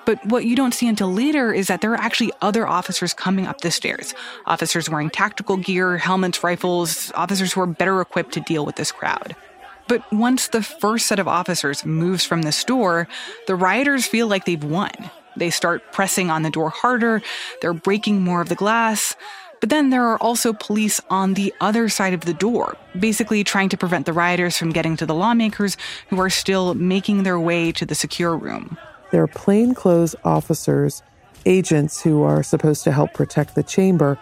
But 0.05 0.23
what 0.25 0.45
you 0.45 0.55
don't 0.55 0.73
see 0.73 0.87
until 0.87 1.11
later 1.11 1.51
is 1.51 1.67
that 1.67 1.81
there 1.81 1.91
are 1.91 1.99
actually 1.99 2.31
other 2.41 2.67
officers 2.67 3.13
coming 3.13 3.47
up 3.47 3.61
the 3.61 3.71
stairs. 3.71 4.13
Officers 4.45 4.89
wearing 4.89 5.09
tactical 5.09 5.57
gear, 5.57 5.97
helmets, 5.97 6.43
rifles, 6.43 7.11
officers 7.15 7.53
who 7.53 7.61
are 7.61 7.67
better 7.67 7.99
equipped 8.01 8.33
to 8.33 8.39
deal 8.41 8.65
with 8.65 8.75
this 8.75 8.91
crowd. 8.91 9.35
But 9.87 10.11
once 10.11 10.47
the 10.47 10.63
first 10.63 11.07
set 11.07 11.19
of 11.19 11.27
officers 11.27 11.85
moves 11.85 12.25
from 12.25 12.43
the 12.43 12.51
store, 12.51 13.07
the 13.47 13.55
rioters 13.55 14.07
feel 14.07 14.27
like 14.27 14.45
they've 14.45 14.63
won. 14.63 14.91
They 15.35 15.49
start 15.49 15.91
pressing 15.91 16.31
on 16.31 16.43
the 16.43 16.49
door 16.49 16.69
harder, 16.69 17.21
they're 17.61 17.73
breaking 17.73 18.21
more 18.21 18.41
of 18.41 18.49
the 18.49 18.55
glass. 18.55 19.15
But 19.59 19.69
then 19.69 19.89
there 19.89 20.03
are 20.03 20.17
also 20.17 20.53
police 20.53 21.01
on 21.09 21.33
the 21.33 21.53
other 21.61 21.89
side 21.89 22.13
of 22.13 22.21
the 22.21 22.33
door, 22.33 22.77
basically 22.99 23.43
trying 23.43 23.69
to 23.69 23.77
prevent 23.77 24.05
the 24.05 24.13
rioters 24.13 24.57
from 24.57 24.71
getting 24.71 24.97
to 24.97 25.05
the 25.05 25.15
lawmakers 25.15 25.77
who 26.09 26.19
are 26.19 26.29
still 26.29 26.73
making 26.73 27.23
their 27.23 27.39
way 27.39 27.71
to 27.71 27.85
the 27.85 27.95
secure 27.95 28.35
room. 28.35 28.77
There 29.15 29.23
are 29.23 29.27
plainclothes 29.27 30.13
officers, 30.25 31.01
agents 31.45 32.01
who 32.01 32.23
are 32.23 32.43
supposed 32.43 32.83
to 32.83 32.91
help 32.91 33.13
protect 33.13 33.55
the 33.55 33.63
chamber, 33.63 34.19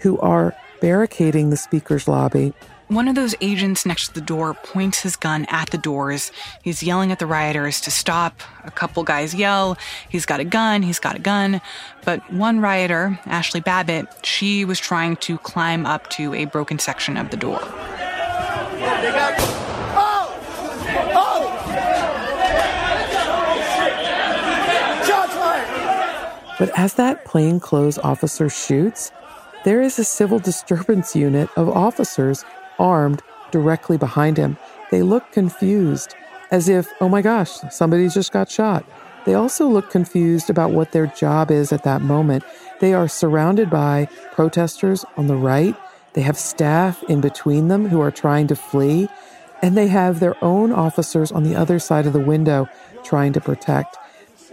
who 0.00 0.18
are 0.18 0.56
barricading 0.80 1.50
the 1.50 1.56
speaker's 1.56 2.08
lobby 2.08 2.52
one 2.88 3.08
of 3.08 3.14
those 3.14 3.34
agents 3.40 3.86
next 3.86 4.08
to 4.08 4.14
the 4.14 4.20
door 4.20 4.52
points 4.52 5.00
his 5.00 5.16
gun 5.16 5.46
at 5.48 5.70
the 5.70 5.78
doors. 5.78 6.30
He's 6.62 6.82
yelling 6.82 7.10
at 7.12 7.18
the 7.18 7.26
rioters 7.26 7.80
to 7.82 7.90
stop. 7.90 8.42
A 8.64 8.70
couple 8.70 9.02
guys 9.04 9.34
yell, 9.34 9.78
He's 10.08 10.26
got 10.26 10.38
a 10.38 10.44
gun, 10.44 10.82
he's 10.82 10.98
got 10.98 11.16
a 11.16 11.18
gun. 11.18 11.62
But 12.04 12.30
one 12.30 12.60
rioter, 12.60 13.18
Ashli 13.24 13.64
Babbitt, 13.64 14.06
she 14.22 14.66
was 14.66 14.78
trying 14.78 15.16
to 15.16 15.38
climb 15.38 15.86
up 15.86 16.10
to 16.10 16.34
a 16.34 16.44
broken 16.44 16.78
section 16.78 17.16
of 17.16 17.30
the 17.30 17.38
door. 17.38 17.60
But 26.58 26.70
as 26.78 26.94
that 26.94 27.24
plainclothes 27.24 27.98
officer 27.98 28.48
shoots, 28.48 29.10
there 29.64 29.80
is 29.80 29.98
a 29.98 30.04
civil 30.04 30.38
disturbance 30.38 31.16
unit 31.16 31.48
of 31.56 31.68
officers 31.68 32.44
armed 32.78 33.22
directly 33.50 33.96
behind 33.96 34.36
him. 34.36 34.56
They 34.90 35.02
look 35.02 35.32
confused, 35.32 36.14
as 36.50 36.68
if, 36.68 36.88
oh 37.00 37.08
my 37.08 37.22
gosh, 37.22 37.50
somebody 37.70 38.08
just 38.08 38.30
got 38.32 38.50
shot. 38.50 38.84
They 39.24 39.34
also 39.34 39.66
look 39.66 39.90
confused 39.90 40.50
about 40.50 40.70
what 40.70 40.92
their 40.92 41.06
job 41.06 41.50
is 41.50 41.72
at 41.72 41.82
that 41.84 42.02
moment. 42.02 42.44
They 42.80 42.92
are 42.92 43.08
surrounded 43.08 43.70
by 43.70 44.08
protesters 44.32 45.04
on 45.16 45.26
the 45.26 45.36
right. 45.36 45.74
They 46.12 46.20
have 46.22 46.36
staff 46.36 47.02
in 47.04 47.20
between 47.20 47.68
them 47.68 47.88
who 47.88 48.00
are 48.00 48.10
trying 48.10 48.46
to 48.48 48.56
flee. 48.56 49.08
And 49.62 49.76
they 49.78 49.88
have 49.88 50.20
their 50.20 50.36
own 50.44 50.72
officers 50.72 51.32
on 51.32 51.42
the 51.42 51.56
other 51.56 51.78
side 51.78 52.06
of 52.06 52.12
the 52.12 52.20
window 52.20 52.68
trying 53.02 53.32
to 53.32 53.40
protect. 53.40 53.96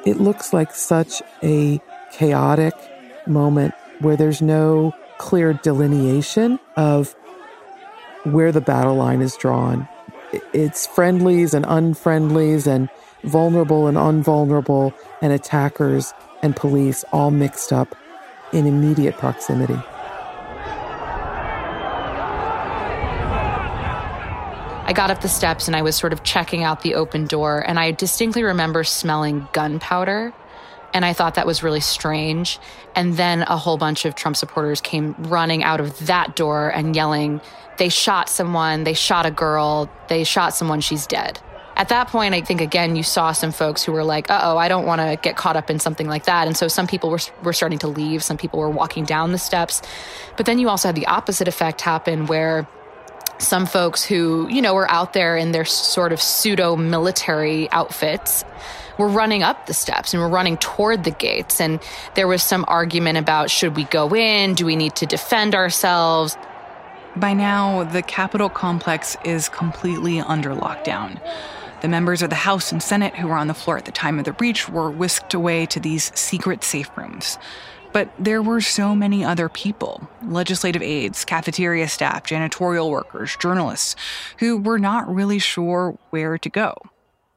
It 0.06 0.22
looks 0.22 0.54
like 0.54 0.74
such 0.74 1.22
a 1.43 1.82
chaotic 2.12 2.74
moment 3.28 3.74
where 3.99 4.16
there's 4.16 4.41
no 4.41 4.93
clear 5.18 5.53
delineation 5.53 6.59
of 6.76 7.16
where 8.24 8.51
the 8.51 8.62
battle 8.62 8.95
line 8.95 9.22
is 9.22 9.36
drawn. 9.38 9.88
It's 10.53 10.88
friendlies 10.88 11.53
and 11.53 11.66
unfriendlies 11.66 12.68
and 12.68 12.89
vulnerable 13.24 13.88
and 13.88 13.97
unvulnerable 13.97 14.93
and 15.22 15.34
attackers 15.34 16.14
and 16.41 16.55
police 16.55 17.03
all 17.12 17.32
mixed 17.32 17.72
up 17.72 17.95
in 18.53 18.66
immediate 18.66 19.18
proximity. 19.18 19.80
I 24.91 24.93
got 24.93 25.09
up 25.09 25.22
the 25.22 25.30
steps 25.30 25.68
and 25.68 25.76
I 25.76 25.84
was 25.84 25.95
sort 25.95 26.12
of 26.12 26.24
checking 26.24 26.64
out 26.64 26.82
the 26.82 26.95
open 26.95 27.26
door, 27.26 27.64
and 27.66 27.80
I 27.80 27.91
distinctly 27.91 28.43
remember 28.43 28.84
smelling 28.84 29.47
gunpowder. 29.53 30.34
And 30.94 31.06
I 31.06 31.14
thought 31.14 31.36
that 31.36 31.46
was 31.46 31.64
really 31.64 31.80
strange. 31.80 32.60
And 32.96 33.16
then 33.16 33.44
a 33.44 33.58
whole 33.58 33.78
bunch 33.78 34.06
of 34.06 34.16
Trump 34.16 34.36
supporters 34.36 34.82
came 34.82 35.16
running 35.20 35.64
out 35.64 35.80
of 35.80 36.08
that 36.08 36.36
door 36.36 36.70
and 36.70 36.96
yelling, 36.96 37.42
they 37.78 37.89
shot 37.89 38.30
someone, 38.30 38.84
they 38.84 38.94
shot 38.94 39.26
a 39.26 39.32
girl, 39.32 39.89
they 40.10 40.24
shot 40.24 40.54
someone, 40.54 40.82
she's 40.82 41.08
dead. 41.08 41.39
At 41.78 41.89
that 41.89 42.10
point, 42.10 42.36
I 42.36 42.42
think 42.42 42.62
again, 42.62 42.96
you 42.96 43.02
saw 43.02 43.32
some 43.32 43.52
folks 43.52 43.82
who 43.82 43.92
were 43.92 44.04
like, 44.04 44.30
uh 44.30 44.39
oh, 44.44 44.58
I 44.58 44.68
don't 44.68 44.86
want 44.86 45.02
to 45.02 45.18
get 45.22 45.38
caught 45.38 45.56
up 45.56 45.70
in 45.70 45.80
something 45.80 46.08
like 46.08 46.26
that. 46.26 46.46
And 46.46 46.56
so 46.56 46.68
some 46.68 46.86
people 46.86 47.10
were, 47.10 47.20
were 47.44 47.54
starting 47.54 47.80
to 47.80 47.88
leave, 47.88 48.24
some 48.24 48.38
people 48.38 48.60
were 48.60 48.70
walking 48.70 49.06
down 49.06 49.32
the 49.32 49.38
steps. 49.38 49.82
But 50.38 50.46
then 50.46 50.60
you 50.60 50.70
also 50.70 50.89
had 50.89 50.96
the 50.96 51.08
opposite 51.08 51.48
effect 51.48 51.82
happen 51.82 52.28
where 52.28 52.68
some 53.42 53.66
folks 53.66 54.04
who, 54.04 54.48
you 54.50 54.62
know, 54.62 54.74
were 54.74 54.89
out 54.89 55.14
there 55.14 55.36
in 55.36 55.52
their 55.52 55.66
sort 55.66 56.14
of 56.14 56.22
pseudo 56.22 56.76
military 56.76 57.70
outfits 57.72 58.44
were 58.98 59.08
running 59.08 59.42
up 59.42 59.66
the 59.66 59.74
steps 59.74 60.14
and 60.14 60.22
were 60.22 60.30
running 60.30 60.58
toward 60.58 61.04
the 61.04 61.12
gates. 61.12 61.60
And 61.60 61.80
there 62.16 62.28
was 62.28 62.44
some 62.44 62.66
argument 62.68 63.18
about 63.18 63.50
should 63.50 63.76
we 63.76 63.86
go 63.86 64.14
in? 64.16 64.54
Do 64.54 64.66
we 64.66 64.76
need 64.76 64.96
to 64.98 65.06
defend 65.06 65.56
ourselves? 65.56 66.38
By 67.16 67.34
now, 67.34 67.84
the 67.84 68.02
Capitol 68.02 68.50
complex 68.50 69.18
is 69.26 69.50
completely 69.50 70.20
under 70.20 70.52
lockdown. 70.52 71.20
The 71.82 71.88
members 71.88 72.22
of 72.22 72.30
the 72.30 72.36
House 72.36 72.72
and 72.72 72.82
Senate 72.82 73.16
who 73.16 73.28
were 73.28 73.36
on 73.36 73.48
the 73.48 73.54
floor 73.54 73.78
at 73.78 73.86
the 73.86 73.92
time 73.92 74.20
of 74.20 74.26
the 74.26 74.34
breach 74.34 74.70
were 74.70 74.92
whisked 74.92 75.34
away 75.34 75.66
to 75.66 75.80
these 75.80 76.12
secret 76.18 76.64
safe 76.64 76.89
rooms. 76.96 77.39
But 77.94 78.10
there 78.18 78.42
were 78.42 78.62
so 78.62 78.96
many 78.96 79.24
other 79.24 79.50
people 79.50 80.10
legislative 80.24 80.82
aides, 80.82 81.26
cafeteria 81.26 81.88
staff, 81.88 82.24
janitorial 82.24 82.89
workers, 82.89 83.36
journalists 83.38 83.96
who 84.39 84.58
were 84.58 84.80
not 84.80 85.14
really 85.14 85.39
sure 85.39 85.98
where 86.10 86.38
to 86.38 86.50
go. 86.50 86.76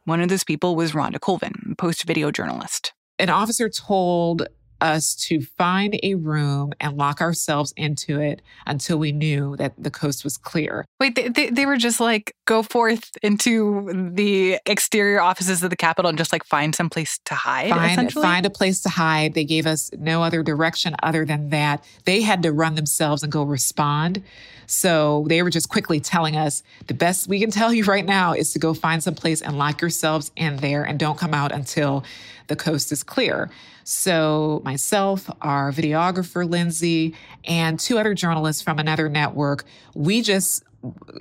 One 0.05 0.21
of 0.21 0.29
those 0.29 0.45
people 0.45 0.77
was 0.77 0.93
Rhonda 0.93 1.19
Colvin, 1.19 1.75
post 1.79 2.05
video 2.05 2.31
journalist. 2.31 2.93
An 3.19 3.31
officer 3.31 3.69
told 3.69 4.47
us 4.85 5.15
to 5.15 5.41
find 5.41 5.99
a 6.03 6.15
room 6.15 6.73
and 6.79 6.97
lock 6.97 7.21
ourselves 7.21 7.73
into 7.77 8.21
it 8.21 8.43
until 8.67 8.99
we 8.99 9.11
knew 9.11 9.57
that 9.57 9.73
the 9.79 9.91
coast 9.91 10.23
was 10.23 10.37
clear. 10.37 10.85
Wait, 11.01 11.15
they, 11.15 11.29
they, 11.29 11.51
they, 11.51 11.67
were 11.67 11.77
just 11.77 11.99
like, 11.99 12.37
go 12.45 12.63
forth 12.63 13.17
into 13.23 14.11
the 14.13 14.59
exterior 14.67 15.21
offices 15.21 15.63
of 15.63 15.71
the 15.71 15.77
Capitol 15.77 16.11
and 16.11 16.19
just 16.19 16.33
like 16.33 16.45
find 16.45 16.75
some 16.75 16.91
place 16.91 17.19
to 17.25 17.35
hide? 17.35 17.71
Find, 17.71 18.13
find 18.13 18.47
a 18.47 18.51
place 18.51 18.83
to 18.83 18.91
hide. 18.91 19.35
They 19.35 19.45
gave 19.45 19.67
us 19.67 19.91
no 19.99 20.23
other 20.23 20.43
direction 20.43 20.95
other 21.03 21.25
than 21.25 21.49
that. 21.49 21.83
They 22.05 22.21
had 22.21 22.43
to 22.43 22.53
run 22.53 22.75
themselves 22.75 23.23
and 23.23 23.33
go 23.33 23.43
respond. 23.43 24.23
So 24.67 25.25
they 25.29 25.43
were 25.43 25.51
just 25.51 25.69
quickly 25.69 26.01
telling 26.01 26.37
us 26.37 26.63
the 26.87 26.95
best 26.95 27.29
we 27.29 27.41
can 27.41 27.51
tell 27.51 27.73
you 27.73 27.85
right 27.95 28.05
now 28.05 28.33
is 28.33 28.53
to 28.53 28.59
go 28.59 28.75
find 28.75 29.03
some 29.03 29.15
place 29.15 29.41
and 29.43 29.59
lock 29.59 29.81
yourselves 29.81 30.31
in 30.37 30.57
there 30.57 30.85
and 30.85 30.99
don't 30.99 31.19
come 31.19 31.35
out 31.35 31.53
until 31.53 32.05
the 32.47 32.57
coast 32.57 32.93
is 32.93 33.03
clear. 33.03 33.51
So, 33.85 34.63
myself, 34.65 35.31
our 35.43 35.71
videographer, 35.71 36.49
Lindsay, 36.49 37.15
and 37.45 37.79
two 37.79 37.99
other 37.99 38.15
journalists 38.15 38.63
from 38.63 38.79
another 38.79 39.09
network, 39.11 39.65
we 39.95 40.23
just 40.23 40.65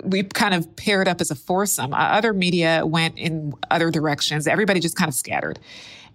we 0.04 0.22
kind 0.22 0.54
of 0.54 0.76
paired 0.76 1.08
up 1.08 1.20
as 1.20 1.30
a 1.30 1.34
foursome. 1.34 1.94
Other 1.94 2.32
media 2.32 2.84
went 2.84 3.18
in 3.18 3.54
other 3.70 3.90
directions. 3.90 4.46
Everybody 4.46 4.80
just 4.80 4.96
kind 4.96 5.08
of 5.08 5.14
scattered. 5.14 5.58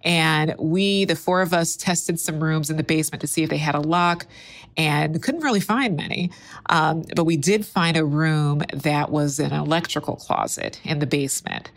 And 0.02 0.54
we, 0.58 1.04
the 1.04 1.16
four 1.16 1.42
of 1.42 1.52
us, 1.52 1.76
tested 1.76 2.18
some 2.18 2.42
rooms 2.42 2.70
in 2.70 2.76
the 2.76 2.82
basement 2.82 3.20
to 3.20 3.26
see 3.26 3.42
if 3.42 3.50
they 3.50 3.58
had 3.58 3.74
a 3.74 3.80
lock 3.80 4.26
and 4.76 5.22
couldn't 5.22 5.42
really 5.42 5.60
find 5.60 5.96
many. 5.96 6.30
Um, 6.68 7.04
but 7.14 7.24
we 7.24 7.36
did 7.36 7.66
find 7.66 7.96
a 7.96 8.04
room 8.04 8.62
that 8.72 9.10
was 9.10 9.38
an 9.38 9.52
electrical 9.52 10.16
closet 10.16 10.80
in 10.84 11.00
the 11.00 11.06
basement. 11.06 11.70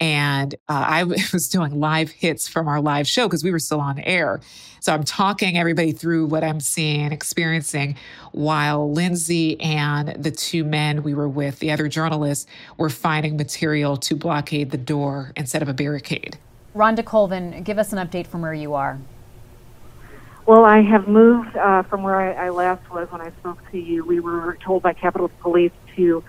And 0.00 0.54
uh, 0.68 0.84
I 0.86 1.04
was 1.32 1.48
doing 1.48 1.78
live 1.80 2.10
hits 2.10 2.48
from 2.48 2.68
our 2.68 2.80
live 2.80 3.06
show 3.06 3.26
because 3.26 3.42
we 3.42 3.50
were 3.50 3.58
still 3.58 3.80
on 3.80 3.98
air. 4.00 4.40
So 4.80 4.92
I'm 4.92 5.04
talking 5.04 5.58
everybody 5.58 5.92
through 5.92 6.26
what 6.26 6.44
I'm 6.44 6.60
seeing, 6.60 7.10
experiencing, 7.10 7.96
while 8.32 8.92
Lindsay 8.92 9.60
and 9.60 10.10
the 10.22 10.30
two 10.30 10.64
men 10.64 11.02
we 11.02 11.14
were 11.14 11.28
with, 11.28 11.58
the 11.58 11.72
other 11.72 11.88
journalists, 11.88 12.46
were 12.76 12.90
finding 12.90 13.36
material 13.36 13.96
to 13.96 14.14
blockade 14.14 14.70
the 14.70 14.78
door 14.78 15.32
instead 15.36 15.62
of 15.62 15.68
a 15.68 15.74
barricade. 15.74 16.38
Rhonda 16.76 17.02
Colvin, 17.02 17.62
give 17.62 17.78
us 17.78 17.94
an 17.94 18.06
update 18.06 18.26
from 18.26 18.42
where 18.42 18.52
you 18.52 18.74
are. 18.74 18.98
Well, 20.44 20.66
I 20.66 20.82
have 20.82 21.08
moved 21.08 21.56
uh, 21.56 21.82
from 21.84 22.02
where 22.02 22.20
I, 22.20 22.46
I 22.46 22.50
last 22.50 22.88
was 22.90 23.10
when 23.10 23.22
I 23.22 23.30
spoke 23.40 23.58
to 23.72 23.78
you. 23.78 24.04
We 24.04 24.20
were 24.20 24.58
told 24.62 24.82
by 24.82 24.92
Capitol 24.92 25.30
Police 25.40 25.72
to 25.96 26.22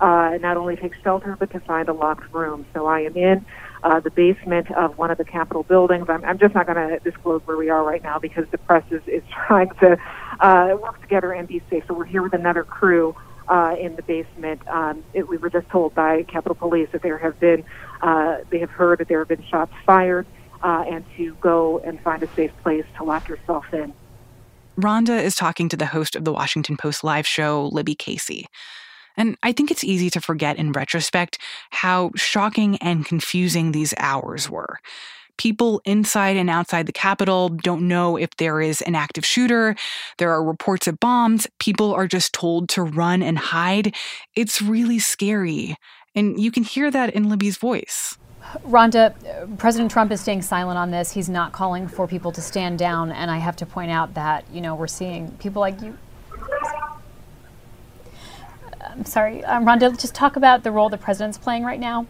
uh, 0.00 0.36
not 0.40 0.58
only 0.58 0.76
take 0.76 0.92
shelter, 1.02 1.36
but 1.40 1.50
to 1.52 1.60
find 1.60 1.88
a 1.88 1.94
locked 1.94 2.32
room. 2.34 2.66
So 2.74 2.86
I 2.86 3.00
am 3.00 3.16
in 3.16 3.46
uh, 3.82 4.00
the 4.00 4.10
basement 4.10 4.70
of 4.72 4.98
one 4.98 5.10
of 5.10 5.16
the 5.16 5.24
Capitol 5.24 5.62
buildings. 5.62 6.06
I'm, 6.10 6.22
I'm 6.24 6.38
just 6.38 6.54
not 6.54 6.66
going 6.66 6.88
to 6.88 6.98
disclose 6.98 7.40
where 7.46 7.56
we 7.56 7.70
are 7.70 7.82
right 7.82 8.02
now 8.02 8.18
because 8.18 8.44
the 8.50 8.58
press 8.58 8.84
is, 8.90 9.02
is 9.06 9.22
trying 9.46 9.70
to 9.80 9.96
uh, 10.38 10.76
work 10.80 11.00
together 11.00 11.32
and 11.32 11.48
be 11.48 11.62
safe. 11.70 11.84
So 11.88 11.94
we're 11.94 12.04
here 12.04 12.22
with 12.22 12.34
another 12.34 12.62
crew 12.62 13.16
uh, 13.48 13.76
in 13.78 13.96
the 13.96 14.02
basement. 14.02 14.66
Um, 14.68 15.04
it, 15.12 15.28
we 15.28 15.36
were 15.36 15.50
just 15.50 15.68
told 15.68 15.94
by 15.94 16.22
Capitol 16.24 16.54
Police 16.54 16.88
that 16.92 17.02
there 17.02 17.18
have 17.18 17.38
been, 17.40 17.64
uh, 18.02 18.38
they 18.50 18.58
have 18.58 18.70
heard 18.70 19.00
that 19.00 19.08
there 19.08 19.20
have 19.20 19.28
been 19.28 19.44
shots 19.44 19.72
fired, 19.84 20.26
uh, 20.62 20.84
and 20.88 21.04
to 21.16 21.34
go 21.36 21.78
and 21.80 22.00
find 22.00 22.22
a 22.22 22.28
safe 22.34 22.52
place 22.62 22.84
to 22.96 23.04
lock 23.04 23.28
yourself 23.28 23.64
in. 23.72 23.92
Rhonda 24.78 25.22
is 25.22 25.36
talking 25.36 25.68
to 25.68 25.76
the 25.76 25.86
host 25.86 26.16
of 26.16 26.24
the 26.24 26.32
Washington 26.32 26.76
Post 26.76 27.04
live 27.04 27.26
show, 27.26 27.68
Libby 27.72 27.94
Casey. 27.94 28.46
And 29.16 29.36
I 29.42 29.52
think 29.52 29.70
it's 29.70 29.84
easy 29.84 30.10
to 30.10 30.20
forget 30.20 30.56
in 30.56 30.72
retrospect 30.72 31.38
how 31.70 32.10
shocking 32.16 32.76
and 32.78 33.06
confusing 33.06 33.70
these 33.70 33.94
hours 33.98 34.50
were. 34.50 34.78
People 35.36 35.80
inside 35.84 36.36
and 36.36 36.48
outside 36.48 36.86
the 36.86 36.92
Capitol 36.92 37.48
don't 37.48 37.86
know 37.88 38.16
if 38.16 38.30
there 38.36 38.60
is 38.60 38.80
an 38.82 38.94
active 38.94 39.24
shooter. 39.24 39.76
There 40.18 40.30
are 40.30 40.42
reports 40.42 40.86
of 40.86 41.00
bombs. 41.00 41.46
People 41.58 41.92
are 41.92 42.06
just 42.06 42.32
told 42.32 42.68
to 42.70 42.82
run 42.82 43.22
and 43.22 43.38
hide. 43.38 43.94
It's 44.36 44.62
really 44.62 44.98
scary. 44.98 45.76
And 46.14 46.40
you 46.40 46.50
can 46.50 46.62
hear 46.62 46.90
that 46.90 47.10
in 47.14 47.28
Libby's 47.28 47.56
voice. 47.56 48.16
Rhonda, 48.68 49.58
President 49.58 49.90
Trump 49.90 50.12
is 50.12 50.20
staying 50.20 50.42
silent 50.42 50.78
on 50.78 50.90
this. 50.90 51.12
He's 51.12 51.28
not 51.28 51.52
calling 51.52 51.88
for 51.88 52.06
people 52.06 52.30
to 52.32 52.40
stand 52.40 52.78
down. 52.78 53.10
And 53.10 53.30
I 53.30 53.38
have 53.38 53.56
to 53.56 53.66
point 53.66 53.90
out 53.90 54.14
that, 54.14 54.44
you 54.52 54.60
know, 54.60 54.74
we're 54.74 54.86
seeing 54.86 55.32
people 55.32 55.60
like 55.60 55.80
you 55.80 55.98
I'm 58.94 59.04
sorry, 59.04 59.44
um, 59.44 59.64
Rhonda, 59.64 59.98
just 59.98 60.14
talk 60.14 60.36
about 60.36 60.62
the 60.62 60.70
role 60.70 60.88
the 60.88 60.98
president's 60.98 61.36
playing 61.36 61.64
right 61.64 61.80
now. 61.80 62.06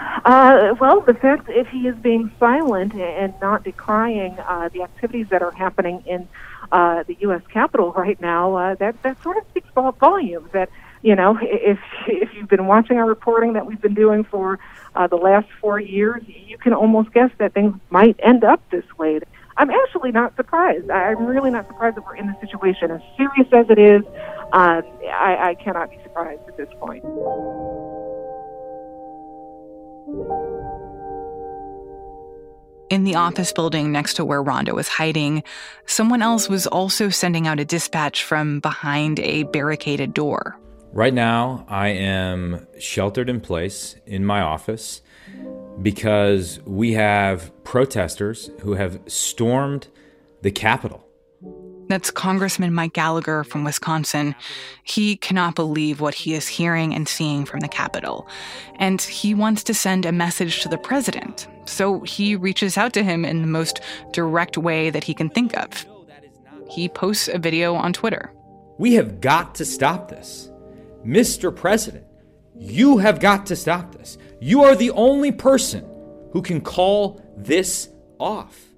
Uh, 0.00 0.74
well, 0.80 1.00
the 1.00 1.14
fact 1.14 1.48
if 1.48 1.68
he 1.68 1.86
is 1.86 1.96
being 1.96 2.30
silent 2.38 2.94
and 2.94 3.34
not 3.40 3.64
decrying 3.64 4.38
uh, 4.40 4.68
the 4.72 4.82
activities 4.82 5.26
that 5.30 5.42
are 5.42 5.52
happening 5.52 6.02
in 6.06 6.28
uh, 6.72 7.02
the 7.06 7.16
U.S. 7.20 7.42
Capitol 7.52 7.92
right 7.92 8.20
now, 8.20 8.54
uh, 8.54 8.74
that 8.76 9.02
that 9.02 9.22
sort 9.22 9.36
of 9.36 9.44
speaks 9.50 9.68
volumes. 9.74 10.50
That 10.52 10.70
you 11.02 11.14
know, 11.14 11.38
if 11.40 11.78
if 12.06 12.30
you've 12.34 12.48
been 12.48 12.66
watching 12.66 12.96
our 12.96 13.06
reporting 13.06 13.54
that 13.54 13.66
we've 13.66 13.80
been 13.80 13.94
doing 13.94 14.24
for 14.24 14.58
uh, 14.94 15.06
the 15.06 15.16
last 15.16 15.48
four 15.60 15.78
years, 15.78 16.22
you 16.26 16.56
can 16.58 16.72
almost 16.72 17.12
guess 17.12 17.30
that 17.38 17.52
things 17.52 17.74
might 17.90 18.16
end 18.22 18.44
up 18.44 18.62
this 18.70 18.84
way. 18.98 19.20
I'm 19.56 19.70
actually 19.70 20.12
not 20.12 20.34
surprised. 20.36 20.90
I'm 20.90 21.26
really 21.26 21.50
not 21.50 21.66
surprised 21.66 21.96
that 21.96 22.06
we're 22.06 22.16
in 22.16 22.28
this 22.28 22.40
situation. 22.40 22.90
As 22.90 23.02
serious 23.16 23.48
as 23.52 23.66
it 23.68 23.78
is, 23.78 24.02
uh, 24.52 24.80
I, 25.12 25.50
I 25.50 25.54
cannot 25.62 25.90
be 25.90 25.98
surprised 26.02 26.40
at 26.48 26.56
this 26.56 26.68
point. 26.78 27.04
In 32.90 33.04
the 33.04 33.14
office 33.14 33.52
building 33.52 33.92
next 33.92 34.14
to 34.14 34.24
where 34.24 34.42
Rhonda 34.42 34.74
was 34.74 34.88
hiding, 34.88 35.44
someone 35.86 36.22
else 36.22 36.48
was 36.48 36.66
also 36.66 37.08
sending 37.08 37.46
out 37.46 37.60
a 37.60 37.64
dispatch 37.64 38.24
from 38.24 38.58
behind 38.58 39.20
a 39.20 39.44
barricaded 39.44 40.12
door. 40.12 40.58
Right 40.92 41.14
now, 41.14 41.64
I 41.68 41.88
am 41.90 42.66
sheltered 42.80 43.30
in 43.30 43.40
place 43.40 43.94
in 44.06 44.24
my 44.24 44.40
office 44.40 45.02
because 45.80 46.58
we 46.64 46.94
have 46.94 47.52
protesters 47.62 48.50
who 48.62 48.72
have 48.74 49.00
stormed 49.06 49.86
the 50.42 50.50
Capitol. 50.50 51.06
That's 51.90 52.12
Congressman 52.12 52.72
Mike 52.72 52.92
Gallagher 52.92 53.42
from 53.42 53.64
Wisconsin. 53.64 54.36
He 54.84 55.16
cannot 55.16 55.56
believe 55.56 56.00
what 56.00 56.14
he 56.14 56.34
is 56.34 56.46
hearing 56.46 56.94
and 56.94 57.08
seeing 57.08 57.44
from 57.44 57.58
the 57.58 57.66
Capitol. 57.66 58.28
And 58.76 59.02
he 59.02 59.34
wants 59.34 59.64
to 59.64 59.74
send 59.74 60.06
a 60.06 60.12
message 60.12 60.62
to 60.62 60.68
the 60.68 60.78
president. 60.78 61.48
So 61.64 62.02
he 62.02 62.36
reaches 62.36 62.78
out 62.78 62.92
to 62.92 63.02
him 63.02 63.24
in 63.24 63.40
the 63.40 63.48
most 63.48 63.80
direct 64.12 64.56
way 64.56 64.90
that 64.90 65.02
he 65.02 65.14
can 65.14 65.30
think 65.30 65.58
of. 65.58 65.84
He 66.70 66.88
posts 66.88 67.26
a 67.26 67.40
video 67.40 67.74
on 67.74 67.92
Twitter. 67.92 68.32
We 68.78 68.94
have 68.94 69.20
got 69.20 69.56
to 69.56 69.64
stop 69.64 70.10
this. 70.10 70.48
Mr. 71.04 71.54
President, 71.54 72.06
you 72.56 72.98
have 72.98 73.18
got 73.18 73.46
to 73.46 73.56
stop 73.56 73.96
this. 73.96 74.16
You 74.40 74.62
are 74.62 74.76
the 74.76 74.92
only 74.92 75.32
person 75.32 75.84
who 76.30 76.40
can 76.40 76.60
call 76.60 77.20
this 77.36 77.88
off. 78.20 78.69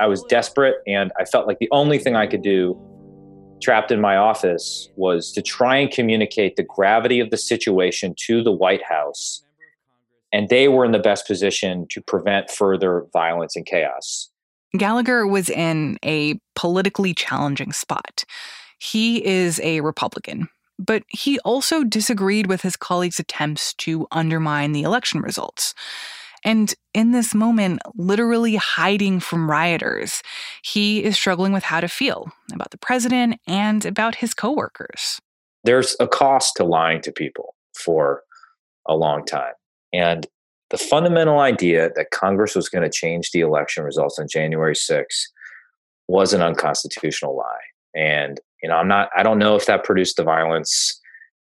I 0.00 0.06
was 0.06 0.22
desperate 0.24 0.76
and 0.86 1.12
I 1.20 1.24
felt 1.24 1.46
like 1.46 1.58
the 1.58 1.68
only 1.70 1.98
thing 1.98 2.16
I 2.16 2.26
could 2.26 2.42
do 2.42 2.80
trapped 3.62 3.90
in 3.90 4.00
my 4.00 4.16
office 4.16 4.88
was 4.96 5.30
to 5.32 5.42
try 5.42 5.76
and 5.76 5.90
communicate 5.90 6.56
the 6.56 6.62
gravity 6.62 7.20
of 7.20 7.30
the 7.30 7.36
situation 7.36 8.14
to 8.26 8.42
the 8.42 8.50
White 8.50 8.82
House. 8.82 9.44
And 10.32 10.48
they 10.48 10.68
were 10.68 10.84
in 10.84 10.92
the 10.92 10.98
best 10.98 11.26
position 11.26 11.86
to 11.90 12.00
prevent 12.00 12.50
further 12.50 13.06
violence 13.12 13.56
and 13.56 13.66
chaos. 13.66 14.30
Gallagher 14.78 15.26
was 15.26 15.50
in 15.50 15.98
a 16.04 16.40
politically 16.54 17.12
challenging 17.12 17.72
spot. 17.72 18.24
He 18.78 19.24
is 19.24 19.60
a 19.60 19.80
Republican, 19.82 20.48
but 20.78 21.02
he 21.08 21.38
also 21.40 21.84
disagreed 21.84 22.46
with 22.46 22.62
his 22.62 22.76
colleagues' 22.76 23.18
attempts 23.18 23.74
to 23.74 24.06
undermine 24.12 24.72
the 24.72 24.82
election 24.82 25.20
results. 25.20 25.74
And 26.44 26.74
in 26.94 27.12
this 27.12 27.34
moment, 27.34 27.80
literally 27.96 28.56
hiding 28.56 29.20
from 29.20 29.50
rioters, 29.50 30.22
he 30.62 31.04
is 31.04 31.16
struggling 31.16 31.52
with 31.52 31.64
how 31.64 31.80
to 31.80 31.88
feel 31.88 32.32
about 32.52 32.70
the 32.70 32.78
president 32.78 33.38
and 33.46 33.84
about 33.84 34.16
his 34.16 34.34
coworkers. 34.34 35.20
There's 35.64 35.96
a 36.00 36.08
cost 36.08 36.56
to 36.56 36.64
lying 36.64 37.02
to 37.02 37.12
people 37.12 37.54
for 37.74 38.22
a 38.86 38.96
long 38.96 39.24
time. 39.24 39.52
And 39.92 40.26
the 40.70 40.78
fundamental 40.78 41.40
idea 41.40 41.90
that 41.96 42.10
Congress 42.10 42.54
was 42.54 42.68
going 42.68 42.84
to 42.84 42.90
change 42.90 43.32
the 43.32 43.40
election 43.40 43.84
results 43.84 44.18
on 44.18 44.28
January 44.28 44.74
6th 44.74 45.24
was 46.08 46.32
an 46.32 46.42
unconstitutional 46.42 47.36
lie. 47.36 47.44
And, 47.94 48.40
you 48.62 48.68
know, 48.68 48.76
I'm 48.76 48.88
not, 48.88 49.10
I 49.16 49.22
don't 49.22 49.38
know 49.38 49.56
if 49.56 49.66
that 49.66 49.84
produced 49.84 50.16
the 50.16 50.22
violence, 50.22 50.98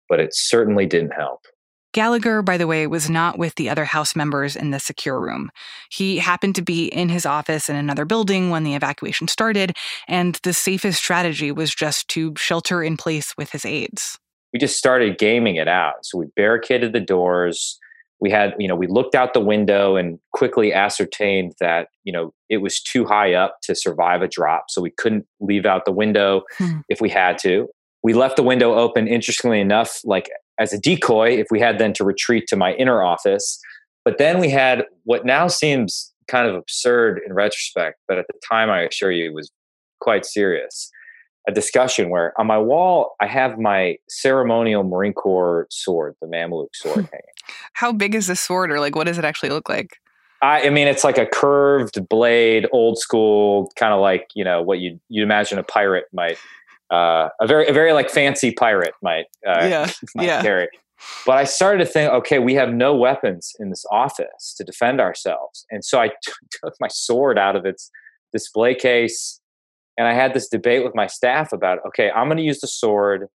but 0.09 0.21
it 0.21 0.35
certainly 0.35 0.87
didn't 0.87 1.13
help. 1.13 1.43
Gallagher, 1.93 2.43
by 2.43 2.57
the 2.57 2.67
way, 2.67 2.87
was 2.87 3.11
not 3.11 3.39
with 3.39 3.57
the 3.57 3.69
other 3.69 3.85
House 3.85 4.15
members 4.15 4.55
in 4.55 4.71
the 4.71 4.79
secure 4.79 5.21
room. 5.21 5.51
He 5.91 6.19
happened 6.19 6.55
to 6.57 6.63
be 6.63 6.87
in 6.87 7.09
his 7.09 7.27
office 7.27 7.69
in 7.69 7.77
another 7.77 8.05
building 8.05 8.51
when 8.51 8.63
the 8.63 8.75
evacuation 8.75 9.27
started, 9.27 9.77
and 10.07 10.39
the 10.45 10.53
safest 10.53 10.99
strategy 10.99 11.51
was 11.51 11.75
just 11.75 12.09
to 12.09 12.35
shelter 12.37 12.83
in 12.83 12.97
place 12.97 13.35
with 13.37 13.51
his 13.51 13.65
aides. 13.65 14.19
We 14.53 14.59
just 14.59 14.79
started 14.79 15.19
gaming 15.19 15.57
it 15.57 15.69
out. 15.69 16.05
So 16.05 16.19
we 16.19 16.27
barricaded 16.37 16.93
the 16.93 17.01
doors. 17.01 17.79
We 18.21 18.31
had, 18.31 18.55
you 18.59 18.69
know, 18.69 18.77
we 18.77 18.87
looked 18.87 19.15
out 19.15 19.33
the 19.33 19.41
window 19.41 19.97
and 19.97 20.19
quickly 20.33 20.73
ascertained 20.73 21.55
that, 21.61 21.89
you 22.05 22.13
know, 22.13 22.35
it 22.49 22.59
was 22.59 22.81
too 22.81 23.05
high 23.05 23.35
up 23.35 23.59
to 23.63 23.75
survive 23.75 24.23
a 24.23 24.29
drop. 24.29 24.67
So 24.69 24.83
we 24.83 24.91
couldn't 24.91 25.27
leave 25.41 25.67
out 25.67 25.85
the 25.85 25.93
window 25.93 26.43
hmm. 26.59 26.81
if 26.89 27.01
we 27.01 27.09
had 27.09 27.39
to. 27.39 27.69
We 28.03 28.13
left 28.13 28.37
the 28.37 28.43
window 28.43 28.75
open, 28.75 29.07
interestingly 29.07 29.61
enough, 29.61 30.01
like 30.05 30.29
as 30.61 30.73
a 30.73 30.79
decoy 30.79 31.31
if 31.31 31.47
we 31.51 31.59
had 31.59 31.79
then 31.79 31.93
to 31.95 32.05
retreat 32.05 32.47
to 32.49 32.57
my 32.57 32.75
inner 32.75 33.03
office. 33.03 33.59
But 34.05 34.19
then 34.19 34.39
we 34.39 34.51
had 34.51 34.85
what 35.05 35.25
now 35.25 35.49
seems 35.49 36.13
kind 36.29 36.47
of 36.47 36.55
absurd 36.55 37.21
in 37.27 37.33
retrospect, 37.33 37.99
but 38.07 38.19
at 38.19 38.27
the 38.29 38.39
time, 38.49 38.71
I 38.71 38.83
assure 38.83 39.11
you, 39.11 39.31
it 39.31 39.35
was 39.35 39.51
quite 40.01 40.25
serious. 40.25 40.91
A 41.49 41.53
discussion 41.53 42.11
where 42.11 42.39
on 42.39 42.47
my 42.47 42.59
wall, 42.59 43.17
I 43.21 43.27
have 43.27 43.59
my 43.59 43.97
ceremonial 44.09 44.85
Marine 44.85 45.15
Corps 45.15 45.67
sword, 45.71 46.15
the 46.21 46.29
Mameluke 46.29 46.69
sword 46.75 47.09
hanging. 47.11 47.65
How 47.73 47.93
big 47.93 48.15
is 48.15 48.27
this 48.27 48.41
sword, 48.41 48.71
or 48.71 48.79
like 48.79 48.95
what 48.95 49.07
does 49.07 49.19
it 49.19 49.25
actually 49.25 49.49
look 49.49 49.69
like? 49.69 49.97
I, 50.43 50.67
I 50.67 50.71
mean, 50.71 50.87
it's 50.87 51.05
like 51.05 51.19
a 51.19 51.27
curved 51.27 52.09
blade, 52.09 52.67
old 52.73 52.99
school, 52.99 53.73
kind 53.77 53.93
of 53.93 54.01
like 54.01 54.29
you 54.35 54.45
know 54.45 54.63
what 54.63 54.79
you 54.79 55.01
you 55.09 55.23
imagine 55.23 55.59
a 55.59 55.63
pirate 55.63 56.05
might 56.13 56.39
uh, 56.91 57.29
a 57.41 57.47
very 57.47 57.69
a 57.69 57.73
very 57.73 57.93
like 57.93 58.11
fancy 58.11 58.53
pirate 58.53 58.95
might 59.03 59.27
uh, 59.47 59.67
yeah 59.67 59.91
might 60.15 60.27
yeah 60.27 60.43
carry. 60.43 60.69
But 61.25 61.39
I 61.39 61.45
started 61.45 61.79
to 61.79 61.91
think, 61.91 62.13
okay, 62.13 62.39
we 62.39 62.53
have 62.55 62.75
no 62.75 62.95
weapons 62.95 63.53
in 63.59 63.71
this 63.71 63.87
office 63.91 64.55
to 64.59 64.65
defend 64.65 65.01
ourselves, 65.01 65.65
and 65.71 65.85
so 65.85 66.01
I 66.01 66.09
t- 66.09 66.33
took 66.63 66.75
my 66.81 66.89
sword 66.89 67.39
out 67.39 67.57
of 67.57 67.65
its 67.65 67.91
display 68.33 68.75
case, 68.75 69.41
and 69.97 70.07
I 70.07 70.15
had 70.15 70.35
this 70.35 70.49
debate 70.49 70.85
with 70.85 70.95
my 70.95 71.07
staff 71.07 71.53
about, 71.53 71.79
okay, 71.87 72.11
I'm 72.11 72.27
going 72.27 72.37
to 72.37 72.43
use 72.43 72.61
the 72.61 72.69
sword. 72.69 73.29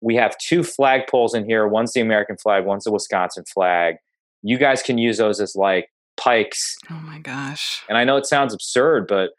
We 0.00 0.16
have 0.16 0.36
two 0.38 0.60
flagpoles 0.60 1.34
in 1.34 1.46
here. 1.46 1.66
One's 1.66 1.92
the 1.92 2.00
American 2.00 2.36
flag. 2.36 2.64
One's 2.64 2.84
the 2.84 2.92
Wisconsin 2.92 3.44
flag. 3.52 3.96
You 4.42 4.58
guys 4.58 4.82
can 4.82 4.98
use 4.98 5.18
those 5.18 5.40
as 5.40 5.54
like 5.56 5.88
pikes. 6.16 6.76
Oh 6.90 7.00
my 7.00 7.18
gosh! 7.18 7.82
And 7.88 7.98
I 7.98 8.04
know 8.04 8.16
it 8.16 8.26
sounds 8.26 8.54
absurd, 8.54 9.06
but 9.08 9.30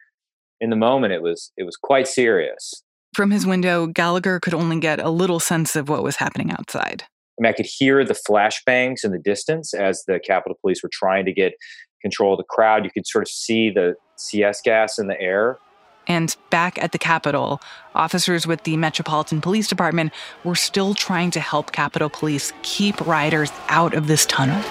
in 0.61 0.69
the 0.69 0.75
moment, 0.75 1.13
it 1.13 1.21
was 1.21 1.51
it 1.57 1.63
was 1.63 1.75
quite 1.75 2.07
serious. 2.07 2.83
From 3.15 3.31
his 3.31 3.45
window, 3.45 3.87
Gallagher 3.87 4.41
could 4.41 4.53
only 4.53 4.77
get 4.77 4.99
a 4.99 5.09
little 5.09 5.39
sense 5.39 5.77
of 5.77 5.87
what 5.87 6.03
was 6.03 6.17
happening 6.17 6.51
outside. 6.51 7.03
I 7.03 7.41
mean, 7.41 7.49
I 7.49 7.53
could 7.53 7.65
hear 7.65 8.03
the 8.03 8.13
flashbangs 8.13 9.05
in 9.05 9.11
the 9.11 9.17
distance 9.17 9.73
as 9.73 10.03
the 10.05 10.19
Capitol 10.19 10.57
Police 10.59 10.83
were 10.83 10.89
trying 10.91 11.23
to 11.23 11.31
get 11.31 11.53
control 12.01 12.33
of 12.33 12.39
the 12.39 12.43
crowd. 12.43 12.83
You 12.83 12.91
could 12.91 13.07
sort 13.07 13.21
of 13.21 13.29
see 13.29 13.69
the 13.69 13.95
CS 14.17 14.59
gas 14.61 14.99
in 14.99 15.07
the 15.07 15.17
air. 15.17 15.59
And 16.07 16.35
back 16.49 16.77
at 16.83 16.91
the 16.91 16.97
Capitol, 16.97 17.61
officers 17.93 18.45
with 18.45 18.63
the 18.63 18.75
Metropolitan 18.75 19.39
Police 19.39 19.69
Department 19.69 20.11
were 20.43 20.55
still 20.55 20.93
trying 20.93 21.31
to 21.31 21.39
help 21.39 21.71
Capitol 21.71 22.09
Police 22.09 22.51
keep 22.63 22.99
rioters 23.07 23.53
out 23.69 23.93
of 23.93 24.07
this 24.07 24.25
tunnel. 24.25 24.61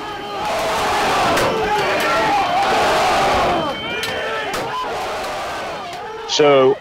So 6.28 6.76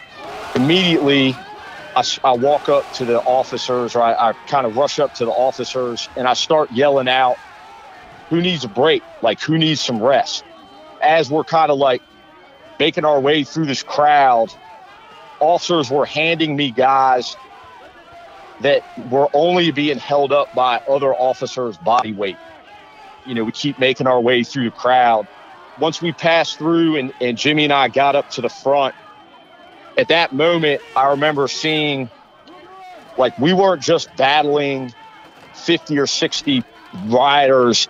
immediately 0.56 1.38
I, 1.96 2.04
I, 2.24 2.34
walk 2.34 2.70
up 2.70 2.86
to 2.94 3.06
the 3.06 3.20
officers, 3.20 3.96
or 3.96 4.04
I, 4.04 4.14
I 4.14 4.34
kind 4.48 4.66
of 4.66 4.76
rush 4.76 5.00
up 5.00 5.14
to 5.16 5.26
the 5.26 5.32
officers, 5.32 6.10
and 6.16 6.28
I 6.28 6.34
start 6.34 6.72
yelling 6.72 7.10
out, 7.10 7.40
"Who 8.30 8.42
needs 8.42 8.64
a 8.64 8.70
break? 8.70 9.06
Like, 9.22 9.42
who 9.42 9.58
needs 9.58 9.82
some 9.82 10.02
rest?" 10.02 10.46
As 11.02 11.30
we're 11.30 11.44
kind 11.46 11.72
of 11.72 11.78
like 11.78 12.04
making 12.80 13.06
our 13.06 13.22
way 13.22 13.44
through 13.44 13.66
this 13.66 13.84
crowd, 13.84 14.50
officers 15.40 15.92
were 15.92 16.06
handing 16.06 16.56
me 16.56 16.72
guys 16.72 17.38
that 18.60 18.84
were 18.96 19.30
only 19.34 19.72
being 19.72 19.98
held 20.00 20.32
up 20.34 20.50
by 20.54 20.82
other 20.88 21.14
officers' 21.14 21.78
body 21.78 22.14
weight. 22.14 22.40
You 23.26 23.36
know, 23.36 23.44
we 23.44 23.52
keep 23.52 23.80
making 23.80 24.08
our 24.08 24.22
way 24.22 24.44
through 24.44 24.66
the 24.66 24.72
crowd. 24.72 25.28
Once 25.78 26.02
we 26.02 26.14
passed 26.14 26.58
through, 26.58 26.98
and, 26.98 27.14
and 27.22 27.38
Jimmy 27.38 27.66
and 27.66 27.74
I 27.74 27.90
got 27.90 28.16
up 28.16 28.30
to 28.32 28.42
the 28.42 28.50
front, 28.50 28.96
at 29.98 30.08
that 30.10 30.34
moment, 30.34 30.82
I 30.96 31.10
remember 31.10 31.48
seeing 31.48 32.10
like 33.18 33.38
we 33.38 33.54
weren't 33.54 33.82
just 33.82 34.16
battling 34.16 34.94
50 35.54 36.00
or 36.00 36.08
60 36.08 36.64
riders 37.08 37.88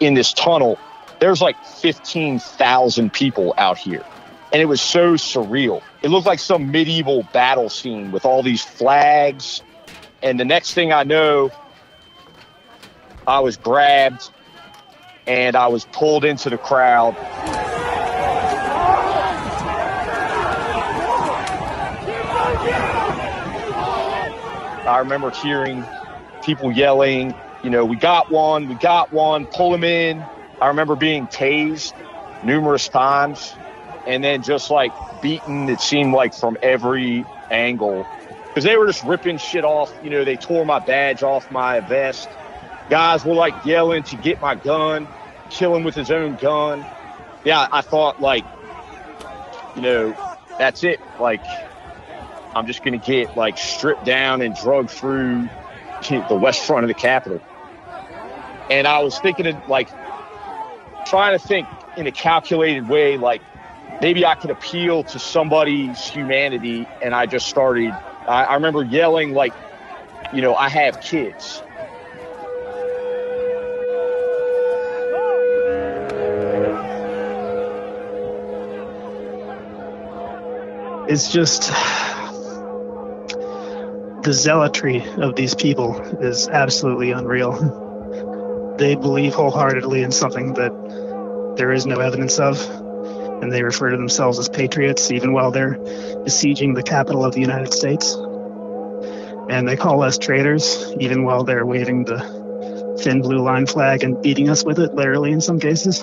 in 0.00 0.14
this 0.14 0.32
tunnel. 0.32 0.78
There's 1.20 1.40
like 1.40 1.62
15,000 1.64 3.12
people 3.12 3.54
out 3.58 3.78
here. 3.78 4.04
And 4.52 4.60
it 4.60 4.66
was 4.66 4.82
so 4.82 5.14
surreal. 5.14 5.82
It 6.02 6.08
looked 6.08 6.26
like 6.26 6.38
some 6.38 6.70
medieval 6.70 7.26
battle 7.32 7.68
scene 7.70 8.12
with 8.12 8.24
all 8.24 8.42
these 8.42 8.62
flags 8.62 9.62
And 10.22 10.38
the 10.38 10.44
next 10.44 10.74
thing 10.74 10.92
I 10.92 11.02
know, 11.02 11.50
I 13.26 13.40
was 13.40 13.56
grabbed 13.56 14.30
and 15.26 15.56
I 15.56 15.66
was 15.66 15.84
pulled 15.86 16.24
into 16.24 16.48
the 16.48 16.58
crowd. 16.58 17.16
I 24.86 24.98
remember 24.98 25.30
hearing 25.30 25.84
people 26.44 26.72
yelling, 26.72 27.34
you 27.62 27.70
know, 27.70 27.84
we 27.84 27.96
got 27.96 28.30
one, 28.30 28.68
we 28.68 28.74
got 28.74 29.12
one, 29.12 29.46
pull 29.46 29.74
him 29.74 29.84
in. 29.84 30.24
I 30.60 30.68
remember 30.68 30.96
being 30.96 31.26
tased 31.28 31.92
numerous 32.44 32.88
times 32.88 33.54
and 34.06 34.22
then 34.22 34.42
just 34.42 34.70
like 34.70 34.92
beaten, 35.22 35.68
it 35.68 35.80
seemed 35.80 36.12
like 36.12 36.34
from 36.34 36.56
every 36.62 37.24
angle. 37.50 38.06
Because 38.48 38.64
they 38.64 38.76
were 38.76 38.86
just 38.86 39.04
ripping 39.04 39.38
shit 39.38 39.64
off. 39.64 39.92
You 40.02 40.10
know, 40.10 40.24
they 40.24 40.36
tore 40.36 40.66
my 40.66 40.78
badge 40.80 41.22
off 41.22 41.50
my 41.50 41.80
vest. 41.80 42.28
Guys 42.90 43.24
were 43.24 43.34
like 43.34 43.64
yelling 43.64 44.02
to 44.04 44.16
get 44.16 44.40
my 44.40 44.54
gun, 44.54 45.06
killing 45.50 45.84
with 45.84 45.94
his 45.94 46.10
own 46.10 46.36
gun. 46.36 46.84
Yeah, 47.44 47.66
I 47.72 47.80
thought 47.80 48.20
like, 48.20 48.44
you 49.76 49.82
know, 49.82 50.16
that's 50.58 50.84
it. 50.84 51.00
Like, 51.18 51.42
I'm 52.54 52.66
just 52.66 52.84
going 52.84 52.98
to 52.98 53.06
get 53.06 53.36
like 53.36 53.56
stripped 53.56 54.04
down 54.04 54.42
and 54.42 54.54
drugged 54.54 54.90
through 54.90 55.48
the 56.08 56.38
west 56.40 56.66
front 56.66 56.84
of 56.84 56.88
the 56.88 56.94
Capitol. 56.94 57.40
And 58.70 58.86
I 58.86 59.00
was 59.00 59.18
thinking 59.18 59.46
of 59.46 59.68
like 59.68 59.88
trying 61.06 61.38
to 61.38 61.46
think 61.46 61.66
in 61.96 62.06
a 62.06 62.12
calculated 62.12 62.88
way, 62.88 63.16
like 63.16 63.42
maybe 64.00 64.24
I 64.24 64.34
could 64.34 64.50
appeal 64.50 65.04
to 65.04 65.18
somebody's 65.18 66.06
humanity. 66.06 66.86
And 67.02 67.14
I 67.14 67.26
just 67.26 67.48
started, 67.48 67.92
I, 68.26 68.44
I 68.44 68.54
remember 68.54 68.82
yelling, 68.84 69.32
like, 69.32 69.52
you 70.34 70.42
know, 70.42 70.54
I 70.54 70.68
have 70.68 71.00
kids. 71.00 71.62
It's 81.08 81.30
just 81.30 81.70
the 84.22 84.32
zealotry 84.32 85.04
of 85.16 85.34
these 85.34 85.54
people 85.54 86.00
is 86.20 86.48
absolutely 86.48 87.10
unreal. 87.10 88.76
They 88.78 88.94
believe 88.94 89.34
wholeheartedly 89.34 90.02
in 90.02 90.12
something 90.12 90.54
that 90.54 91.54
there 91.56 91.72
is 91.72 91.86
no 91.86 91.98
evidence 91.98 92.38
of, 92.38 92.60
and 93.42 93.52
they 93.52 93.64
refer 93.64 93.90
to 93.90 93.96
themselves 93.96 94.38
as 94.38 94.48
patriots 94.48 95.10
even 95.10 95.32
while 95.32 95.50
they're 95.50 95.76
besieging 96.24 96.74
the 96.74 96.84
capital 96.84 97.24
of 97.24 97.34
the 97.34 97.40
United 97.40 97.74
States. 97.74 98.14
And 99.50 99.68
they 99.68 99.76
call 99.76 100.02
us 100.02 100.18
traitors 100.18 100.92
even 101.00 101.24
while 101.24 101.42
they're 101.42 101.66
waving 101.66 102.04
the 102.04 102.98
thin 103.00 103.22
blue 103.22 103.40
line 103.40 103.66
flag 103.66 104.04
and 104.04 104.22
beating 104.22 104.48
us 104.48 104.64
with 104.64 104.78
it, 104.78 104.94
literally 104.94 105.32
in 105.32 105.40
some 105.40 105.58
cases. 105.58 106.00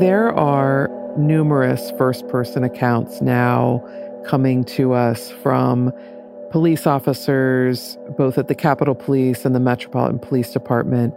There 0.00 0.32
are 0.34 0.93
numerous 1.16 1.92
first 1.98 2.26
person 2.28 2.64
accounts 2.64 3.20
now 3.20 3.82
coming 4.26 4.64
to 4.64 4.92
us 4.92 5.30
from 5.42 5.92
police 6.50 6.86
officers, 6.86 7.98
both 8.16 8.38
at 8.38 8.48
the 8.48 8.54
Capitol 8.54 8.94
Police 8.94 9.44
and 9.44 9.54
the 9.54 9.60
Metropolitan 9.60 10.18
Police 10.18 10.52
Department, 10.52 11.14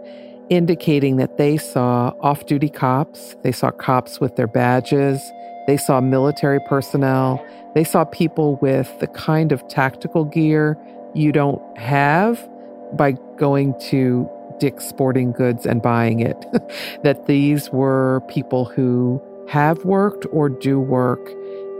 indicating 0.50 1.16
that 1.16 1.38
they 1.38 1.56
saw 1.56 2.12
off 2.20 2.46
duty 2.46 2.68
cops, 2.68 3.36
they 3.42 3.52
saw 3.52 3.70
cops 3.70 4.20
with 4.20 4.36
their 4.36 4.46
badges, 4.46 5.20
they 5.66 5.76
saw 5.76 6.00
military 6.00 6.60
personnel, 6.68 7.44
they 7.74 7.84
saw 7.84 8.04
people 8.04 8.56
with 8.62 8.98
the 9.00 9.06
kind 9.08 9.52
of 9.52 9.66
tactical 9.68 10.24
gear 10.24 10.76
you 11.14 11.32
don't 11.32 11.62
have 11.78 12.48
by 12.94 13.12
going 13.36 13.78
to 13.80 14.28
Dick's 14.58 14.86
Sporting 14.86 15.32
Goods 15.32 15.66
and 15.66 15.80
buying 15.80 16.20
it. 16.20 16.44
that 17.02 17.26
these 17.26 17.70
were 17.70 18.22
people 18.28 18.64
who 18.64 19.22
have 19.48 19.84
worked 19.84 20.26
or 20.30 20.48
do 20.48 20.78
work 20.78 21.30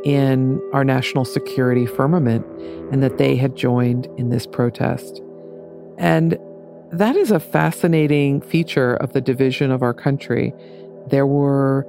in 0.05 0.61
our 0.73 0.85
national 0.85 1.25
security 1.25 1.87
firmament 1.87 2.47
and 2.93 3.03
that 3.03 3.19
they 3.19 3.37
had 3.37 3.57
joined 3.57 4.07
in 4.17 4.31
this 4.31 4.47
protest. 4.47 5.21
And 5.99 6.39
that 6.93 7.17
is 7.17 7.31
a 7.31 7.41
fascinating 7.41 8.41
feature 8.41 8.95
of 8.95 9.13
the 9.13 9.21
division 9.21 9.71
of 9.71 9.83
our 9.83 9.93
country. 9.93 10.55
There 11.09 11.27
were, 11.27 11.87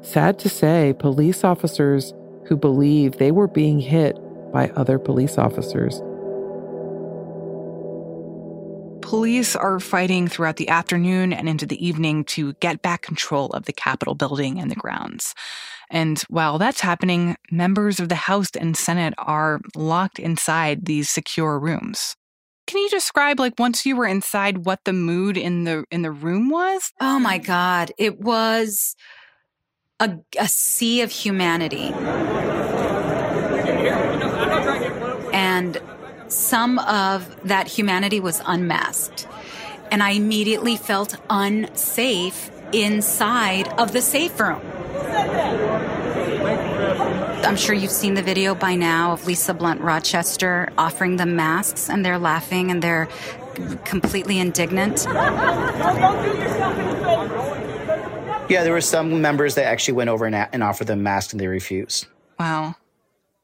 sad 0.00 0.38
to 0.40 0.48
say, 0.48 0.94
police 0.98 1.44
officers 1.44 2.14
who 2.46 2.56
believed 2.56 3.18
they 3.18 3.32
were 3.32 3.48
being 3.48 3.80
hit 3.80 4.18
by 4.52 4.68
other 4.70 4.98
police 4.98 5.36
officers. 5.36 6.00
Police 9.12 9.54
are 9.54 9.78
fighting 9.78 10.26
throughout 10.26 10.56
the 10.56 10.70
afternoon 10.70 11.34
and 11.34 11.46
into 11.46 11.66
the 11.66 11.86
evening 11.86 12.24
to 12.24 12.54
get 12.54 12.80
back 12.80 13.02
control 13.02 13.48
of 13.50 13.66
the 13.66 13.72
Capitol 13.74 14.14
building 14.14 14.58
and 14.58 14.70
the 14.70 14.74
grounds. 14.74 15.34
And 15.90 16.18
while 16.30 16.56
that's 16.56 16.80
happening, 16.80 17.36
members 17.50 18.00
of 18.00 18.08
the 18.08 18.14
House 18.14 18.48
and 18.58 18.74
Senate 18.74 19.12
are 19.18 19.60
locked 19.76 20.18
inside 20.18 20.86
these 20.86 21.10
secure 21.10 21.58
rooms. 21.58 22.16
Can 22.66 22.80
you 22.80 22.88
describe 22.88 23.38
like 23.38 23.52
once 23.58 23.84
you 23.84 23.96
were 23.96 24.06
inside 24.06 24.64
what 24.64 24.80
the 24.86 24.94
mood 24.94 25.36
in 25.36 25.64
the 25.64 25.84
in 25.90 26.00
the 26.00 26.10
room 26.10 26.48
was? 26.48 26.90
Oh 26.98 27.18
my 27.18 27.36
god, 27.36 27.92
it 27.98 28.18
was 28.18 28.96
a, 30.00 30.16
a 30.38 30.48
sea 30.48 31.02
of 31.02 31.10
humanity. 31.10 31.92
And 35.34 35.78
some 36.32 36.78
of 36.80 37.48
that 37.48 37.66
humanity 37.68 38.20
was 38.20 38.40
unmasked. 38.44 39.26
And 39.90 40.02
I 40.02 40.10
immediately 40.12 40.76
felt 40.76 41.16
unsafe 41.28 42.50
inside 42.72 43.68
of 43.78 43.92
the 43.92 44.00
safe 44.00 44.40
room. 44.40 44.60
I'm 47.44 47.56
sure 47.56 47.74
you've 47.74 47.90
seen 47.90 48.14
the 48.14 48.22
video 48.22 48.54
by 48.54 48.76
now 48.76 49.12
of 49.12 49.26
Lisa 49.26 49.52
Blunt 49.52 49.80
Rochester 49.80 50.72
offering 50.78 51.16
them 51.16 51.36
masks, 51.36 51.90
and 51.90 52.04
they're 52.04 52.18
laughing 52.18 52.70
and 52.70 52.80
they're 52.80 53.08
completely 53.84 54.38
indignant. 54.38 55.04
Yeah, 58.48 58.64
there 58.64 58.72
were 58.72 58.80
some 58.80 59.20
members 59.20 59.54
that 59.56 59.66
actually 59.66 59.94
went 59.94 60.10
over 60.10 60.24
and, 60.24 60.34
and 60.34 60.62
offered 60.62 60.86
them 60.86 61.02
masks 61.02 61.32
and 61.32 61.40
they 61.40 61.46
refused. 61.46 62.06
Wow. 62.38 62.76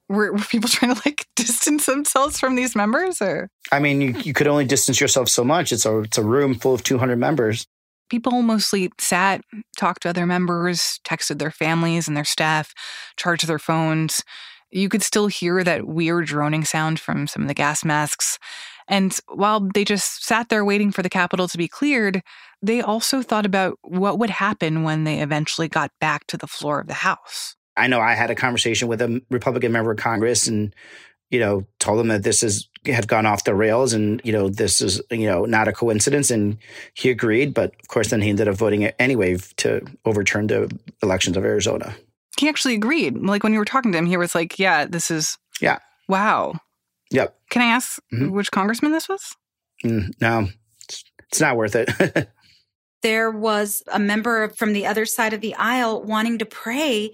Were, 0.09 0.32
were 0.32 0.38
people 0.38 0.68
trying 0.72 0.94
to 0.94 1.02
like 1.04 1.26
distance 1.36 1.86
themselves 1.86 2.38
from 2.38 2.54
these 2.54 2.74
members 2.74 3.20
or? 3.20 3.50
I 3.70 3.78
mean, 3.78 4.00
you, 4.00 4.11
you 4.20 4.32
could 4.32 4.46
only 4.46 4.64
distance 4.64 5.00
yourself 5.00 5.28
so 5.28 5.44
much. 5.44 5.72
It's 5.72 5.86
a, 5.86 6.00
it's 6.00 6.18
a 6.18 6.24
room 6.24 6.54
full 6.54 6.74
of 6.74 6.82
200 6.82 7.16
members. 7.16 7.66
People 8.09 8.40
mostly 8.40 8.90
sat, 8.98 9.42
talked 9.76 10.02
to 10.02 10.09
other 10.09 10.24
members, 10.24 10.98
texted 11.04 11.38
their 11.38 11.50
families 11.50 12.09
and 12.09 12.16
their 12.16 12.24
staff, 12.24 12.72
charged 13.16 13.46
their 13.46 13.59
phones. 13.59 14.22
You 14.70 14.88
could 14.88 15.02
still 15.02 15.26
hear 15.26 15.62
that 15.62 15.86
weird 15.86 16.26
droning 16.26 16.64
sound 16.64 17.00
from 17.00 17.26
some 17.26 17.42
of 17.42 17.48
the 17.48 17.54
gas 17.54 17.84
masks. 17.84 18.38
And 18.88 19.18
while 19.28 19.61
they 19.61 19.84
just 19.84 20.24
sat 20.24 20.48
there 20.48 20.64
waiting 20.64 20.90
for 20.90 21.02
the 21.02 21.11
Capitol 21.11 21.46
to 21.48 21.59
be 21.59 21.68
cleared, 21.68 22.22
they 22.62 22.80
also 22.80 23.20
thought 23.20 23.44
about 23.44 23.78
what 23.82 24.18
would 24.18 24.30
happen 24.30 24.82
when 24.82 25.04
they 25.04 25.20
eventually 25.20 25.68
got 25.68 25.90
back 26.00 26.26
to 26.28 26.38
the 26.38 26.46
floor 26.46 26.80
of 26.80 26.86
the 26.86 26.94
House. 26.94 27.54
I 27.78 27.86
know 27.86 28.00
I 28.00 28.14
had 28.14 28.30
a 28.30 28.34
conversation 28.34 28.88
with 28.88 29.00
a 29.00 29.22
Republican 29.30 29.72
member 29.72 29.90
of 29.90 29.98
Congress 29.98 30.46
and, 30.46 30.74
you 31.30 31.40
know, 31.40 31.66
told 31.78 32.00
him 32.00 32.08
that 32.08 32.22
this 32.22 32.42
is 32.42 32.68
had 32.86 33.08
gone 33.08 33.26
off 33.26 33.44
the 33.44 33.54
rails 33.54 33.92
and, 33.92 34.20
you 34.24 34.32
know, 34.32 34.48
this 34.48 34.80
is, 34.80 35.00
you 35.10 35.26
know, 35.26 35.44
not 35.44 35.68
a 35.68 35.72
coincidence. 35.72 36.30
And 36.30 36.58
he 36.94 37.10
agreed. 37.10 37.54
But 37.54 37.74
of 37.80 37.88
course, 37.88 38.10
then 38.10 38.20
he 38.20 38.30
ended 38.30 38.48
up 38.48 38.56
voting 38.56 38.84
anyway 38.84 39.36
to 39.58 39.82
overturn 40.04 40.46
the 40.46 40.70
elections 41.02 41.36
of 41.36 41.44
Arizona. 41.44 41.94
He 42.38 42.48
actually 42.48 42.74
agreed. 42.74 43.16
Like 43.18 43.42
when 43.42 43.52
you 43.52 43.58
were 43.58 43.64
talking 43.64 43.92
to 43.92 43.98
him, 43.98 44.06
he 44.06 44.16
was 44.16 44.34
like, 44.34 44.58
yeah, 44.58 44.84
this 44.84 45.10
is. 45.10 45.38
Yeah. 45.60 45.78
Wow. 46.08 46.54
Yep. 47.10 47.36
Can 47.50 47.62
I 47.62 47.66
ask 47.66 48.00
mm-hmm. 48.12 48.30
which 48.30 48.50
congressman 48.50 48.92
this 48.92 49.08
was? 49.08 49.36
Mm, 49.84 50.10
no, 50.20 50.48
it's 51.30 51.40
not 51.40 51.56
worth 51.56 51.74
it. 51.76 52.28
there 53.02 53.30
was 53.30 53.82
a 53.92 53.98
member 53.98 54.48
from 54.48 54.72
the 54.72 54.86
other 54.86 55.06
side 55.06 55.32
of 55.32 55.40
the 55.40 55.54
aisle 55.54 56.02
wanting 56.02 56.38
to 56.38 56.44
pray 56.44 57.10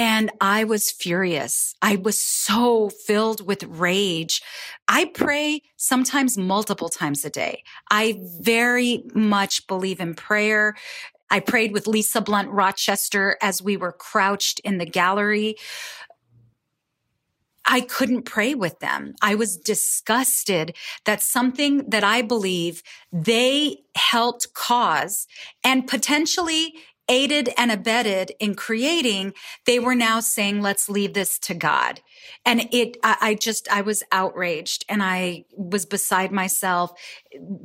and 0.00 0.30
I 0.40 0.64
was 0.64 0.90
furious. 0.90 1.74
I 1.82 1.96
was 1.96 2.16
so 2.16 2.88
filled 2.88 3.46
with 3.46 3.64
rage. 3.64 4.40
I 4.88 5.04
pray 5.04 5.60
sometimes 5.76 6.38
multiple 6.38 6.88
times 6.88 7.22
a 7.26 7.28
day. 7.28 7.64
I 7.90 8.18
very 8.40 9.04
much 9.14 9.66
believe 9.66 10.00
in 10.00 10.14
prayer. 10.14 10.74
I 11.28 11.40
prayed 11.40 11.72
with 11.72 11.86
Lisa 11.86 12.22
Blunt 12.22 12.48
Rochester 12.48 13.36
as 13.42 13.60
we 13.60 13.76
were 13.76 13.92
crouched 13.92 14.58
in 14.60 14.78
the 14.78 14.86
gallery. 14.86 15.56
I 17.66 17.82
couldn't 17.82 18.22
pray 18.22 18.54
with 18.54 18.80
them. 18.80 19.14
I 19.20 19.34
was 19.34 19.58
disgusted 19.58 20.74
that 21.04 21.20
something 21.20 21.90
that 21.90 22.04
I 22.04 22.22
believe 22.22 22.82
they 23.12 23.82
helped 23.94 24.54
cause 24.54 25.26
and 25.62 25.86
potentially 25.86 26.74
aided 27.10 27.50
and 27.58 27.72
abetted 27.72 28.32
in 28.40 28.54
creating, 28.54 29.34
they 29.66 29.78
were 29.80 29.96
now 29.96 30.20
saying, 30.20 30.62
let's 30.62 30.88
leave 30.88 31.14
this 31.14 31.38
to 31.40 31.54
God. 31.54 32.00
And 32.46 32.68
it, 32.72 32.96
I, 33.04 33.16
I 33.20 33.34
just, 33.34 33.70
I 33.70 33.82
was 33.82 34.02
outraged 34.12 34.86
and 34.88 35.02
I 35.02 35.44
was 35.56 35.86
beside 35.86 36.32
myself 36.32 36.92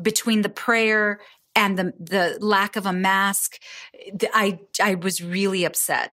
between 0.02 0.42
the 0.42 0.50
prayer 0.50 1.22
and 1.56 1.80
the, 1.80 1.94
the 2.00 2.38
lack 2.42 2.76
of 2.76 2.88
a 2.88 2.94
mask. 2.94 3.60
I, 4.34 4.60
I 4.84 4.96
was 4.96 5.24
really 5.24 5.64
upset. 5.64 6.12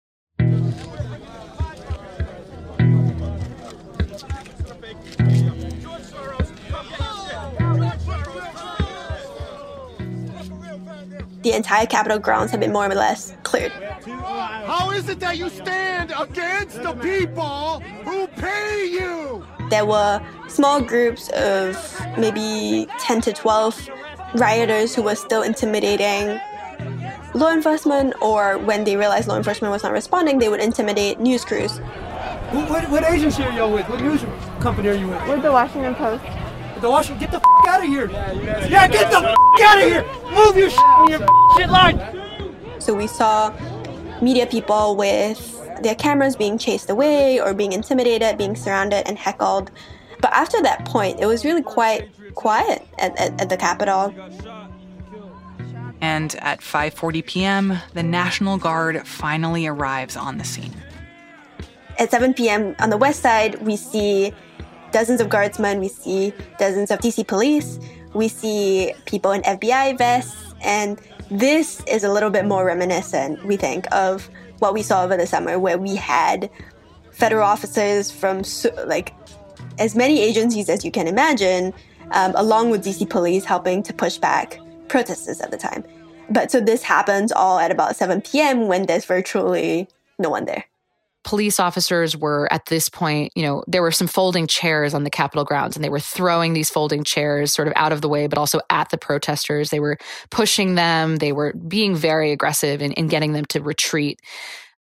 The 11.43 11.53
entire 11.53 11.86
Capitol 11.86 12.18
grounds 12.18 12.51
have 12.51 12.61
been 12.61 12.72
more 12.72 12.86
or 12.86 12.95
less 12.95 13.34
cleared. 13.43 13.72
How 13.72 14.90
is 14.90 15.09
it 15.09 15.20
that 15.20 15.36
you 15.36 15.49
stand 15.49 16.12
against 16.18 16.82
the 16.82 16.95
people 16.95 17.80
who 18.05 18.26
pay 18.28 18.88
you? 18.90 19.45
There 19.70 19.84
were 19.84 20.20
small 20.49 20.80
groups 20.80 21.28
of 21.30 21.76
maybe 22.18 22.86
10 23.01 23.20
to 23.22 23.32
12 23.32 23.88
rioters 24.34 24.95
who 24.95 25.03
were 25.03 25.14
still 25.14 25.43
intimidating 25.43 26.40
law 27.34 27.53
enforcement, 27.53 28.14
or 28.20 28.59
when 28.59 28.84
they 28.84 28.97
realized 28.97 29.28
law 29.28 29.36
enforcement 29.36 29.72
was 29.72 29.82
not 29.82 29.93
responding, 29.93 30.38
they 30.38 30.49
would 30.49 30.61
intimidate 30.61 31.18
news 31.18 31.45
crews. 31.45 31.78
What, 31.78 32.88
what 32.90 33.05
agency 33.05 33.43
are 33.43 33.53
you 33.53 33.74
with? 33.74 33.88
What 33.88 34.01
news 34.01 34.22
company 34.61 34.88
are 34.88 34.95
you 34.95 35.09
with? 35.09 35.28
With 35.28 35.43
the 35.43 35.53
Washington 35.53 35.95
Post. 35.95 36.24
The 36.83 36.91
Washington, 36.91 37.20
get 37.20 37.30
the 37.30 37.37
f- 37.37 37.68
out 37.68 37.80
of 37.80 37.87
here! 37.87 38.11
Yeah, 38.11 38.89
get 38.89 39.09
the 39.09 39.18
f- 39.18 39.37
out 39.62 39.78
of 39.78 39.85
here! 39.85 40.05
Move 40.35 40.57
your 40.57 40.68
shit, 40.68 41.20
your 41.20 41.57
shit 41.57 41.70
line! 41.70 42.80
So 42.80 42.93
we 42.93 43.07
saw 43.07 43.55
media 44.20 44.49
people 44.49 44.97
with 44.97 45.61
their 45.80 45.95
cameras 45.95 46.35
being 46.35 46.59
chased 46.59 46.91
away 46.91 47.41
or 47.41 47.55
being 47.55 47.72
intimidated, 47.72 48.37
being 48.37 48.57
surrounded 48.57 49.07
and 49.07 49.16
heckled. 49.16 49.70
But 50.20 50.33
after 50.33 50.61
that 50.62 50.85
point, 50.85 51.20
it 51.20 51.26
was 51.26 51.45
really 51.45 51.62
quite 51.62 52.11
quiet 52.35 52.85
at, 52.99 53.16
at, 53.16 53.41
at 53.41 53.49
the 53.49 53.57
Capitol. 53.57 54.12
And 56.01 56.35
at 56.41 56.62
5:40 56.62 57.24
p.m., 57.24 57.78
the 57.95 58.03
National 58.03 58.57
Guard 58.59 59.07
finally 59.07 59.68
arrives 59.68 60.16
on 60.16 60.39
the 60.39 60.45
scene. 60.45 60.74
At 62.01 62.11
7 62.11 62.35
p.m. 62.35 62.74
on 62.80 62.91
the 62.91 62.97
west 62.97 63.22
side, 63.22 63.62
we 63.62 63.76
see 63.76 64.33
dozens 64.93 65.20
of 65.20 65.28
guardsmen, 65.28 65.80
we 65.80 65.88
see 65.88 66.32
dozens 66.59 66.90
of 66.90 67.01
DC 67.01 67.26
police, 67.26 67.78
we 68.14 68.28
see 68.28 68.93
people 69.07 69.32
in 69.32 69.43
FBI 69.43 69.99
vests, 69.99 70.55
and 70.62 71.01
this 71.30 71.82
is 71.86 72.05
a 72.05 72.12
little 72.12 72.30
bit 72.30 72.45
more 72.45 72.64
reminiscent, 72.64 73.45
we 73.45 73.57
think, 73.57 73.86
of 73.93 74.28
what 74.59 74.74
we 74.74 74.82
saw 74.82 75.03
over 75.03 75.16
the 75.16 75.26
summer, 75.26 75.59
where 75.59 75.78
we 75.78 75.97
had 75.97 76.51
federal 77.11 77.45
officers 77.45 78.11
from 78.11 78.43
like 78.86 79.14
as 79.78 79.95
many 79.95 80.20
agencies 80.20 80.68
as 80.68 80.84
you 80.84 80.90
can 80.90 81.09
imagine, 81.09 81.72
um, 82.12 82.32
along 82.36 82.70
with 82.70 82.84
DC 82.84 83.09
police 83.09 83.45
helping 83.45 83.82
to 83.82 83.93
push 83.93 84.18
back 84.18 84.59
protesters 84.88 85.40
at 85.40 85.51
the 85.51 85.57
time. 85.57 85.82
But 86.30 86.51
so 86.51 86.61
this 86.61 86.82
happens 86.82 87.32
all 87.32 87.59
at 87.59 87.70
about 87.70 87.97
7 87.97 88.20
p.m. 88.20 88.68
when 88.68 88.86
there's 88.86 89.05
virtually 89.05 89.88
no 90.18 90.30
one 90.30 90.45
there 90.45 90.64
police 91.25 91.61
officers 91.61 92.16
were 92.16 92.53
at 92.53 92.66
this 92.66 92.89
point, 92.89 93.33
you 93.35 93.43
know, 93.43 93.62
there 93.66 93.83
were 93.83 93.93
some 93.93 94.07
folding 94.07 94.47
chairs 94.47 94.95
on 94.95 95.05
the 95.05 95.11
Capitol 95.11 95.45
grounds 95.45 95.77
and 95.77 95.85
they 95.85 95.89
were 95.89 96.01
throwing 96.01 96.53
these 96.53 96.70
folding 96.70 97.05
chairs 97.05 97.53
sort 97.53 97.68
of 97.68 97.75
out 97.77 97.93
of 97.93 98.01
the 98.01 98.09
way, 98.09 98.27
but 98.27 98.39
also 98.39 98.61
at 98.70 98.91
the 98.91 98.99
protesters. 98.99 99.70
They 99.70 99.81
were 99.81 99.99
pushing 100.31 100.75
them. 100.75 101.16
They 101.16 101.33
were 101.33 101.53
being 101.53 101.95
very 101.95 102.33
aggressive 102.33 102.83
in, 102.83 102.93
in 102.93 103.07
getting 103.07 103.33
them 103.33 103.45
to 103.47 103.62
retreat. 103.62 104.20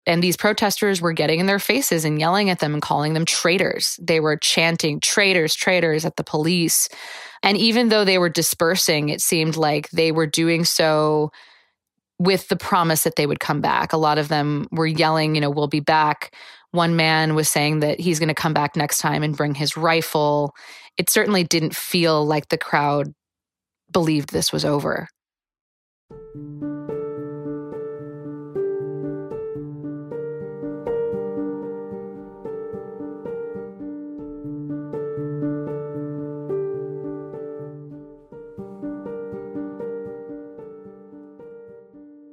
And 0.07 0.23
these 0.23 0.37
protesters 0.37 1.03
were 1.03 1.13
getting 1.13 1.39
in 1.39 1.47
their 1.47 1.59
faces 1.59 2.05
and 2.05 2.19
yelling 2.19 2.49
at 2.49 2.61
them 2.61 2.73
and 2.73 2.83
calling 2.83 3.13
them 3.13 3.27
traitors. 3.27 3.99
They 4.01 4.21
were 4.21 4.37
chanting 4.37 5.01
traitors, 5.01 5.55
traitors 5.55 6.07
at 6.07 6.17
the 6.17 6.25
police. 6.25 6.89
And 7.43 7.59
even 7.59 7.89
though 7.89 8.05
they 8.05 8.17
were 8.17 8.31
dispersing, 8.31 9.11
it 9.11 9.21
seemed 9.21 9.57
like 9.57 9.91
they 9.91 10.11
were 10.11 10.27
doing 10.27 10.65
so 10.65 11.31
with 12.19 12.49
the 12.49 12.57
promise 12.57 13.05
that 13.05 13.17
they 13.17 13.27
would 13.27 13.41
come 13.41 13.61
back. 13.61 13.93
A 13.93 13.97
lot 13.97 14.19
of 14.19 14.29
them 14.29 14.67
were 14.73 14.87
yelling, 14.87 15.35
you 15.35 15.41
know, 15.41 15.51
we'll 15.51 15.69
be 15.69 15.81
back. 15.81 16.35
One 16.73 16.97
man 16.97 17.35
was 17.35 17.49
saying 17.49 17.81
that 17.81 18.01
he's 18.01 18.19
going 18.19 18.29
to 18.29 18.35
come 18.35 18.53
back 18.53 18.77
next 18.77 18.99
time 18.99 19.23
and 19.23 19.37
bring 19.37 19.55
his 19.55 19.77
rifle. 19.77 20.55
It 20.97 21.09
certainly 21.09 21.45
didn't 21.45 21.75
feel 21.75 22.27
like 22.27 22.49
the 22.49 22.59
crowd 22.59 23.15
believed 23.91 24.31
this 24.33 24.53
was 24.53 24.65
over. 24.65 25.09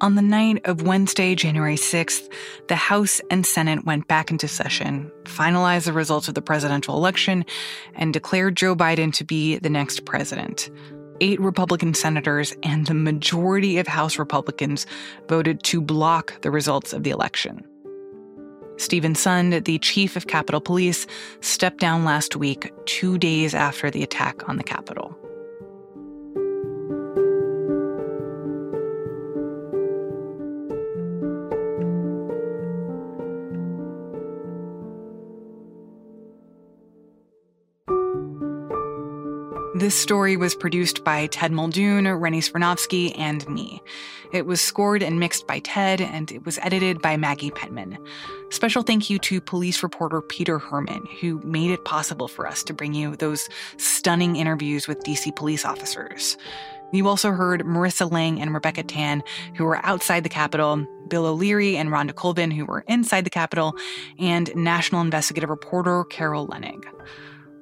On 0.06 0.14
the 0.14 0.22
night 0.22 0.62
of 0.66 0.84
Wednesday, 0.84 1.34
January 1.34 1.78
6th, 1.78 2.32
the 2.68 2.76
House 2.76 3.20
and 3.32 3.44
Senate 3.44 3.86
went 3.86 4.08
back 4.08 4.30
into 4.30 4.48
session, 4.48 5.12
finalized 5.24 5.86
the 5.86 5.94
results 5.94 6.28
of 6.28 6.36
the 6.36 6.44
presidential 6.44 6.96
election, 6.96 7.44
and 7.96 8.14
declared 8.14 8.56
Joe 8.56 8.76
Biden 8.76 9.12
to 9.14 9.24
be 9.24 9.58
the 9.58 9.70
next 9.72 10.06
president. 10.06 10.70
Eight 11.22 11.42
Republican 11.42 11.96
senators 11.96 12.56
and 12.62 12.86
the 12.86 12.94
majority 12.94 13.80
of 13.80 13.88
House 13.88 14.20
Republicans 14.20 14.86
voted 15.28 15.64
to 15.64 15.82
block 15.82 16.40
the 16.42 16.52
results 16.52 16.94
of 16.94 17.02
the 17.02 17.10
election. 17.10 17.66
Steven 18.78 19.16
Sund, 19.16 19.66
the 19.66 19.80
chief 19.80 20.16
of 20.16 20.28
Capitol 20.28 20.62
Police, 20.62 21.08
stepped 21.42 21.80
down 21.80 22.06
last 22.06 22.36
week, 22.36 22.72
two 22.86 23.18
days 23.18 23.56
after 23.56 23.90
the 23.90 24.04
attack 24.04 24.48
on 24.48 24.58
the 24.58 24.64
Capitol. 24.64 25.18
This 39.86 40.02
story 40.02 40.36
was 40.36 40.56
produced 40.56 41.04
by 41.04 41.28
Ted 41.28 41.52
Muldoon, 41.52 42.08
Rennie 42.08 42.42
Svirnovskiy, 42.42 43.16
and 43.20 43.48
me. 43.48 43.84
It 44.34 44.48
was 44.48 44.60
scored 44.60 45.04
and 45.04 45.20
mixed 45.20 45.46
by 45.46 45.60
Ted, 45.60 46.02
and 46.02 46.32
it 46.32 46.44
was 46.44 46.58
edited 46.64 47.04
by 47.04 47.18
Maggie 47.18 47.52
Penman. 47.52 48.00
Special 48.50 48.82
thank 48.82 49.12
you 49.12 49.20
to 49.20 49.40
police 49.40 49.84
reporter 49.84 50.24
Peter 50.24 50.58
Hermann, 50.58 51.06
who 51.22 51.40
made 51.44 51.70
it 51.70 51.86
possible 51.86 52.28
for 52.28 52.48
us 52.48 52.64
to 52.64 52.74
bring 52.74 52.96
you 52.96 53.16
those 53.16 53.48
stunning 53.78 54.38
interviews 54.38 54.88
with 54.88 55.04
DC 55.04 55.36
police 55.36 55.66
officers. 55.66 56.36
You 56.92 57.08
also 57.08 57.30
heard 57.34 57.62
Marissa 57.62 58.12
Lang 58.12 58.42
and 58.42 58.56
Rebecca 58.56 58.82
Tan, 58.82 59.22
who 59.56 59.66
were 59.66 59.86
outside 59.86 60.24
the 60.24 60.30
Capitol, 60.30 60.84
Bill 61.10 61.28
O'Leary 61.28 61.78
and 61.78 61.92
Rhonda 61.92 62.16
Colvin, 62.16 62.50
who 62.50 62.66
were 62.66 62.84
inside 62.88 63.24
the 63.24 63.30
Capitol, 63.30 63.76
and 64.18 64.50
national 64.56 65.02
investigative 65.02 65.52
reporter 65.52 66.06
Carol 66.06 66.48
Leonnig. 66.48 66.84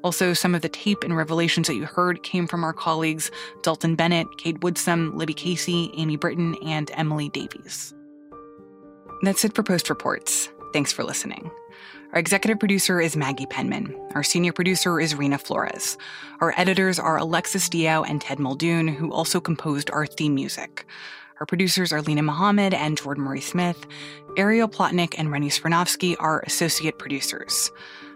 Also, 0.03 0.33
some 0.33 0.53
of 0.53 0.61
the 0.61 0.69
tape 0.69 1.03
and 1.03 1.15
revelations 1.15 1.67
that 1.67 1.75
you 1.75 1.85
heard 1.85 2.23
came 2.23 2.45
from 2.45 2.63
our 2.63 2.73
colleagues 2.73 3.31
Dalton 3.61 3.95
Bennett, 3.95 4.27
Kate 4.37 4.61
Woodsome, 4.61 5.17
Libby 5.17 5.33
Casey, 5.33 5.91
Amy 5.95 6.17
Brittain, 6.17 6.57
and 6.65 6.91
Emily 6.93 7.29
Davies. 7.29 7.93
That's 9.21 9.45
it 9.45 9.55
for 9.55 9.63
Post 9.63 9.89
Reports. 9.89 10.49
Thanks 10.73 10.91
for 10.91 11.03
listening. 11.03 11.49
Our 12.11 12.19
executive 12.19 12.59
producer 12.59 12.99
is 12.99 13.15
Maggie 13.15 13.47
Penman. 13.47 13.95
Our 14.13 14.21
senior 14.21 14.53
producer 14.53 14.99
is 14.99 15.15
Reena 15.15 15.39
Flores. 15.39 15.97
Our 16.41 16.53
editors 16.57 16.99
are 16.99 17.17
Alexis 17.17 17.69
Diao 17.69 18.07
and 18.07 18.21
Ted 18.21 18.37
Muldoon, 18.37 18.87
who 18.87 19.11
also 19.11 19.39
composed 19.39 19.89
our 19.89 20.05
theme 20.05 20.35
music. 20.35 20.85
Our 21.39 21.47
producers 21.47 21.91
are 21.91 22.01
Linah 22.01 22.23
Mohammad 22.23 22.73
and 22.73 22.97
Jordan 22.97 23.23
Marie 23.23 23.41
Smith. 23.41 23.87
Ariel 24.37 24.69
Plotnick 24.69 25.15
and 25.17 25.31
Rennie 25.31 25.49
Svirnovskiy 25.49 26.15
are 26.19 26.41
associate 26.41 26.99
producers. 26.99 27.71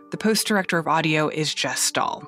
The 0.10 0.18
post 0.18 0.48
director 0.48 0.78
of 0.78 0.88
audio 0.88 1.28
is 1.28 1.54
Jess 1.54 1.82
Stahl. 1.82 2.26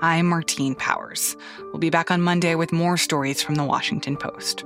I'm 0.00 0.26
Martine 0.26 0.74
Powers. 0.74 1.36
We'll 1.66 1.78
be 1.78 1.88
back 1.88 2.10
on 2.10 2.20
Monday 2.20 2.56
with 2.56 2.72
more 2.72 2.96
stories 2.96 3.40
from 3.40 3.54
the 3.54 3.62
Washington 3.62 4.16
Post. 4.16 4.64